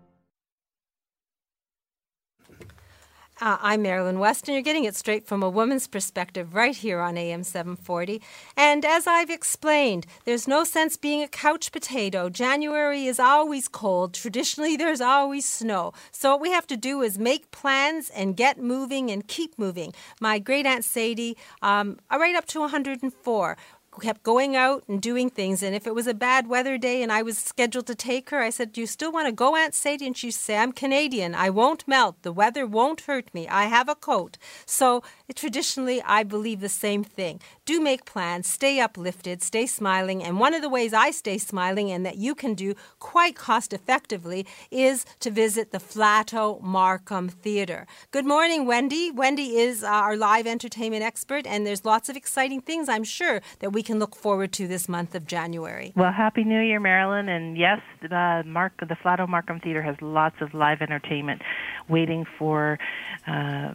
Uh, 3.38 3.58
I'm 3.60 3.82
Marilyn 3.82 4.18
Weston. 4.18 4.54
You're 4.54 4.62
getting 4.62 4.84
it 4.84 4.96
straight 4.96 5.26
from 5.26 5.42
a 5.42 5.50
woman's 5.50 5.86
perspective 5.86 6.54
right 6.54 6.74
here 6.74 7.00
on 7.00 7.18
AM 7.18 7.42
740. 7.44 8.22
And 8.56 8.82
as 8.82 9.06
I've 9.06 9.28
explained, 9.28 10.06
there's 10.24 10.48
no 10.48 10.64
sense 10.64 10.96
being 10.96 11.22
a 11.22 11.28
couch 11.28 11.70
potato. 11.70 12.30
January 12.30 13.04
is 13.04 13.20
always 13.20 13.68
cold. 13.68 14.14
Traditionally, 14.14 14.74
there's 14.78 15.02
always 15.02 15.46
snow. 15.46 15.92
So, 16.12 16.30
what 16.30 16.40
we 16.40 16.50
have 16.50 16.66
to 16.68 16.78
do 16.78 17.02
is 17.02 17.18
make 17.18 17.50
plans 17.50 18.08
and 18.08 18.38
get 18.38 18.58
moving 18.58 19.10
and 19.10 19.28
keep 19.28 19.58
moving. 19.58 19.92
My 20.18 20.38
great 20.38 20.64
Aunt 20.64 20.86
Sadie, 20.86 21.36
um, 21.60 21.98
right 22.10 22.34
up 22.34 22.46
to 22.46 22.60
104, 22.60 23.56
kept 24.00 24.22
going 24.22 24.56
out 24.56 24.84
and 24.88 25.00
doing 25.00 25.30
things. 25.30 25.62
And 25.62 25.74
if 25.74 25.86
it 25.86 25.94
was 25.94 26.06
a 26.06 26.14
bad 26.14 26.48
weather 26.48 26.78
day 26.78 27.02
and 27.02 27.12
I 27.12 27.22
was 27.22 27.38
scheduled 27.38 27.86
to 27.86 27.94
take 27.94 28.30
her, 28.30 28.40
I 28.40 28.50
said, 28.50 28.72
Do 28.72 28.80
you 28.80 28.86
still 28.86 29.12
want 29.12 29.26
to 29.26 29.32
go, 29.32 29.56
Aunt 29.56 29.74
Sadie? 29.74 30.06
And 30.06 30.16
she 30.16 30.30
said, 30.30 30.60
I'm 30.60 30.72
Canadian. 30.72 31.34
I 31.34 31.50
won't 31.50 31.88
melt. 31.88 32.22
The 32.22 32.32
weather 32.32 32.66
won't 32.66 33.02
hurt 33.02 33.32
me. 33.34 33.48
I 33.48 33.64
have 33.64 33.88
a 33.88 33.94
coat. 33.94 34.38
So 34.64 35.02
traditionally, 35.34 36.02
I 36.02 36.22
believe 36.22 36.60
the 36.60 36.68
same 36.68 37.04
thing. 37.04 37.40
Do 37.64 37.80
make 37.80 38.04
plans, 38.04 38.46
stay 38.46 38.80
uplifted, 38.80 39.42
stay 39.42 39.66
smiling. 39.66 40.22
And 40.22 40.38
one 40.38 40.54
of 40.54 40.62
the 40.62 40.68
ways 40.68 40.92
I 40.92 41.10
stay 41.10 41.38
smiling 41.38 41.90
and 41.90 42.04
that 42.06 42.16
you 42.16 42.34
can 42.34 42.54
do 42.54 42.74
quite 42.98 43.36
cost 43.36 43.72
effectively 43.72 44.46
is 44.70 45.04
to 45.20 45.30
visit 45.30 45.72
the 45.72 45.78
Flato 45.78 46.60
Markham 46.62 47.28
Theatre. 47.28 47.86
Good 48.10 48.26
morning, 48.26 48.66
Wendy. 48.66 49.10
Wendy 49.10 49.56
is 49.56 49.82
uh, 49.82 49.88
our 49.88 50.16
live 50.16 50.46
entertainment 50.46 51.02
expert, 51.02 51.46
and 51.46 51.66
there's 51.66 51.84
lots 51.84 52.08
of 52.08 52.16
exciting 52.16 52.60
things, 52.60 52.88
I'm 52.88 53.04
sure, 53.04 53.40
that 53.60 53.72
we 53.72 53.82
can 53.86 54.00
look 54.00 54.16
forward 54.16 54.52
to 54.52 54.66
this 54.66 54.88
month 54.88 55.14
of 55.14 55.26
January. 55.26 55.92
Well, 55.94 56.10
Happy 56.10 56.42
New 56.42 56.60
Year, 56.60 56.80
Marilyn. 56.80 57.28
And 57.28 57.56
yes, 57.56 57.80
uh, 58.02 58.42
Mark, 58.44 58.72
the 58.80 58.96
Flato 58.96 59.28
Markham 59.28 59.60
Theatre 59.60 59.82
has 59.82 59.94
lots 60.02 60.34
of 60.40 60.54
live 60.54 60.82
entertainment 60.82 61.40
waiting 61.88 62.26
for 62.36 62.80
uh, 63.28 63.74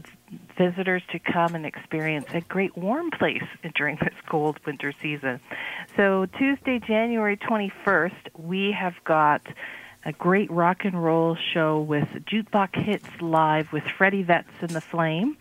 visitors 0.57 1.01
to 1.14 1.20
come 1.20 1.55
and 1.55 1.66
experience 1.66 2.26
a 2.34 2.41
great 2.41 2.78
warm 2.78 3.09
place 3.09 3.43
during 3.76 3.95
this 4.01 4.14
cold 4.30 4.59
winter 4.66 4.93
season. 5.01 5.39
So, 5.95 6.26
Tuesday, 6.38 6.80
January 6.80 7.38
21st, 7.38 8.38
we 8.38 8.76
have 8.78 8.95
got 9.05 9.41
a 10.03 10.12
great 10.12 10.51
rock 10.51 10.84
and 10.84 11.01
roll 11.01 11.38
show 11.53 11.80
with 11.80 12.07
jukebox 12.26 12.84
hits 12.84 13.07
live 13.22 13.72
with 13.72 13.84
Freddie 13.84 14.24
Vets 14.24 14.49
and 14.59 14.72
the 14.72 14.82
Flame 14.82 15.38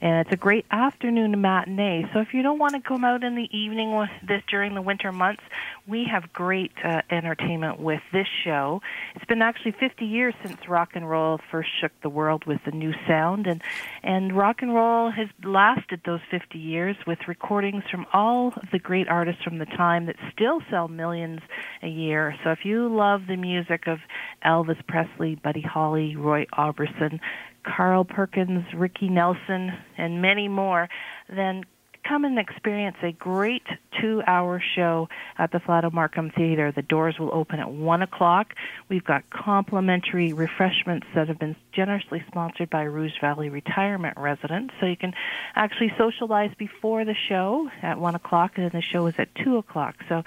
and 0.00 0.26
it's 0.26 0.32
a 0.32 0.36
great 0.36 0.66
afternoon 0.70 1.40
matinee. 1.40 2.08
So 2.12 2.20
if 2.20 2.34
you 2.34 2.42
don't 2.42 2.58
want 2.58 2.74
to 2.74 2.80
come 2.80 3.04
out 3.04 3.24
in 3.24 3.34
the 3.34 3.48
evening 3.56 3.96
with 3.96 4.10
this 4.26 4.42
during 4.48 4.74
the 4.74 4.82
winter 4.82 5.12
months, 5.12 5.42
we 5.86 6.06
have 6.10 6.32
great 6.32 6.72
uh, 6.82 7.02
entertainment 7.10 7.78
with 7.78 8.00
this 8.12 8.26
show. 8.44 8.80
It's 9.14 9.24
been 9.26 9.42
actually 9.42 9.72
50 9.72 10.04
years 10.04 10.34
since 10.44 10.68
rock 10.68 10.90
and 10.94 11.08
roll 11.08 11.40
first 11.50 11.70
shook 11.80 11.92
the 12.02 12.08
world 12.08 12.44
with 12.46 12.60
a 12.66 12.70
new 12.70 12.92
sound, 13.06 13.46
and 13.46 13.62
and 14.02 14.36
rock 14.36 14.62
and 14.62 14.74
roll 14.74 15.10
has 15.10 15.28
lasted 15.42 16.00
those 16.04 16.20
50 16.30 16.58
years 16.58 16.96
with 17.06 17.18
recordings 17.28 17.84
from 17.90 18.06
all 18.12 18.48
of 18.48 18.68
the 18.72 18.78
great 18.78 19.08
artists 19.08 19.42
from 19.42 19.58
the 19.58 19.66
time 19.66 20.06
that 20.06 20.16
still 20.32 20.60
sell 20.70 20.88
millions 20.88 21.40
a 21.82 21.88
year. 21.88 22.34
So 22.44 22.50
if 22.50 22.64
you 22.64 22.88
love 22.88 23.22
the 23.26 23.36
music 23.36 23.86
of 23.86 23.98
Elvis 24.44 24.84
Presley, 24.86 25.36
Buddy 25.36 25.62
Holly, 25.62 26.16
Roy 26.16 26.46
Orbison, 26.56 27.20
Carl 27.64 28.04
Perkins, 28.04 28.64
Ricky 28.74 29.08
Nelson, 29.08 29.72
and 29.96 30.22
many 30.22 30.48
more, 30.48 30.88
then 31.28 31.64
come 32.06 32.24
and 32.24 32.38
experience 32.38 32.96
a 33.02 33.12
great 33.12 33.62
two 34.00 34.22
hour 34.26 34.62
show 34.74 35.08
at 35.38 35.50
the 35.52 35.58
Flato 35.58 35.92
Markham 35.92 36.30
Theater. 36.30 36.70
The 36.70 36.82
doors 36.82 37.18
will 37.18 37.32
open 37.32 37.60
at 37.60 37.70
1 37.70 38.02
o'clock. 38.02 38.54
We've 38.88 39.04
got 39.04 39.28
complimentary 39.30 40.32
refreshments 40.32 41.06
that 41.14 41.28
have 41.28 41.38
been 41.38 41.56
generously 41.72 42.22
sponsored 42.28 42.70
by 42.70 42.82
Rouge 42.82 43.18
Valley 43.20 43.48
retirement 43.48 44.18
residents. 44.18 44.74
So 44.80 44.86
you 44.86 44.96
can 44.96 45.14
actually 45.54 45.92
socialize 45.96 46.52
before 46.58 47.04
the 47.04 47.14
show 47.28 47.70
at 47.82 47.98
1 47.98 48.14
o'clock, 48.14 48.52
and 48.56 48.64
then 48.64 48.80
the 48.80 48.82
show 48.82 49.06
is 49.06 49.14
at 49.18 49.34
2 49.36 49.56
o'clock. 49.56 49.96
So 50.08 50.22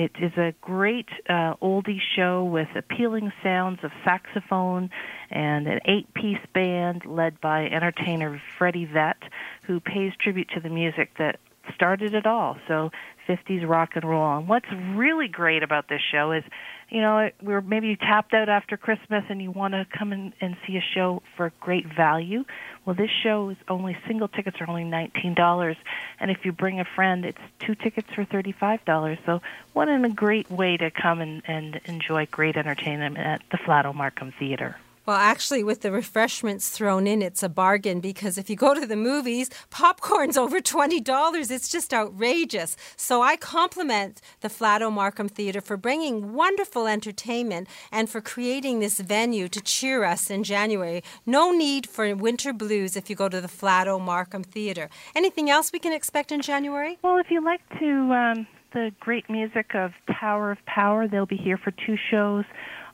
it 0.00 0.12
is 0.18 0.32
a 0.38 0.54
great 0.62 1.10
uh, 1.28 1.54
oldie 1.60 2.00
show 2.16 2.42
with 2.42 2.68
appealing 2.74 3.32
sounds 3.42 3.80
of 3.82 3.90
saxophone 4.02 4.88
and 5.30 5.66
an 5.66 5.80
eight 5.84 6.12
piece 6.14 6.40
band 6.54 7.04
led 7.04 7.38
by 7.42 7.66
entertainer 7.66 8.40
Freddie 8.56 8.86
Vette, 8.86 9.22
who 9.64 9.78
pays 9.78 10.12
tribute 10.18 10.48
to 10.54 10.60
the 10.60 10.70
music 10.70 11.10
that 11.18 11.38
started 11.74 12.14
it 12.14 12.24
all. 12.24 12.56
So 12.66 12.90
50s 13.28 13.68
rock 13.68 13.90
and 13.94 14.04
roll. 14.04 14.38
And 14.38 14.48
what's 14.48 14.72
really 14.94 15.28
great 15.28 15.62
about 15.62 15.88
this 15.88 16.00
show 16.10 16.32
is, 16.32 16.44
you 16.90 17.00
know, 17.00 17.30
we're 17.40 17.60
maybe 17.60 17.88
you 17.88 17.96
tapped 17.96 18.34
out 18.34 18.48
after 18.48 18.76
Christmas 18.76 19.24
and 19.28 19.40
you 19.40 19.50
want 19.50 19.74
to 19.74 19.86
come 19.96 20.12
in 20.12 20.32
and 20.40 20.56
see 20.66 20.76
a 20.76 20.84
show 20.94 21.22
for 21.36 21.52
great 21.60 21.86
value. 21.86 22.44
Well, 22.84 22.96
this 22.96 23.10
show 23.22 23.50
is 23.50 23.56
only 23.68 23.96
single 24.06 24.28
tickets 24.28 24.60
are 24.60 24.68
only 24.68 24.84
$19, 24.84 25.76
and 26.18 26.30
if 26.30 26.44
you 26.44 26.52
bring 26.52 26.80
a 26.80 26.84
friend, 26.84 27.24
it's 27.24 27.38
two 27.60 27.74
tickets 27.74 28.08
for 28.14 28.24
$35. 28.24 29.18
So, 29.24 29.40
what 29.72 29.88
a 29.88 30.08
great 30.08 30.50
way 30.50 30.76
to 30.76 30.90
come 30.90 31.20
and, 31.20 31.42
and 31.46 31.80
enjoy 31.84 32.26
great 32.26 32.56
entertainment 32.56 33.18
at 33.18 33.42
the 33.50 33.58
Flato 33.58 33.94
Markham 33.94 34.32
Theater. 34.38 34.76
Well, 35.10 35.18
actually, 35.18 35.64
with 35.64 35.80
the 35.80 35.90
refreshments 35.90 36.68
thrown 36.68 37.08
in, 37.08 37.20
it's 37.20 37.42
a 37.42 37.48
bargain 37.48 37.98
because 37.98 38.38
if 38.38 38.48
you 38.48 38.54
go 38.54 38.74
to 38.74 38.86
the 38.86 38.94
movies, 38.94 39.50
popcorn's 39.68 40.36
over 40.44 40.60
$20. 40.60 41.50
It's 41.50 41.68
just 41.68 41.92
outrageous. 41.92 42.76
So 42.94 43.20
I 43.20 43.34
compliment 43.34 44.20
the 44.40 44.46
Flato 44.46 44.88
Markham 44.88 45.28
Theatre 45.28 45.60
for 45.60 45.76
bringing 45.76 46.32
wonderful 46.32 46.86
entertainment 46.86 47.66
and 47.90 48.08
for 48.08 48.20
creating 48.20 48.78
this 48.78 49.00
venue 49.00 49.48
to 49.48 49.60
cheer 49.60 50.04
us 50.04 50.30
in 50.30 50.44
January. 50.44 51.02
No 51.26 51.50
need 51.50 51.88
for 51.88 52.14
winter 52.14 52.52
blues 52.52 52.94
if 52.94 53.10
you 53.10 53.16
go 53.16 53.28
to 53.28 53.40
the 53.40 53.48
Flato 53.48 54.00
Markham 54.00 54.44
Theatre. 54.44 54.88
Anything 55.16 55.50
else 55.50 55.72
we 55.72 55.80
can 55.80 55.92
expect 55.92 56.30
in 56.30 56.40
January? 56.40 57.00
Well, 57.02 57.18
if 57.18 57.32
you 57.32 57.44
like 57.44 57.68
to. 57.80 58.12
Um 58.12 58.46
the 58.72 58.92
great 59.00 59.28
music 59.28 59.74
of 59.74 59.90
Tower 60.20 60.52
of 60.52 60.58
Power. 60.64 61.08
They'll 61.08 61.26
be 61.26 61.36
here 61.36 61.58
for 61.58 61.72
two 61.72 61.96
shows 62.10 62.44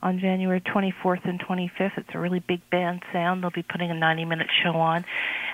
on 0.01 0.19
January 0.19 0.61
24th 0.61 1.25
and 1.25 1.39
25th. 1.39 1.97
It's 1.97 2.09
a 2.13 2.19
really 2.19 2.39
big 2.39 2.67
band 2.69 3.03
sound. 3.11 3.43
They'll 3.43 3.49
be 3.49 3.63
putting 3.63 3.91
a 3.91 3.93
90 3.93 4.25
minute 4.25 4.47
show 4.63 4.73
on. 4.73 5.05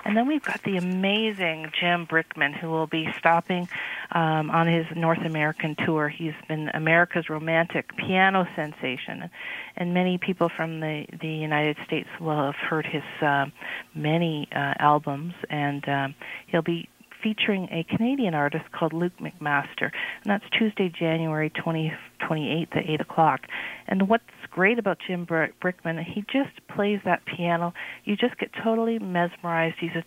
And 0.04 0.16
then 0.16 0.26
we've 0.26 0.42
got 0.42 0.62
the 0.62 0.76
amazing 0.76 1.72
Jim 1.78 2.06
Brickman, 2.06 2.54
who 2.58 2.68
will 2.68 2.86
be 2.86 3.08
stopping 3.18 3.68
um, 4.12 4.50
on 4.50 4.66
his 4.66 4.86
North 4.94 5.24
American 5.24 5.76
tour. 5.84 6.08
He's 6.08 6.34
been 6.48 6.70
America's 6.74 7.28
romantic 7.30 7.96
piano 7.96 8.46
sensation. 8.54 9.30
And 9.76 9.94
many 9.94 10.18
people 10.18 10.50
from 10.54 10.80
the, 10.80 11.06
the 11.20 11.28
United 11.28 11.76
States 11.84 12.08
will 12.20 12.52
have 12.52 12.56
heard 12.56 12.86
his 12.86 13.02
uh, 13.22 13.46
many 13.94 14.48
uh, 14.52 14.74
albums. 14.78 15.34
And 15.48 15.88
um, 15.88 16.14
he'll 16.46 16.62
be 16.62 16.88
featuring 17.24 17.66
a 17.72 17.82
Canadian 17.84 18.34
artist 18.34 18.70
called 18.70 18.92
Luke 18.92 19.14
McMaster, 19.18 19.90
and 19.90 20.26
that's 20.26 20.44
Tuesday, 20.50 20.90
January 20.90 21.48
20, 21.48 21.92
28th 22.28 22.76
at 22.76 22.88
8 22.88 23.00
o'clock. 23.00 23.40
And 23.86 24.08
what's 24.08 24.24
great 24.50 24.78
about 24.78 24.98
Jim 25.06 25.26
Brickman, 25.26 26.02
he 26.04 26.22
just 26.22 26.66
plays 26.74 27.00
that 27.04 27.22
piano. 27.26 27.72
You 28.04 28.16
just 28.16 28.38
get 28.38 28.50
totally 28.62 28.98
mesmerized. 28.98 29.76
He's 29.80 29.96
a 29.96 30.04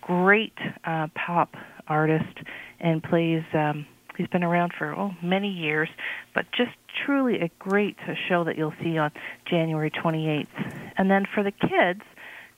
great 0.00 0.56
uh, 0.84 1.08
pop 1.14 1.54
artist 1.86 2.38
and 2.80 3.02
plays. 3.02 3.42
Um, 3.54 3.86
he's 4.16 4.28
been 4.28 4.44
around 4.44 4.72
for 4.76 4.94
oh 4.94 5.12
many 5.22 5.48
years, 5.48 5.88
but 6.34 6.46
just 6.56 6.72
truly 7.04 7.40
a 7.40 7.50
great 7.58 7.96
show 8.28 8.44
that 8.44 8.58
you'll 8.58 8.74
see 8.82 8.98
on 8.98 9.10
January 9.46 9.90
28th. 9.90 10.90
And 10.96 11.10
then 11.10 11.24
for 11.32 11.42
the 11.42 11.52
kids, 11.52 12.02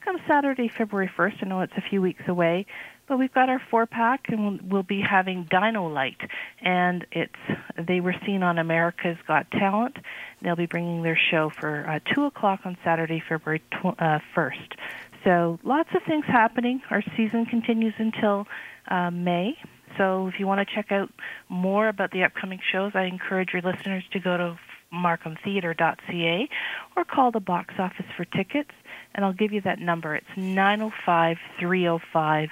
come 0.04 0.16
Saturday, 0.26 0.68
February 0.68 1.10
1st. 1.16 1.44
I 1.44 1.46
know 1.48 1.60
it's 1.60 1.72
a 1.76 1.82
few 1.88 2.00
weeks 2.00 2.22
away, 2.26 2.66
but 3.10 3.18
we've 3.18 3.34
got 3.34 3.48
our 3.48 3.60
four 3.72 3.86
pack, 3.86 4.26
and 4.28 4.70
we'll 4.70 4.84
be 4.84 5.00
having 5.00 5.42
Dino 5.50 5.88
Light, 5.88 6.20
and 6.60 7.04
it's 7.10 7.34
they 7.76 8.00
were 8.00 8.14
seen 8.24 8.44
on 8.44 8.56
America's 8.56 9.18
Got 9.26 9.50
Talent. 9.50 9.96
They'll 10.40 10.54
be 10.54 10.66
bringing 10.66 11.02
their 11.02 11.18
show 11.30 11.50
for 11.50 11.84
uh, 11.88 12.14
two 12.14 12.24
o'clock 12.26 12.60
on 12.64 12.78
Saturday, 12.84 13.20
February 13.28 13.62
uh, 13.98 14.20
first. 14.32 14.76
So 15.24 15.58
lots 15.64 15.88
of 15.92 16.04
things 16.04 16.24
happening. 16.24 16.82
Our 16.88 17.02
season 17.16 17.46
continues 17.46 17.94
until 17.98 18.46
uh, 18.86 19.10
May. 19.10 19.58
So 19.98 20.28
if 20.28 20.38
you 20.38 20.46
want 20.46 20.66
to 20.66 20.72
check 20.72 20.92
out 20.92 21.10
more 21.48 21.88
about 21.88 22.12
the 22.12 22.22
upcoming 22.22 22.60
shows, 22.70 22.92
I 22.94 23.06
encourage 23.06 23.52
your 23.52 23.62
listeners 23.62 24.04
to 24.12 24.20
go 24.20 24.36
to 24.36 24.58
markhamtheatre.ca 24.94 26.48
or 26.96 27.04
call 27.04 27.32
the 27.32 27.40
box 27.40 27.74
office 27.76 28.06
for 28.16 28.24
tickets, 28.24 28.70
and 29.16 29.24
I'll 29.24 29.32
give 29.32 29.52
you 29.52 29.62
that 29.62 29.80
number. 29.80 30.14
It's 30.14 30.36
905 30.36 31.38
305 31.58 32.50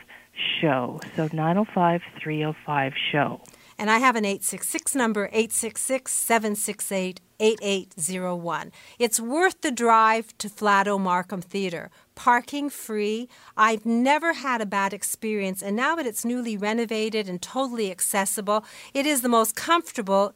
show. 0.61 1.01
So 1.17 1.29
905 1.33 2.03
305 2.21 2.93
show. 3.13 3.41
And 3.81 3.91
I 3.91 3.99
have 3.99 4.17
an 4.17 4.25
866 4.25 4.97
number, 4.97 5.27
866 5.27 6.13
768 6.13 7.21
8801. 7.41 8.73
It's 8.99 9.21
worth 9.21 9.61
the 9.61 9.71
drive 9.71 10.37
to 10.39 10.49
Flato 10.49 11.01
Markham 11.01 11.41
Theatre. 11.41 11.91
Parking 12.17 12.69
free. 12.69 13.29
I've 13.57 13.87
never 13.87 14.33
had 14.33 14.61
a 14.61 14.67
bad 14.67 14.93
experience, 14.93 15.63
and 15.63 15.77
now 15.77 15.95
that 15.95 16.07
it's 16.07 16.25
newly 16.25 16.57
renovated 16.57 17.29
and 17.29 17.41
totally 17.41 17.93
accessible, 17.93 18.65
it 18.93 19.07
is 19.07 19.23
the 19.23 19.29
most 19.29 19.55
comfortable 19.55 20.35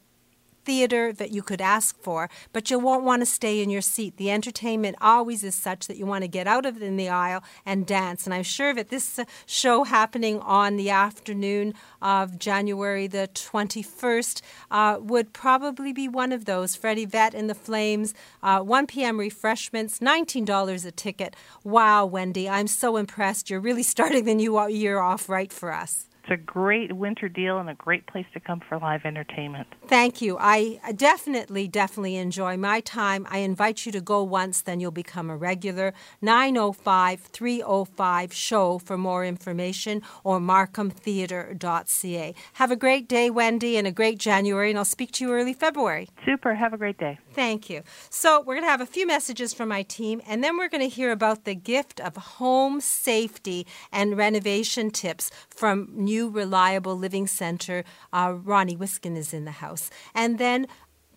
theater 0.65 1.13
that 1.13 1.31
you 1.31 1.43
could 1.43 1.61
ask 1.61 1.99
for, 2.01 2.29
but 2.53 2.71
you 2.71 2.79
won't 2.79 3.05
want 3.05 3.21
to 3.23 3.27
stay 3.27 3.63
in 3.63 3.71
your 3.71 3.81
seat. 3.81 4.17
The 4.17 4.31
entertainment 4.31 4.97
always 5.01 5.45
is 5.45 5.55
such 5.55 5.87
that 5.87 5.97
you 5.97 6.07
want 6.07 6.23
to 6.23 6.29
get 6.29 6.47
out 6.47 6.67
of 6.67 6.81
in 6.83 6.97
the 6.97 7.09
aisle 7.09 7.43
and 7.67 7.87
dance. 7.87 8.25
And 8.25 8.35
I'm 8.35 8.43
sure 8.43 8.75
that 8.75 8.89
this 8.89 9.19
uh, 9.19 9.25
show 9.47 9.85
happening 9.85 10.41
on 10.41 10.77
the 10.77 10.91
afternoon 10.91 11.75
of 12.01 12.39
January 12.39 13.07
the 13.07 13.29
21st 13.35 14.43
uh, 14.71 14.99
would 15.01 15.33
probably 15.33 15.93
be 15.93 16.09
one 16.09 16.33
of 16.33 16.45
those. 16.45 16.75
Freddie 16.77 17.05
Vette 17.05 17.35
and 17.35 17.49
the 17.49 17.55
Flames, 17.55 18.15
uh, 18.43 18.61
1 18.61 18.87
p.m. 18.87 19.19
refreshments, 19.19 19.99
$19 19.99 20.87
a 20.87 20.91
ticket. 20.91 21.37
Wow, 21.65 22.07
Wendy, 22.07 22.49
I'm 22.49 22.67
so 22.67 22.97
impressed. 22.97 23.51
You're 23.51 23.61
really 23.61 23.83
starting 23.95 24.25
the 24.25 24.35
new 24.35 24.69
year 24.69 24.99
off 24.99 25.29
right 25.29 25.53
for 25.53 25.73
us. 25.73 26.07
It's 26.23 26.31
a 26.31 26.37
great 26.37 26.93
winter 26.93 27.29
deal 27.29 27.59
and 27.59 27.69
a 27.69 27.75
great 27.75 28.07
place 28.07 28.27
to 28.33 28.39
come 28.39 28.61
for 28.69 28.79
live 28.79 29.05
entertainment. 29.05 29.67
Thank 29.89 30.23
you. 30.23 30.37
I 30.39 30.79
definitely, 30.95 31.67
definitely 31.67 32.15
enjoy 32.15 32.57
my 32.57 32.79
time. 32.79 33.27
I 33.29 33.39
invite 33.39 33.85
you 33.85 33.91
to 33.93 34.01
go 34.01 34.23
once, 34.23 34.63
then 34.63 34.79
you'll 34.79 34.93
become 34.93 35.31
a 35.31 35.37
regular. 35.37 35.93
905 36.21 37.23
305 37.23 38.33
show 38.33 38.79
for 38.79 38.97
more 38.97 39.25
information 39.25 40.01
or 40.23 40.39
markhamtheatre.ca. 40.39 42.35
Have 42.53 42.71
a 42.71 42.77
great 42.77 43.09
day, 43.09 43.29
Wendy, 43.29 43.77
and 43.77 43.89
a 43.89 43.93
great 43.93 44.19
January, 44.19 44.71
and 44.71 44.79
I'll 44.79 44.85
speak 44.85 45.11
to 45.13 45.25
you 45.25 45.33
early 45.33 45.55
February. 45.55 46.09
Super. 46.25 46.55
Have 46.55 46.73
a 46.73 46.79
great 46.79 46.99
day. 46.99 47.19
Thank 47.33 47.69
you. 47.69 47.83
So, 48.11 48.41
we're 48.41 48.55
going 48.55 48.63
to 48.65 48.71
have 48.71 48.81
a 48.81 48.87
few 48.87 49.09
messages 49.09 49.53
from 49.53 49.71
my 49.71 49.83
team, 49.83 50.23
and 50.29 50.45
then 50.45 50.57
we're 50.57 50.69
going 50.69 50.89
to 50.89 50.95
hear 50.95 51.11
about 51.11 51.45
the 51.45 51.57
gift 51.57 51.99
of 52.01 52.17
home 52.17 52.81
safety 52.81 53.67
and 53.91 54.17
renovation 54.17 54.93
tips 54.93 55.33
from 55.49 55.89
new 56.13 56.29
reliable 56.29 56.97
living 56.97 57.27
center. 57.27 57.85
Uh, 58.13 58.35
Ronnie 58.51 58.77
Wiskin 58.77 59.17
is 59.17 59.33
in 59.33 59.45
the 59.47 59.59
house. 59.65 59.89
And 60.15 60.39
then 60.39 60.67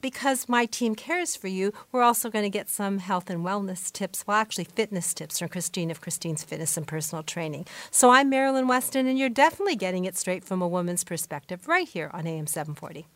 because 0.01 0.47
my 0.47 0.65
team 0.65 0.95
cares 0.95 1.35
for 1.35 1.47
you, 1.47 1.73
we're 1.91 2.03
also 2.03 2.29
going 2.29 2.45
to 2.45 2.57
get 2.59 2.69
some 2.69 2.99
health 2.99 3.29
and 3.29 3.43
wellness 3.43 3.91
tips, 3.91 4.25
well, 4.25 4.37
actually, 4.37 4.65
fitness 4.65 5.13
tips 5.13 5.39
from 5.39 5.49
Christine 5.49 5.89
of 5.91 5.99
Christine's 5.99 6.43
Fitness 6.43 6.77
and 6.77 6.87
Personal 6.87 7.23
Training. 7.23 7.65
So 7.91 8.11
I'm 8.11 8.29
Marilyn 8.29 8.67
Weston, 8.67 9.07
and 9.07 9.17
you're 9.17 9.29
definitely 9.45 9.75
getting 9.75 10.05
it 10.05 10.15
straight 10.15 10.43
from 10.45 10.61
a 10.61 10.67
woman's 10.67 11.03
perspective 11.03 11.67
right 11.67 11.89
here 11.89 12.11
on 12.13 12.27
AM 12.27 12.47
740. 12.47 13.07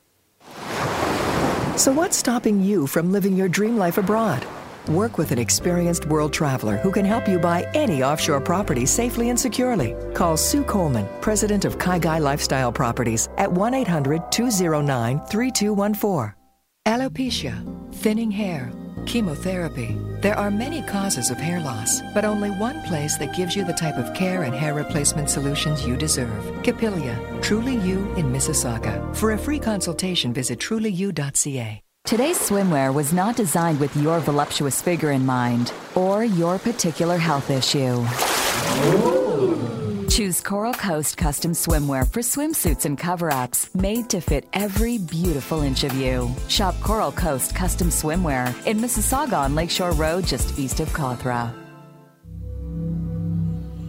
So, 1.78 1.94
what's 1.94 2.18
stopping 2.18 2.62
you 2.62 2.88
from 2.88 3.12
living 3.12 3.38
your 3.38 3.48
dream 3.48 3.78
life 3.78 3.98
abroad? 3.98 4.46
Work 4.90 5.20
with 5.20 5.32
an 5.32 5.38
experienced 5.38 6.08
world 6.08 6.34
traveler 6.34 6.78
who 6.78 6.92
can 6.92 7.06
help 7.06 7.28
you 7.28 7.38
buy 7.38 7.70
any 7.76 8.02
offshore 8.02 8.42
property 8.42 8.88
safely 8.88 9.30
and 9.30 9.40
securely. 9.40 9.96
Call 10.16 10.36
Sue 10.36 10.64
Coleman, 10.64 11.08
president 11.22 11.64
of 11.64 11.78
Kaigai 11.78 12.20
Lifestyle 12.20 12.72
Properties, 12.72 13.30
at 13.38 13.52
1 13.52 13.76
800 13.76 14.32
209 14.32 15.20
3214. 15.28 16.34
Alopecia, 16.88 17.94
thinning 17.94 18.32
hair, 18.32 18.72
chemotherapy. 19.06 19.96
There 20.22 20.36
are 20.36 20.50
many 20.50 20.82
causes 20.82 21.30
of 21.30 21.38
hair 21.38 21.60
loss, 21.60 22.02
but 22.16 22.26
only 22.26 22.50
one 22.50 22.82
place 22.82 23.16
that 23.20 23.36
gives 23.36 23.56
you 23.56 23.64
the 23.66 23.74
type 23.74 23.98
of 23.98 24.16
care 24.16 24.42
and 24.42 24.56
hair 24.56 24.74
replacement 24.74 25.30
solutions 25.30 25.86
you 25.86 25.98
deserve. 25.98 26.64
Capilia, 26.64 27.16
Truly 27.44 27.76
You 27.76 28.12
in 28.16 28.34
Mississauga. 28.34 29.16
For 29.16 29.34
a 29.34 29.38
free 29.38 29.60
consultation, 29.60 30.34
visit 30.34 30.58
trulyu.ca. 30.58 31.84
Today's 32.10 32.40
swimwear 32.40 32.92
was 32.92 33.14
not 33.14 33.36
designed 33.36 33.80
with 33.80 33.96
your 33.96 34.20
voluptuous 34.20 34.82
figure 34.82 35.12
in 35.12 35.28
mind 35.28 35.72
or 35.94 36.24
your 36.24 36.58
particular 36.58 37.20
health 37.20 37.52
issue. 37.52 38.04
Choose 40.10 40.42
Coral 40.42 40.74
Coast 40.74 41.18
custom 41.18 41.52
swimwear 41.52 42.12
for 42.12 42.22
swimsuits 42.22 42.86
and 42.86 42.98
cover 42.98 43.32
ups 43.32 43.70
made 43.76 44.10
to 44.10 44.22
fit 44.22 44.48
every 44.54 44.98
beautiful 44.98 45.62
inch 45.62 45.84
of 45.84 45.94
you. 45.94 46.34
Shop 46.48 46.74
Coral 46.82 47.12
Coast 47.12 47.54
custom 47.54 47.90
swimwear 47.90 48.48
in 48.66 48.80
Mississauga 48.80 49.38
on 49.38 49.54
Lakeshore 49.54 49.92
Road, 49.92 50.26
just 50.26 50.58
east 50.58 50.80
of 50.80 50.90
Cawthra. 50.90 51.54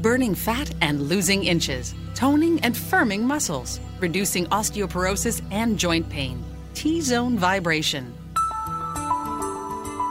Burning 0.03 0.35
fat 0.35 0.71
and 0.83 1.09
losing 1.09 1.45
inches, 1.45 1.95
toning 2.14 2.61
and 2.61 2.75
firming 2.75 3.23
muscles, 3.23 3.81
reducing 3.99 4.45
osteoporosis 4.49 5.41
and 5.51 5.79
joint 5.79 6.07
pain. 6.11 6.45
T 6.81 7.03
Zone 7.03 7.37
Vibration. 7.37 8.11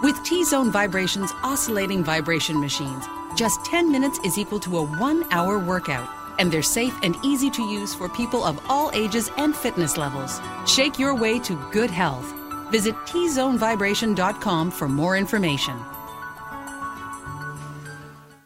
With 0.03 0.24
T 0.24 0.45
Zone 0.45 0.72
Vibration's 0.72 1.32
oscillating 1.41 2.03
vibration 2.03 2.59
machines, 2.61 3.05
just 3.36 3.65
10 3.65 3.91
minutes 3.91 4.20
is 4.24 4.38
equal 4.38 4.59
to 4.59 4.78
a 4.78 4.86
one 4.86 5.26
hour 5.32 5.57
workout, 5.57 6.07
and 6.38 6.51
they're 6.51 6.61
safe 6.61 6.95
and 7.01 7.15
easy 7.26 7.49
to 7.49 7.63
use 7.63 7.95
for 7.95 8.07
people 8.07 8.43
of 8.43 8.63
all 8.70 8.91
ages 8.93 9.32
and 9.38 9.55
fitness 9.55 9.97
levels. 9.97 10.39
Shake 10.67 10.99
your 10.99 11.15
way 11.15 11.39
to 11.39 11.55
good 11.72 11.89
health. 11.89 12.32
Visit 12.70 12.93
tzonevibration.com 13.07 14.70
for 14.70 14.88
more 14.88 15.17
information. 15.17 15.76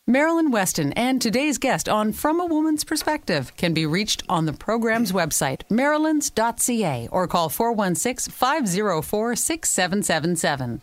Marilyn 0.06 0.51
Weston 0.51 0.91
and 0.93 1.22
today's 1.22 1.58
guest 1.58 1.88
on 1.88 2.12
From 2.12 2.41
a 2.41 2.45
Woman's 2.45 2.84
Perspective 2.84 3.56
can 3.56 3.74
be 3.74 3.86
reached 3.86 4.22
on 4.28 4.45
the 4.45 4.51
program's 4.51 5.14
website, 5.14 5.62
marilyns.ca, 5.70 7.08
or 7.10 7.26
call 7.26 7.47
416 7.47 8.30
504 8.30 9.36
6777. 9.38 10.82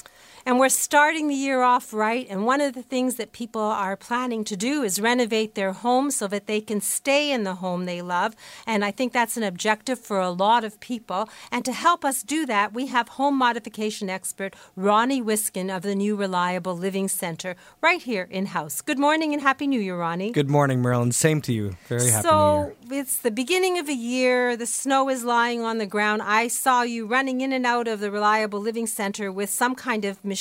And 0.51 0.59
we're 0.59 0.69
starting 0.69 1.29
the 1.29 1.35
year 1.37 1.63
off 1.63 1.93
right. 1.93 2.27
And 2.29 2.45
one 2.45 2.61
of 2.61 2.75
the 2.75 2.83
things 2.83 3.15
that 3.15 3.31
people 3.31 3.63
are 3.63 3.97
planning 3.97 4.43
to 4.43 4.57
do 4.57 4.83
is 4.83 5.01
renovate 5.01 5.55
their 5.55 5.73
home 5.73 6.11
so 6.11 6.27
that 6.27 6.49
they 6.49 6.61
can 6.61 6.81
stay 6.81 7.31
in 7.31 7.45
the 7.45 7.55
home 7.55 7.85
they 7.85 8.03
love. 8.03 8.35
And 8.67 8.85
I 8.85 8.91
think 8.91 9.13
that's 9.13 9.37
an 9.37 9.45
objective 9.45 10.01
for 10.01 10.19
a 10.19 10.31
lot 10.31 10.65
of 10.65 10.81
people. 10.81 11.29
And 11.53 11.65
to 11.67 11.73
help 11.73 12.05
us 12.05 12.25
do 12.25 12.47
that, 12.47 12.73
we 12.73 12.89
have 12.89 13.11
home 13.11 13.39
modification 13.39 14.11
expert 14.11 14.57
Ronnie 14.75 15.23
Wiskin 15.23 15.71
of 15.71 15.83
the 15.83 15.95
New 15.95 16.17
Reliable 16.17 16.77
Living 16.77 17.07
Center 17.07 17.55
right 17.81 18.03
here 18.03 18.27
in 18.29 18.47
house. 18.47 18.81
Good 18.81 18.99
morning 18.99 19.33
and 19.33 19.43
Happy 19.43 19.69
New 19.69 19.81
Year, 19.81 19.97
Ronnie. 19.97 20.33
Good 20.33 20.51
morning, 20.51 20.83
Marilyn. 20.83 21.13
Same 21.13 21.41
to 21.43 21.53
you. 21.53 21.77
Very 21.87 22.11
happy 22.11 22.27
so, 22.27 22.73
it's 22.91 23.19
the 23.19 23.31
beginning 23.31 23.79
of 23.79 23.89
a 23.89 23.95
year. 23.95 24.57
The 24.57 24.67
snow 24.67 25.11
is 25.11 25.23
lying 25.23 25.63
on 25.63 25.79
the 25.79 25.87
ground. 25.87 26.23
I 26.23 26.49
saw 26.49 26.83
you 26.83 27.07
running 27.07 27.41
in 27.41 27.53
and 27.53 27.65
out 27.65 27.87
of 27.87 28.01
the 28.01 28.11
Reliable 28.11 28.59
Living 28.59 28.89
Center 28.89 29.31
with 29.31 29.49
some 29.49 29.77
kind 29.77 30.05
of 30.05 30.25
machine. 30.25 30.40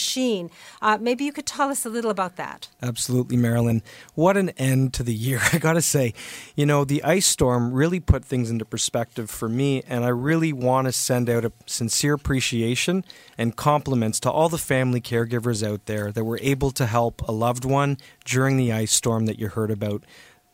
Uh, 0.81 0.97
maybe 0.99 1.23
you 1.23 1.31
could 1.31 1.45
tell 1.45 1.69
us 1.69 1.85
a 1.85 1.89
little 1.89 2.11
about 2.11 2.35
that. 2.37 2.69
Absolutely, 2.81 3.37
Marilyn. 3.37 3.83
What 4.15 4.37
an 4.37 4.49
end 4.51 4.93
to 4.95 5.03
the 5.03 5.13
year. 5.13 5.39
I 5.53 5.57
got 5.57 5.73
to 5.73 5.81
say, 5.81 6.13
you 6.55 6.65
know, 6.65 6.85
the 6.85 7.03
ice 7.03 7.25
storm 7.25 7.73
really 7.73 7.99
put 7.99 8.23
things 8.25 8.49
into 8.49 8.65
perspective 8.65 9.29
for 9.29 9.49
me, 9.49 9.83
and 9.87 10.03
I 10.03 10.09
really 10.09 10.53
want 10.53 10.87
to 10.87 10.91
send 10.91 11.29
out 11.29 11.45
a 11.45 11.51
sincere 11.65 12.13
appreciation 12.13 13.03
and 13.37 13.55
compliments 13.55 14.19
to 14.21 14.31
all 14.31 14.49
the 14.49 14.57
family 14.57 15.01
caregivers 15.01 15.67
out 15.67 15.85
there 15.85 16.11
that 16.11 16.23
were 16.23 16.39
able 16.41 16.71
to 16.71 16.85
help 16.85 17.21
a 17.27 17.31
loved 17.31 17.65
one 17.65 17.97
during 18.25 18.57
the 18.57 18.71
ice 18.71 18.91
storm 18.91 19.25
that 19.25 19.39
you 19.39 19.49
heard 19.49 19.71
about 19.71 20.03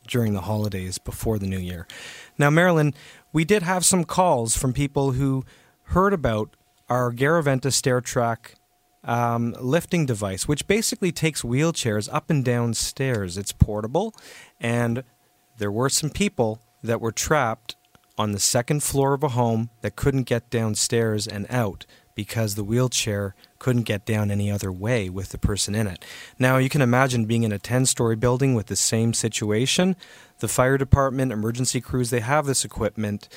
during 0.07 0.33
the 0.33 0.41
holidays 0.41 0.97
before 0.97 1.39
the 1.39 1.47
new 1.47 1.57
year. 1.59 1.87
Now, 2.37 2.49
Marilyn, 2.49 2.93
we 3.33 3.45
did 3.45 3.63
have 3.63 3.85
some 3.85 4.03
calls 4.03 4.55
from 4.55 4.73
people 4.73 5.13
who 5.13 5.43
heard 5.89 6.13
about 6.13 6.55
our 6.89 7.11
Garaventa 7.11 7.71
stair 7.71 8.01
track 8.01 8.55
um, 9.05 9.55
lifting 9.59 10.05
device, 10.05 10.47
which 10.47 10.67
basically 10.67 11.11
takes 11.11 11.43
wheelchairs 11.43 12.09
up 12.11 12.29
and 12.29 12.43
down 12.43 12.73
stairs. 12.73 13.37
It's 13.37 13.51
portable, 13.51 14.13
and 14.59 15.03
there 15.57 15.71
were 15.71 15.89
some 15.89 16.09
people 16.09 16.59
that 16.83 16.99
were 16.99 17.11
trapped 17.11 17.75
on 18.17 18.31
the 18.31 18.39
second 18.39 18.83
floor 18.83 19.13
of 19.13 19.23
a 19.23 19.29
home 19.29 19.69
that 19.81 19.95
couldn't 19.95 20.23
get 20.23 20.49
downstairs 20.49 21.27
and 21.27 21.45
out 21.49 21.85
because 22.15 22.55
the 22.55 22.63
wheelchair 22.63 23.35
couldn't 23.59 23.83
get 23.83 24.05
down 24.05 24.31
any 24.31 24.49
other 24.49 24.71
way 24.71 25.09
with 25.09 25.29
the 25.29 25.37
person 25.37 25.75
in 25.75 25.85
it. 25.85 26.03
Now, 26.39 26.57
you 26.57 26.69
can 26.69 26.81
imagine 26.81 27.25
being 27.25 27.43
in 27.43 27.51
a 27.51 27.59
10 27.59 27.85
story 27.85 28.15
building 28.15 28.55
with 28.55 28.67
the 28.67 28.75
same 28.75 29.13
situation. 29.13 29.97
The 30.39 30.47
fire 30.47 30.77
department, 30.77 31.33
emergency 31.33 31.81
crews, 31.81 32.09
they 32.09 32.21
have 32.21 32.45
this 32.45 32.63
equipment 32.63 33.27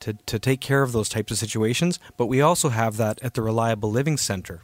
to, 0.00 0.12
to 0.12 0.38
take 0.38 0.60
care 0.60 0.82
of 0.82 0.92
those 0.92 1.08
types 1.08 1.32
of 1.32 1.38
situations, 1.38 1.98
but 2.18 2.26
we 2.26 2.42
also 2.42 2.68
have 2.68 2.98
that 2.98 3.22
at 3.22 3.32
the 3.32 3.42
Reliable 3.42 3.90
Living 3.90 4.18
Center. 4.18 4.60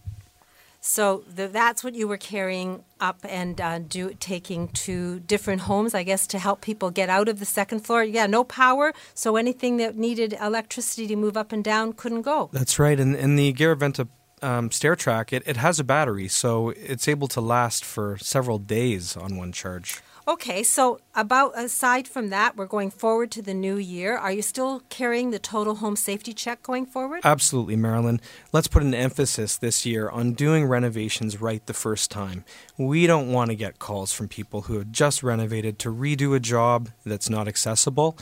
So 0.85 1.23
the, 1.33 1.47
that's 1.47 1.85
what 1.85 1.95
you 1.95 2.09
were 2.09 2.17
carrying 2.17 2.83
up 3.01 3.25
and 3.29 3.61
uh, 3.61 3.79
do, 3.79 4.15
taking 4.19 4.67
to 4.69 5.21
different 5.21 5.63
homes, 5.63 5.95
I 5.95 6.03
guess, 6.03 6.27
to 6.27 6.41
help 6.41 6.61
people 6.61 6.91
get 6.91 7.09
out 7.09 7.29
of 7.29 7.39
the 7.39 7.45
second 7.45 7.81
floor. 7.87 8.03
Yeah, 8.03 8.27
no 8.27 8.43
power, 8.43 8.93
so 9.15 9.37
anything 9.37 9.77
that 9.77 9.97
needed 9.97 10.37
electricity 10.43 11.07
to 11.07 11.15
move 11.15 11.37
up 11.37 11.53
and 11.53 11.63
down 11.63 11.93
couldn't 11.93 12.23
go. 12.23 12.51
That's 12.53 12.81
right. 12.81 12.99
And, 12.99 13.15
and 13.15 13.39
the 13.39 13.53
Garaventa 13.53 14.09
um, 14.43 14.73
stair 14.73 14.97
track, 14.97 15.33
it, 15.33 15.45
it 15.47 15.57
has 15.57 15.79
a 15.79 15.85
battery, 15.85 16.27
so 16.27 16.71
it's 16.71 17.07
able 17.07 17.29
to 17.29 17.41
last 17.41 17.85
for 17.85 18.19
several 18.19 18.59
days 18.59 19.17
on 19.17 19.37
one 19.37 19.53
charge. 19.53 20.01
Okay, 20.27 20.63
so 20.63 21.01
about 21.17 21.59
aside 21.59 22.07
from 22.07 22.31
that, 22.31 22.57
we're 22.57 22.67
going 22.67 22.91
forward 22.91 23.33
to 23.33 23.43
the 23.43 23.55
new 23.55 23.77
year. 23.77 24.17
Are 24.17 24.31
you 24.31 24.43
still 24.43 24.83
carrying 24.89 25.33
the 25.33 25.41
total 25.41 25.77
home 25.77 25.97
safety 25.97 26.33
check 26.33 26.63
going 26.63 26.87
forward? 26.87 27.23
Absolutely, 27.25 27.75
Marilyn. 27.75 28.21
Let's 28.53 28.69
put 28.69 28.85
an 28.85 28.95
emphasis 28.95 29.57
this 29.57 29.85
year 29.85 30.09
on 30.09 30.35
doing 30.35 30.67
renovations 30.67 31.41
right 31.41 31.67
the 31.67 31.75
first 31.75 32.09
time. 32.13 32.45
We 32.79 33.09
don't 33.09 33.33
want 33.33 33.51
to 33.51 33.57
get 33.57 33.81
calls 33.81 34.13
from 34.13 34.29
people 34.29 34.63
who 34.63 34.79
have 34.79 34.93
just 34.93 35.25
renovated 35.25 35.81
to 35.81 35.93
redo 35.93 36.37
a 36.37 36.41
job 36.41 36.91
that's 37.05 37.29
not 37.29 37.49
accessible. 37.49 38.17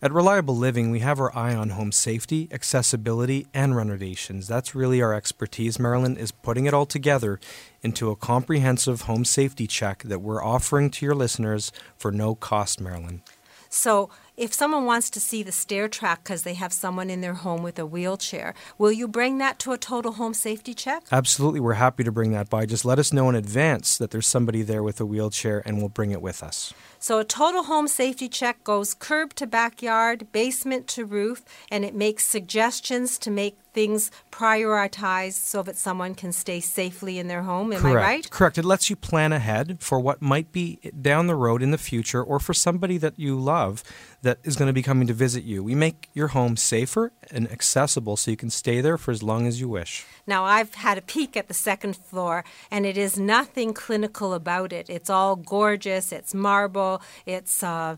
At 0.00 0.12
Reliable 0.12 0.56
Living, 0.56 0.92
we 0.92 1.00
have 1.00 1.18
our 1.18 1.36
eye 1.36 1.56
on 1.56 1.70
home 1.70 1.90
safety, 1.90 2.46
accessibility, 2.52 3.48
and 3.52 3.74
renovations. 3.74 4.46
That's 4.46 4.72
really 4.72 5.02
our 5.02 5.12
expertise. 5.12 5.80
Marilyn 5.80 6.16
is 6.16 6.30
putting 6.30 6.66
it 6.66 6.74
all 6.74 6.86
together 6.86 7.40
into 7.82 8.12
a 8.12 8.14
comprehensive 8.14 9.02
home 9.02 9.24
safety 9.24 9.66
check 9.66 10.04
that 10.04 10.20
we're 10.20 10.42
offering 10.42 10.90
to 10.90 11.04
your 11.04 11.16
listeners 11.16 11.72
for 11.96 12.12
no 12.12 12.36
cost, 12.36 12.80
Marilyn. 12.80 13.22
So, 13.70 14.08
if 14.36 14.54
someone 14.54 14.84
wants 14.84 15.10
to 15.10 15.20
see 15.20 15.42
the 15.42 15.50
stair 15.50 15.88
track 15.88 16.22
because 16.22 16.44
they 16.44 16.54
have 16.54 16.72
someone 16.72 17.10
in 17.10 17.20
their 17.20 17.34
home 17.34 17.64
with 17.64 17.76
a 17.76 17.84
wheelchair, 17.84 18.54
will 18.78 18.92
you 18.92 19.08
bring 19.08 19.38
that 19.38 19.58
to 19.58 19.72
a 19.72 19.78
total 19.78 20.12
home 20.12 20.32
safety 20.32 20.74
check? 20.74 21.02
Absolutely, 21.10 21.58
we're 21.58 21.72
happy 21.72 22.04
to 22.04 22.12
bring 22.12 22.30
that 22.30 22.48
by. 22.48 22.66
Just 22.66 22.84
let 22.84 23.00
us 23.00 23.12
know 23.12 23.28
in 23.28 23.34
advance 23.34 23.98
that 23.98 24.12
there's 24.12 24.28
somebody 24.28 24.62
there 24.62 24.84
with 24.84 25.00
a 25.00 25.06
wheelchair 25.06 25.60
and 25.66 25.78
we'll 25.78 25.88
bring 25.88 26.12
it 26.12 26.22
with 26.22 26.44
us. 26.44 26.72
So, 27.00 27.18
a 27.18 27.24
total 27.24 27.64
home 27.64 27.88
safety 27.88 28.28
check 28.28 28.64
goes 28.64 28.94
curb 28.94 29.34
to 29.34 29.46
backyard, 29.46 30.32
basement 30.32 30.88
to 30.88 31.04
roof, 31.04 31.44
and 31.70 31.84
it 31.84 31.94
makes 31.94 32.26
suggestions 32.26 33.18
to 33.20 33.30
make 33.30 33.58
things 33.78 34.10
prioritized 34.32 35.34
so 35.34 35.62
that 35.62 35.76
someone 35.76 36.12
can 36.12 36.32
stay 36.32 36.58
safely 36.58 37.16
in 37.16 37.28
their 37.28 37.42
home. 37.42 37.72
Am 37.72 37.80
Correct. 37.80 37.96
I 37.96 38.10
right? 38.10 38.30
Correct. 38.30 38.58
It 38.58 38.64
lets 38.64 38.90
you 38.90 38.96
plan 38.96 39.32
ahead 39.32 39.78
for 39.80 40.00
what 40.00 40.20
might 40.20 40.50
be 40.50 40.80
down 41.00 41.28
the 41.28 41.36
road 41.36 41.62
in 41.62 41.70
the 41.70 41.78
future 41.78 42.22
or 42.22 42.40
for 42.40 42.54
somebody 42.54 42.98
that 42.98 43.18
you 43.18 43.38
love 43.38 43.84
that 44.22 44.38
is 44.42 44.56
going 44.56 44.66
to 44.66 44.72
be 44.72 44.82
coming 44.82 45.06
to 45.06 45.14
visit 45.14 45.44
you. 45.44 45.62
We 45.62 45.76
make 45.76 46.08
your 46.12 46.28
home 46.28 46.56
safer 46.56 47.12
and 47.30 47.50
accessible 47.52 48.16
so 48.16 48.32
you 48.32 48.36
can 48.36 48.50
stay 48.50 48.80
there 48.80 48.98
for 48.98 49.12
as 49.12 49.22
long 49.22 49.46
as 49.46 49.60
you 49.60 49.68
wish. 49.68 50.04
Now, 50.26 50.44
I've 50.44 50.74
had 50.74 50.98
a 50.98 51.02
peek 51.02 51.36
at 51.36 51.48
the 51.48 51.54
second 51.54 51.96
floor, 51.96 52.44
and 52.70 52.84
it 52.84 52.98
is 52.98 53.16
nothing 53.18 53.72
clinical 53.72 54.34
about 54.34 54.72
it. 54.72 54.90
It's 54.90 55.08
all 55.08 55.36
gorgeous, 55.36 56.10
it's 56.10 56.34
marble, 56.34 56.87
it's. 57.26 57.62
Uh, 57.62 57.96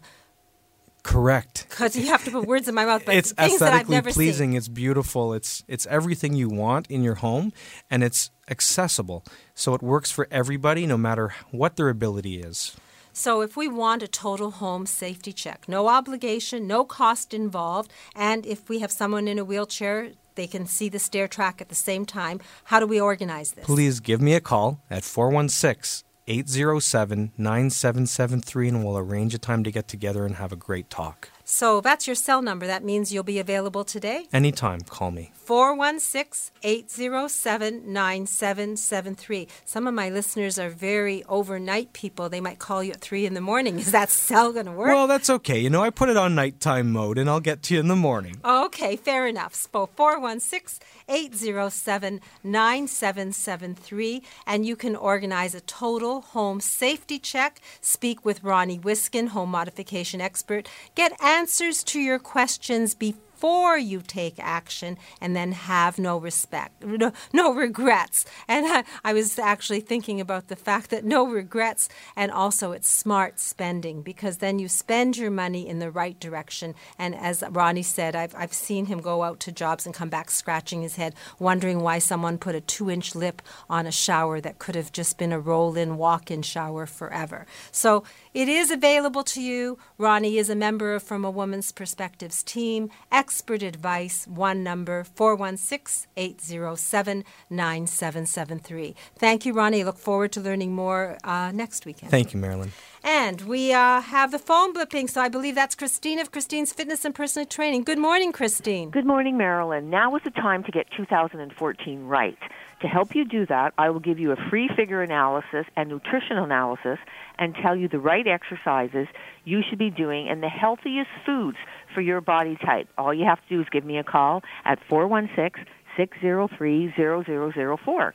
Correct. 1.03 1.67
because 1.69 1.97
you 1.97 2.07
have 2.09 2.25
to 2.25 2.31
put 2.31 2.47
words 2.47 2.69
in 2.69 2.75
my 2.75 2.85
mouth, 2.85 3.05
but 3.07 3.15
it's 3.15 3.33
things 3.33 3.59
that 3.61 3.73
I've 3.73 3.83
aesthetically 3.83 4.13
pleasing. 4.13 4.51
seen. 4.51 4.57
It's 4.57 4.69
beautiful. 4.69 5.33
It's 5.33 5.65
it's 5.67 5.87
everything 5.87 6.35
you 6.35 6.49
want 6.49 6.91
in 6.91 7.03
your 7.03 7.17
home, 7.17 7.53
and 7.91 8.05
it's 8.05 8.31
accessible. 8.51 9.25
So 9.55 9.75
it 9.75 9.83
works 9.83 10.11
for 10.11 10.29
everybody, 10.31 10.87
no 10.87 10.99
matter 10.99 11.35
what 11.51 11.77
their 11.77 11.89
ability 11.89 12.41
is. 12.41 12.77
So, 13.13 13.41
if 13.41 13.57
we 13.57 13.67
want 13.67 14.05
a 14.05 14.09
total 14.09 14.53
home 14.53 14.87
safety 14.87 15.33
check, 15.33 15.69
no 15.69 15.89
obligation, 15.89 16.67
no 16.67 16.85
cost 16.85 17.35
involved, 17.35 17.93
and 18.15 18.47
if 18.47 18.69
we 18.69 18.79
have 18.79 18.93
someone 18.93 19.27
in 19.27 19.39
a 19.39 19.45
wheelchair, 19.45 20.13
they 20.37 20.47
can 20.47 20.65
see 20.65 20.89
the 20.89 21.01
stair 21.01 21.27
track 21.27 21.61
at 21.61 21.69
the 21.69 21.75
same 21.75 22.07
time. 22.07 22.41
How 22.65 22.79
do 22.79 22.87
we 22.87 23.01
organize 23.01 23.53
this? 23.53 23.67
Please 23.67 23.99
give 23.99 24.21
me 24.21 24.35
a 24.35 24.41
call 24.41 24.81
at 24.89 25.03
416 25.03 26.05
807 26.31 27.33
9773 27.37 28.69
and 28.69 28.85
we'll 28.85 28.97
arrange 28.97 29.35
a 29.35 29.39
time 29.39 29.65
to 29.65 29.73
get 29.73 29.89
together 29.89 30.25
and 30.25 30.37
have 30.37 30.53
a 30.53 30.57
great 30.57 30.89
talk. 30.89 31.29
So, 31.53 31.81
that's 31.81 32.07
your 32.07 32.15
cell 32.15 32.43
number. 32.43 32.65
That 32.69 32.85
means 32.85 33.13
you'll 33.13 33.25
be 33.25 33.41
available 33.41 33.83
today. 33.83 34.29
Anytime, 34.33 34.83
call 34.83 35.11
me. 35.11 35.33
416 35.35 36.55
807 36.63 37.93
9773. 37.93 39.49
Some 39.65 39.89
of 39.89 39.93
my 39.93 40.11
listeners 40.11 40.61
are 40.61 40.71
very 40.71 41.25
overnight 41.25 41.93
people. 41.93 42.29
They 42.29 42.41
might 42.41 42.61
call 42.61 42.85
you 42.85 42.93
at 42.93 43.01
3 43.01 43.27
in 43.27 43.35
the 43.35 43.41
morning. 43.41 43.81
Is 43.81 43.91
that 43.91 44.11
cell 44.11 44.53
going 44.53 44.67
to 44.67 44.73
work? 44.73 44.91
Well, 44.91 45.09
that's 45.09 45.29
okay. 45.29 45.59
You 45.59 45.71
know, 45.71 45.83
I 45.83 45.91
put 45.91 46.09
it 46.09 46.17
on 46.17 46.37
nighttime 46.37 46.93
mode 46.93 47.19
and 47.19 47.29
I'll 47.29 47.41
get 47.41 47.65
to 47.65 47.75
you 47.75 47.81
in 47.81 47.89
the 47.89 47.97
morning. 47.97 48.37
Okay, 48.45 48.95
fair 48.95 49.27
enough. 49.27 49.57
So 49.57 49.87
416 49.97 50.87
807 51.09 52.21
9773. 52.45 54.23
And 54.47 54.65
you 54.65 54.77
can 54.77 54.95
organize 54.95 55.57
a 55.57 55.61
total 55.63 56.21
home 56.21 56.61
safety 56.61 57.19
check, 57.19 57.61
speak 57.81 58.25
with 58.25 58.45
Ronnie 58.45 58.79
Wiskin, 58.79 59.31
home 59.31 59.51
modification 59.51 60.21
expert, 60.21 60.69
get 60.95 61.11
answers 61.21 61.40
to 61.47 62.01
your 62.01 62.19
questions 62.19 62.95
before 62.95 63.79
you 63.79 64.03
take 64.03 64.35
action 64.39 64.99
and 65.19 65.35
then 65.35 65.53
have 65.53 65.99
no 65.99 66.19
respect, 66.19 66.85
no, 66.85 67.11
no 67.33 67.55
regrets. 67.55 68.27
And 68.47 68.67
I, 68.67 68.85
I 69.03 69.15
was 69.15 69.39
actually 69.39 69.81
thinking 69.81 70.21
about 70.21 70.49
the 70.49 70.57
fact 70.57 70.91
that 70.91 71.07
no 71.07 71.27
regrets 71.27 71.89
and 72.15 72.31
also 72.31 72.73
it's 72.73 72.89
smart 72.89 73.41
spending 73.41 74.03
because 74.03 74.39
then 74.39 74.59
you 74.59 74.69
spend 74.69 75.17
your 75.17 75.31
money 75.31 75.67
in 75.67 75.79
the 75.79 75.91
right 75.91 76.21
direction. 76.21 76.75
And 76.99 77.15
as 77.15 77.43
Ronnie 77.51 77.83
said, 77.83 78.15
I've, 78.15 78.35
I've 78.35 78.53
seen 78.53 78.87
him 78.87 79.01
go 79.01 79.23
out 79.23 79.41
to 79.41 79.53
jobs 79.53 79.87
and 79.87 79.95
come 79.95 80.11
back 80.11 80.31
scratching 80.31 80.83
his 80.83 80.97
head, 80.97 81.15
wondering 81.39 81.81
why 81.81 81.99
someone 81.99 82.37
put 82.37 82.55
a 82.55 82.61
two 82.61 82.91
inch 82.91 83.15
lip 83.15 83.41
on 83.71 83.87
a 83.87 83.93
shower 83.93 84.43
that 84.43 84.59
could 84.59 84.75
have 84.75 84.93
just 84.93 85.17
been 85.17 85.33
a 85.33 85.41
roll 85.41 85.79
in, 85.79 85.97
walk 85.97 86.31
in 86.31 86.43
shower 86.43 86.85
forever. 86.85 87.47
So 87.73 88.05
it 88.33 88.49
is 88.49 88.71
available 88.71 89.25
to 89.25 89.43
you. 89.43 89.79
Ronnie 89.99 90.39
is 90.39 90.49
a 90.49 90.55
member 90.55 90.95
of 90.95 91.03
From 91.03 91.25
a 91.25 91.31
Woman's 91.31 91.73
Perspectives 91.73 92.43
team. 92.43 92.91
Expert 93.11 93.63
advice, 93.63 94.27
one 94.29 94.63
number, 94.63 95.03
416 95.03 96.09
807 96.17 97.25
9773. 97.51 98.95
Thank 99.17 99.45
you, 99.45 99.53
Ronnie. 99.53 99.83
Look 99.83 99.99
forward 99.99 100.31
to 100.33 100.41
learning 100.41 100.75
more 100.75 101.19
uh, 101.25 101.51
next 101.53 101.87
weekend. 101.87 102.11
Thank 102.11 102.33
you, 102.33 102.39
Marilyn. 102.39 102.73
And 103.03 103.41
we 103.43 103.73
uh, 103.73 104.01
have 104.01 104.31
the 104.31 104.39
phone 104.39 104.75
blipping, 104.75 105.09
so 105.11 105.21
I 105.21 105.29
believe 105.29 105.55
that's 105.55 105.75
Christine 105.75 106.19
of 106.21 106.31
Christine's 106.31 106.73
Fitness 106.73 107.05
and 107.05 107.15
Personal 107.15 107.47
Training. 107.47 107.83
Good 107.83 107.99
morning, 107.99 108.31
Christine. 108.31 108.91
Good 108.91 109.07
morning, 109.07 109.37
Marilyn. 109.39 109.91
Now 109.91 110.15
is 110.17 110.23
the 110.23 110.31
time 110.31 110.63
to 110.65 110.71
get 110.71 110.87
2014 110.97 112.07
right. 112.07 112.39
To 112.81 112.89
help 112.89 113.15
you 113.15 113.27
do 113.27 113.45
that, 113.47 113.75
I 113.77 113.91
will 113.91 114.01
give 114.01 114.19
you 114.19 114.33
a 114.33 114.37
free 114.49 114.71
figure 114.75 115.03
analysis 115.03 115.67
and 115.77 115.91
nutrition 115.91 116.39
analysis 116.39 116.99
and 117.39 117.55
tell 117.55 117.77
you 117.77 117.89
the 117.89 117.99
right 117.99 118.27
exercises 118.27 119.07
you 119.45 119.61
should 119.69 119.79
be 119.79 119.91
doing 119.91 120.29
and 120.29 120.43
the 120.43 120.49
healthiest 120.49 121.11
foods 121.27 121.59
for 121.95 122.01
your 122.01 122.23
body 122.23 122.57
type. 122.57 122.89
All 122.97 123.13
you 123.13 123.27
have 123.27 123.39
to 123.49 123.49
do 123.49 123.61
is 123.61 123.67
give 123.71 123.85
me 123.85 123.99
a 123.99 124.05
call 124.05 124.43
at 124.65 124.79
416 124.89 125.67
603 125.97 126.95
0004. 126.97 128.15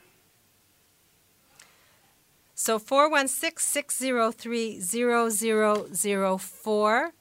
So 2.55 2.79
416 2.79 3.59
603 3.59 4.79
0004. 4.79 7.11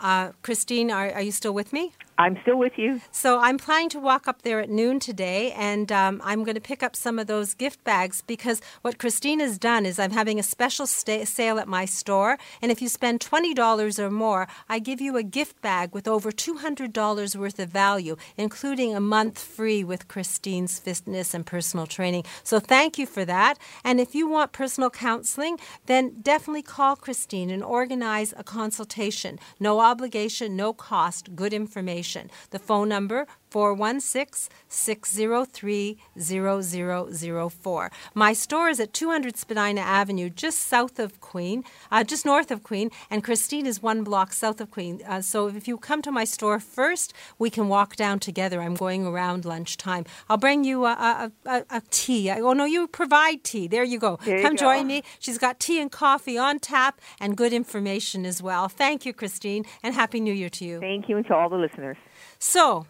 Uh, 0.00 0.32
Christine, 0.42 0.90
are, 0.90 1.10
are 1.12 1.22
you 1.22 1.32
still 1.32 1.54
with 1.54 1.72
me? 1.72 1.92
I'm 2.18 2.38
still 2.40 2.56
with 2.56 2.72
you. 2.76 3.02
So 3.10 3.40
I'm 3.40 3.58
planning 3.58 3.90
to 3.90 4.00
walk 4.00 4.26
up 4.26 4.40
there 4.40 4.58
at 4.58 4.70
noon 4.70 5.00
today, 5.00 5.52
and 5.52 5.92
um, 5.92 6.22
I'm 6.24 6.44
going 6.44 6.54
to 6.54 6.62
pick 6.62 6.82
up 6.82 6.96
some 6.96 7.18
of 7.18 7.26
those 7.26 7.52
gift 7.52 7.84
bags 7.84 8.22
because 8.26 8.62
what 8.80 8.98
Christine 8.98 9.40
has 9.40 9.58
done 9.58 9.84
is 9.84 9.98
I'm 9.98 10.12
having 10.12 10.38
a 10.38 10.42
special 10.42 10.86
sta- 10.86 11.26
sale 11.26 11.58
at 11.58 11.68
my 11.68 11.84
store, 11.84 12.38
and 12.62 12.72
if 12.72 12.80
you 12.80 12.88
spend 12.88 13.20
twenty 13.20 13.52
dollars 13.52 13.98
or 13.98 14.10
more, 14.10 14.48
I 14.66 14.78
give 14.78 14.98
you 14.98 15.18
a 15.18 15.22
gift 15.22 15.60
bag 15.60 15.92
with 15.92 16.08
over 16.08 16.32
two 16.32 16.56
hundred 16.56 16.94
dollars 16.94 17.36
worth 17.36 17.58
of 17.58 17.68
value, 17.68 18.16
including 18.38 18.94
a 18.94 19.00
month 19.00 19.38
free 19.38 19.84
with 19.84 20.08
Christine's 20.08 20.78
fitness 20.78 21.34
and 21.34 21.44
personal 21.44 21.86
training. 21.86 22.24
So 22.42 22.60
thank 22.60 22.96
you 22.96 23.04
for 23.04 23.26
that. 23.26 23.58
And 23.84 24.00
if 24.00 24.14
you 24.14 24.26
want 24.26 24.52
personal 24.52 24.88
counseling, 24.88 25.58
then 25.84 26.22
definitely 26.22 26.62
call 26.62 26.96
Christine 26.96 27.50
and 27.50 27.62
organize 27.62 28.32
a 28.38 28.42
consultation. 28.42 29.38
No 29.60 29.80
obligation, 29.90 30.56
no 30.56 30.72
cost, 30.72 31.34
good 31.34 31.52
information. 31.52 32.30
The 32.50 32.58
phone 32.58 32.88
number 32.88 33.26
416 33.56 34.50
603 34.68 35.96
0004. 36.18 37.90
My 38.14 38.34
store 38.34 38.68
is 38.68 38.78
at 38.80 38.92
200 38.92 39.38
Spadina 39.38 39.80
Avenue, 39.80 40.28
just 40.28 40.58
south 40.58 40.98
of 40.98 41.22
Queen, 41.22 41.64
uh, 41.90 42.04
just 42.04 42.26
north 42.26 42.50
of 42.50 42.62
Queen, 42.62 42.90
and 43.08 43.24
Christine 43.24 43.64
is 43.64 43.82
one 43.82 44.04
block 44.04 44.34
south 44.34 44.60
of 44.60 44.70
Queen. 44.70 45.00
Uh, 45.08 45.22
so 45.22 45.48
if 45.48 45.66
you 45.66 45.78
come 45.78 46.02
to 46.02 46.12
my 46.12 46.24
store 46.24 46.60
first, 46.60 47.14
we 47.38 47.48
can 47.48 47.68
walk 47.68 47.96
down 47.96 48.18
together. 48.18 48.60
I'm 48.60 48.74
going 48.74 49.06
around 49.06 49.46
lunchtime. 49.46 50.04
I'll 50.28 50.36
bring 50.36 50.64
you 50.64 50.84
a, 50.84 50.92
a, 50.92 51.32
a, 51.46 51.64
a 51.70 51.82
tea. 51.90 52.30
Oh, 52.30 52.52
no, 52.52 52.66
you 52.66 52.86
provide 52.86 53.42
tea. 53.42 53.68
There 53.68 53.84
you 53.84 53.98
go. 53.98 54.18
There 54.22 54.36
you 54.36 54.42
come 54.42 54.56
go. 54.56 54.66
join 54.66 54.86
me. 54.86 55.02
She's 55.18 55.38
got 55.38 55.58
tea 55.60 55.80
and 55.80 55.90
coffee 55.90 56.36
on 56.36 56.58
tap 56.58 57.00
and 57.18 57.38
good 57.38 57.54
information 57.54 58.26
as 58.26 58.42
well. 58.42 58.68
Thank 58.68 59.06
you, 59.06 59.14
Christine, 59.14 59.64
and 59.82 59.94
Happy 59.94 60.20
New 60.20 60.34
Year 60.34 60.50
to 60.50 60.64
you. 60.66 60.78
Thank 60.78 61.08
you, 61.08 61.16
and 61.16 61.26
to 61.28 61.34
all 61.34 61.48
the 61.48 61.56
listeners. 61.56 61.96
So, 62.38 62.84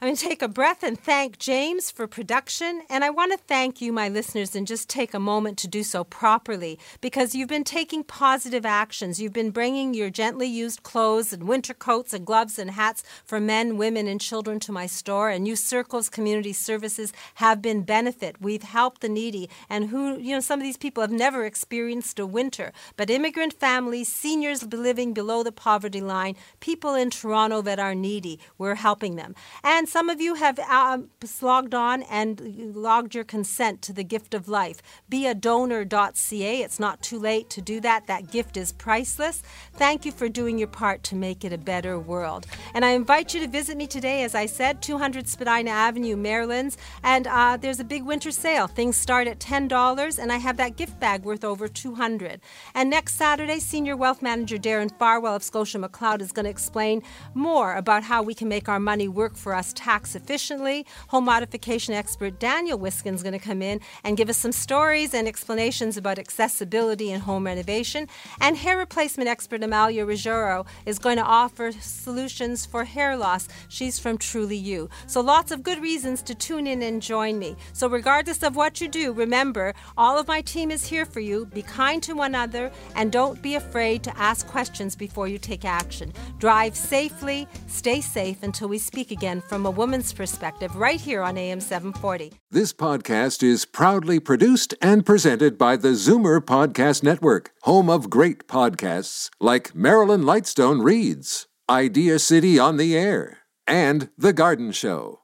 I'm 0.00 0.06
going 0.06 0.16
to 0.16 0.28
take 0.28 0.42
a 0.42 0.48
breath 0.48 0.84
and 0.84 0.96
thank 0.96 1.40
James 1.40 1.90
for 1.90 2.06
production. 2.06 2.82
And 2.88 3.02
I 3.02 3.10
want 3.10 3.32
to 3.32 3.38
thank 3.48 3.80
you, 3.80 3.92
my 3.92 4.08
listeners, 4.08 4.54
and 4.54 4.64
just 4.64 4.88
take 4.88 5.12
a 5.12 5.18
moment 5.18 5.58
to 5.58 5.66
do 5.66 5.82
so 5.82 6.04
properly 6.04 6.78
because 7.00 7.34
you've 7.34 7.48
been 7.48 7.64
taking 7.64 8.04
positive 8.04 8.64
actions. 8.64 9.20
You've 9.20 9.32
been 9.32 9.50
bringing 9.50 9.94
your 9.94 10.08
gently 10.08 10.46
used 10.46 10.84
clothes 10.84 11.32
and 11.32 11.48
winter 11.48 11.74
coats 11.74 12.14
and 12.14 12.24
gloves 12.24 12.60
and 12.60 12.70
hats 12.70 13.02
for 13.24 13.40
men, 13.40 13.76
women, 13.76 14.06
and 14.06 14.20
children 14.20 14.60
to 14.60 14.70
my 14.70 14.86
store. 14.86 15.30
And 15.30 15.48
Youth 15.48 15.58
Circles 15.58 16.08
Community 16.08 16.52
Services 16.52 17.12
have 17.34 17.60
been 17.60 17.82
benefit. 17.82 18.40
We've 18.40 18.62
helped 18.62 19.00
the 19.00 19.08
needy 19.08 19.50
and 19.68 19.88
who, 19.88 20.16
you 20.16 20.32
know, 20.32 20.40
some 20.40 20.60
of 20.60 20.64
these 20.64 20.76
people 20.76 21.00
have 21.00 21.10
never 21.10 21.44
experienced 21.44 22.20
a 22.20 22.26
winter. 22.26 22.72
But 22.96 23.10
immigrant 23.10 23.54
families, 23.54 24.06
seniors 24.06 24.62
living 24.62 25.12
below 25.12 25.42
the 25.42 25.50
poverty 25.50 26.00
line, 26.00 26.36
people 26.60 26.94
in 26.94 27.10
Toronto 27.10 27.62
that 27.62 27.80
are 27.80 27.96
needy, 27.96 28.38
we're 28.58 28.76
helping 28.76 29.16
them. 29.16 29.34
And 29.64 29.87
some 29.88 30.10
of 30.10 30.20
you 30.20 30.34
have 30.34 30.58
um, 30.58 31.08
logged 31.40 31.74
on 31.74 32.02
and 32.04 32.74
logged 32.76 33.14
your 33.14 33.24
consent 33.24 33.80
to 33.82 33.92
the 33.92 34.04
gift 34.04 34.34
of 34.34 34.46
life. 34.46 34.82
Be 35.08 35.26
a 35.26 35.34
donor.ca. 35.34 36.62
It's 36.62 36.78
not 36.78 37.02
too 37.02 37.18
late 37.18 37.48
to 37.50 37.62
do 37.62 37.80
that. 37.80 38.06
That 38.06 38.30
gift 38.30 38.58
is 38.58 38.72
priceless. 38.72 39.42
Thank 39.74 40.04
you 40.04 40.12
for 40.12 40.28
doing 40.28 40.58
your 40.58 40.68
part 40.68 41.02
to 41.04 41.14
make 41.14 41.42
it 41.44 41.52
a 41.54 41.58
better 41.58 41.98
world. 41.98 42.46
And 42.74 42.84
I 42.84 42.90
invite 42.90 43.32
you 43.32 43.40
to 43.40 43.48
visit 43.48 43.78
me 43.78 43.86
today, 43.86 44.24
as 44.24 44.34
I 44.34 44.44
said, 44.44 44.82
200 44.82 45.26
Spadina 45.26 45.70
Avenue, 45.70 46.16
Marilyn's. 46.16 46.76
And 47.02 47.26
uh, 47.26 47.56
there's 47.56 47.80
a 47.80 47.84
big 47.84 48.04
winter 48.04 48.30
sale. 48.30 48.66
Things 48.66 48.96
start 48.96 49.26
at 49.26 49.38
$10, 49.38 50.18
and 50.18 50.30
I 50.30 50.36
have 50.36 50.58
that 50.58 50.76
gift 50.76 51.00
bag 51.00 51.22
worth 51.24 51.44
over 51.44 51.66
200 51.66 52.40
And 52.74 52.90
next 52.90 53.14
Saturday, 53.14 53.58
Senior 53.58 53.96
Wealth 53.96 54.20
Manager 54.20 54.58
Darren 54.58 54.96
Farwell 54.98 55.36
of 55.36 55.42
Scotia 55.42 55.78
McLeod 55.78 56.20
is 56.20 56.32
going 56.32 56.44
to 56.44 56.50
explain 56.50 57.02
more 57.32 57.74
about 57.74 58.02
how 58.02 58.22
we 58.22 58.34
can 58.34 58.48
make 58.48 58.68
our 58.68 58.80
money 58.80 59.08
work 59.08 59.34
for 59.34 59.54
us 59.54 59.72
tax 59.78 60.14
efficiently. 60.16 60.84
Home 61.08 61.24
modification 61.24 61.94
expert 61.94 62.40
Daniel 62.40 62.78
Wiskin 62.78 63.14
is 63.14 63.22
going 63.22 63.38
to 63.38 63.38
come 63.38 63.62
in 63.62 63.80
and 64.02 64.16
give 64.16 64.28
us 64.28 64.36
some 64.36 64.52
stories 64.52 65.14
and 65.14 65.28
explanations 65.28 65.96
about 65.96 66.18
accessibility 66.18 67.12
in 67.12 67.20
home 67.20 67.46
renovation. 67.46 68.08
And 68.40 68.56
hair 68.56 68.76
replacement 68.76 69.28
expert 69.28 69.62
Amalia 69.62 70.04
Ruggiero 70.04 70.66
is 70.84 70.98
going 70.98 71.18
to 71.18 71.22
offer 71.22 71.70
solutions 71.72 72.66
for 72.66 72.84
hair 72.84 73.16
loss. 73.16 73.46
She's 73.68 73.98
from 73.98 74.18
Truly 74.18 74.56
You. 74.56 74.90
So 75.06 75.20
lots 75.20 75.52
of 75.52 75.62
good 75.62 75.80
reasons 75.80 76.22
to 76.22 76.34
tune 76.34 76.66
in 76.66 76.82
and 76.82 77.00
join 77.00 77.38
me. 77.38 77.56
So 77.72 77.88
regardless 77.88 78.42
of 78.42 78.56
what 78.56 78.80
you 78.80 78.88
do, 78.88 79.12
remember 79.12 79.74
all 79.96 80.18
of 80.18 80.26
my 80.26 80.40
team 80.40 80.70
is 80.70 80.86
here 80.86 81.06
for 81.06 81.20
you. 81.20 81.46
Be 81.46 81.62
kind 81.62 82.02
to 82.02 82.14
one 82.14 82.34
another 82.34 82.70
and 82.96 83.12
don't 83.12 83.40
be 83.42 83.54
afraid 83.54 84.02
to 84.04 84.16
ask 84.18 84.46
questions 84.46 84.96
before 84.96 85.28
you 85.28 85.38
take 85.38 85.64
action. 85.64 86.12
Drive 86.38 86.76
safely, 86.76 87.46
stay 87.66 88.00
safe 88.00 88.42
until 88.42 88.68
we 88.68 88.78
speak 88.78 89.10
again 89.10 89.40
from 89.40 89.66
a 89.68 89.70
woman's 89.70 90.14
perspective 90.14 90.74
right 90.76 90.98
here 90.98 91.22
on 91.22 91.36
AM 91.36 91.60
740. 91.60 92.32
This 92.50 92.72
podcast 92.72 93.42
is 93.42 93.66
proudly 93.66 94.18
produced 94.18 94.72
and 94.80 95.04
presented 95.04 95.58
by 95.58 95.76
the 95.76 95.90
Zoomer 95.90 96.40
Podcast 96.40 97.02
Network, 97.02 97.50
home 97.62 97.90
of 97.90 98.08
great 98.08 98.48
podcasts 98.48 99.28
like 99.40 99.74
Marilyn 99.74 100.22
Lightstone 100.22 100.82
Reads, 100.82 101.48
Idea 101.68 102.18
City 102.18 102.58
on 102.58 102.78
the 102.78 102.96
Air, 102.96 103.40
and 103.66 104.08
The 104.16 104.32
Garden 104.32 104.72
Show. 104.72 105.20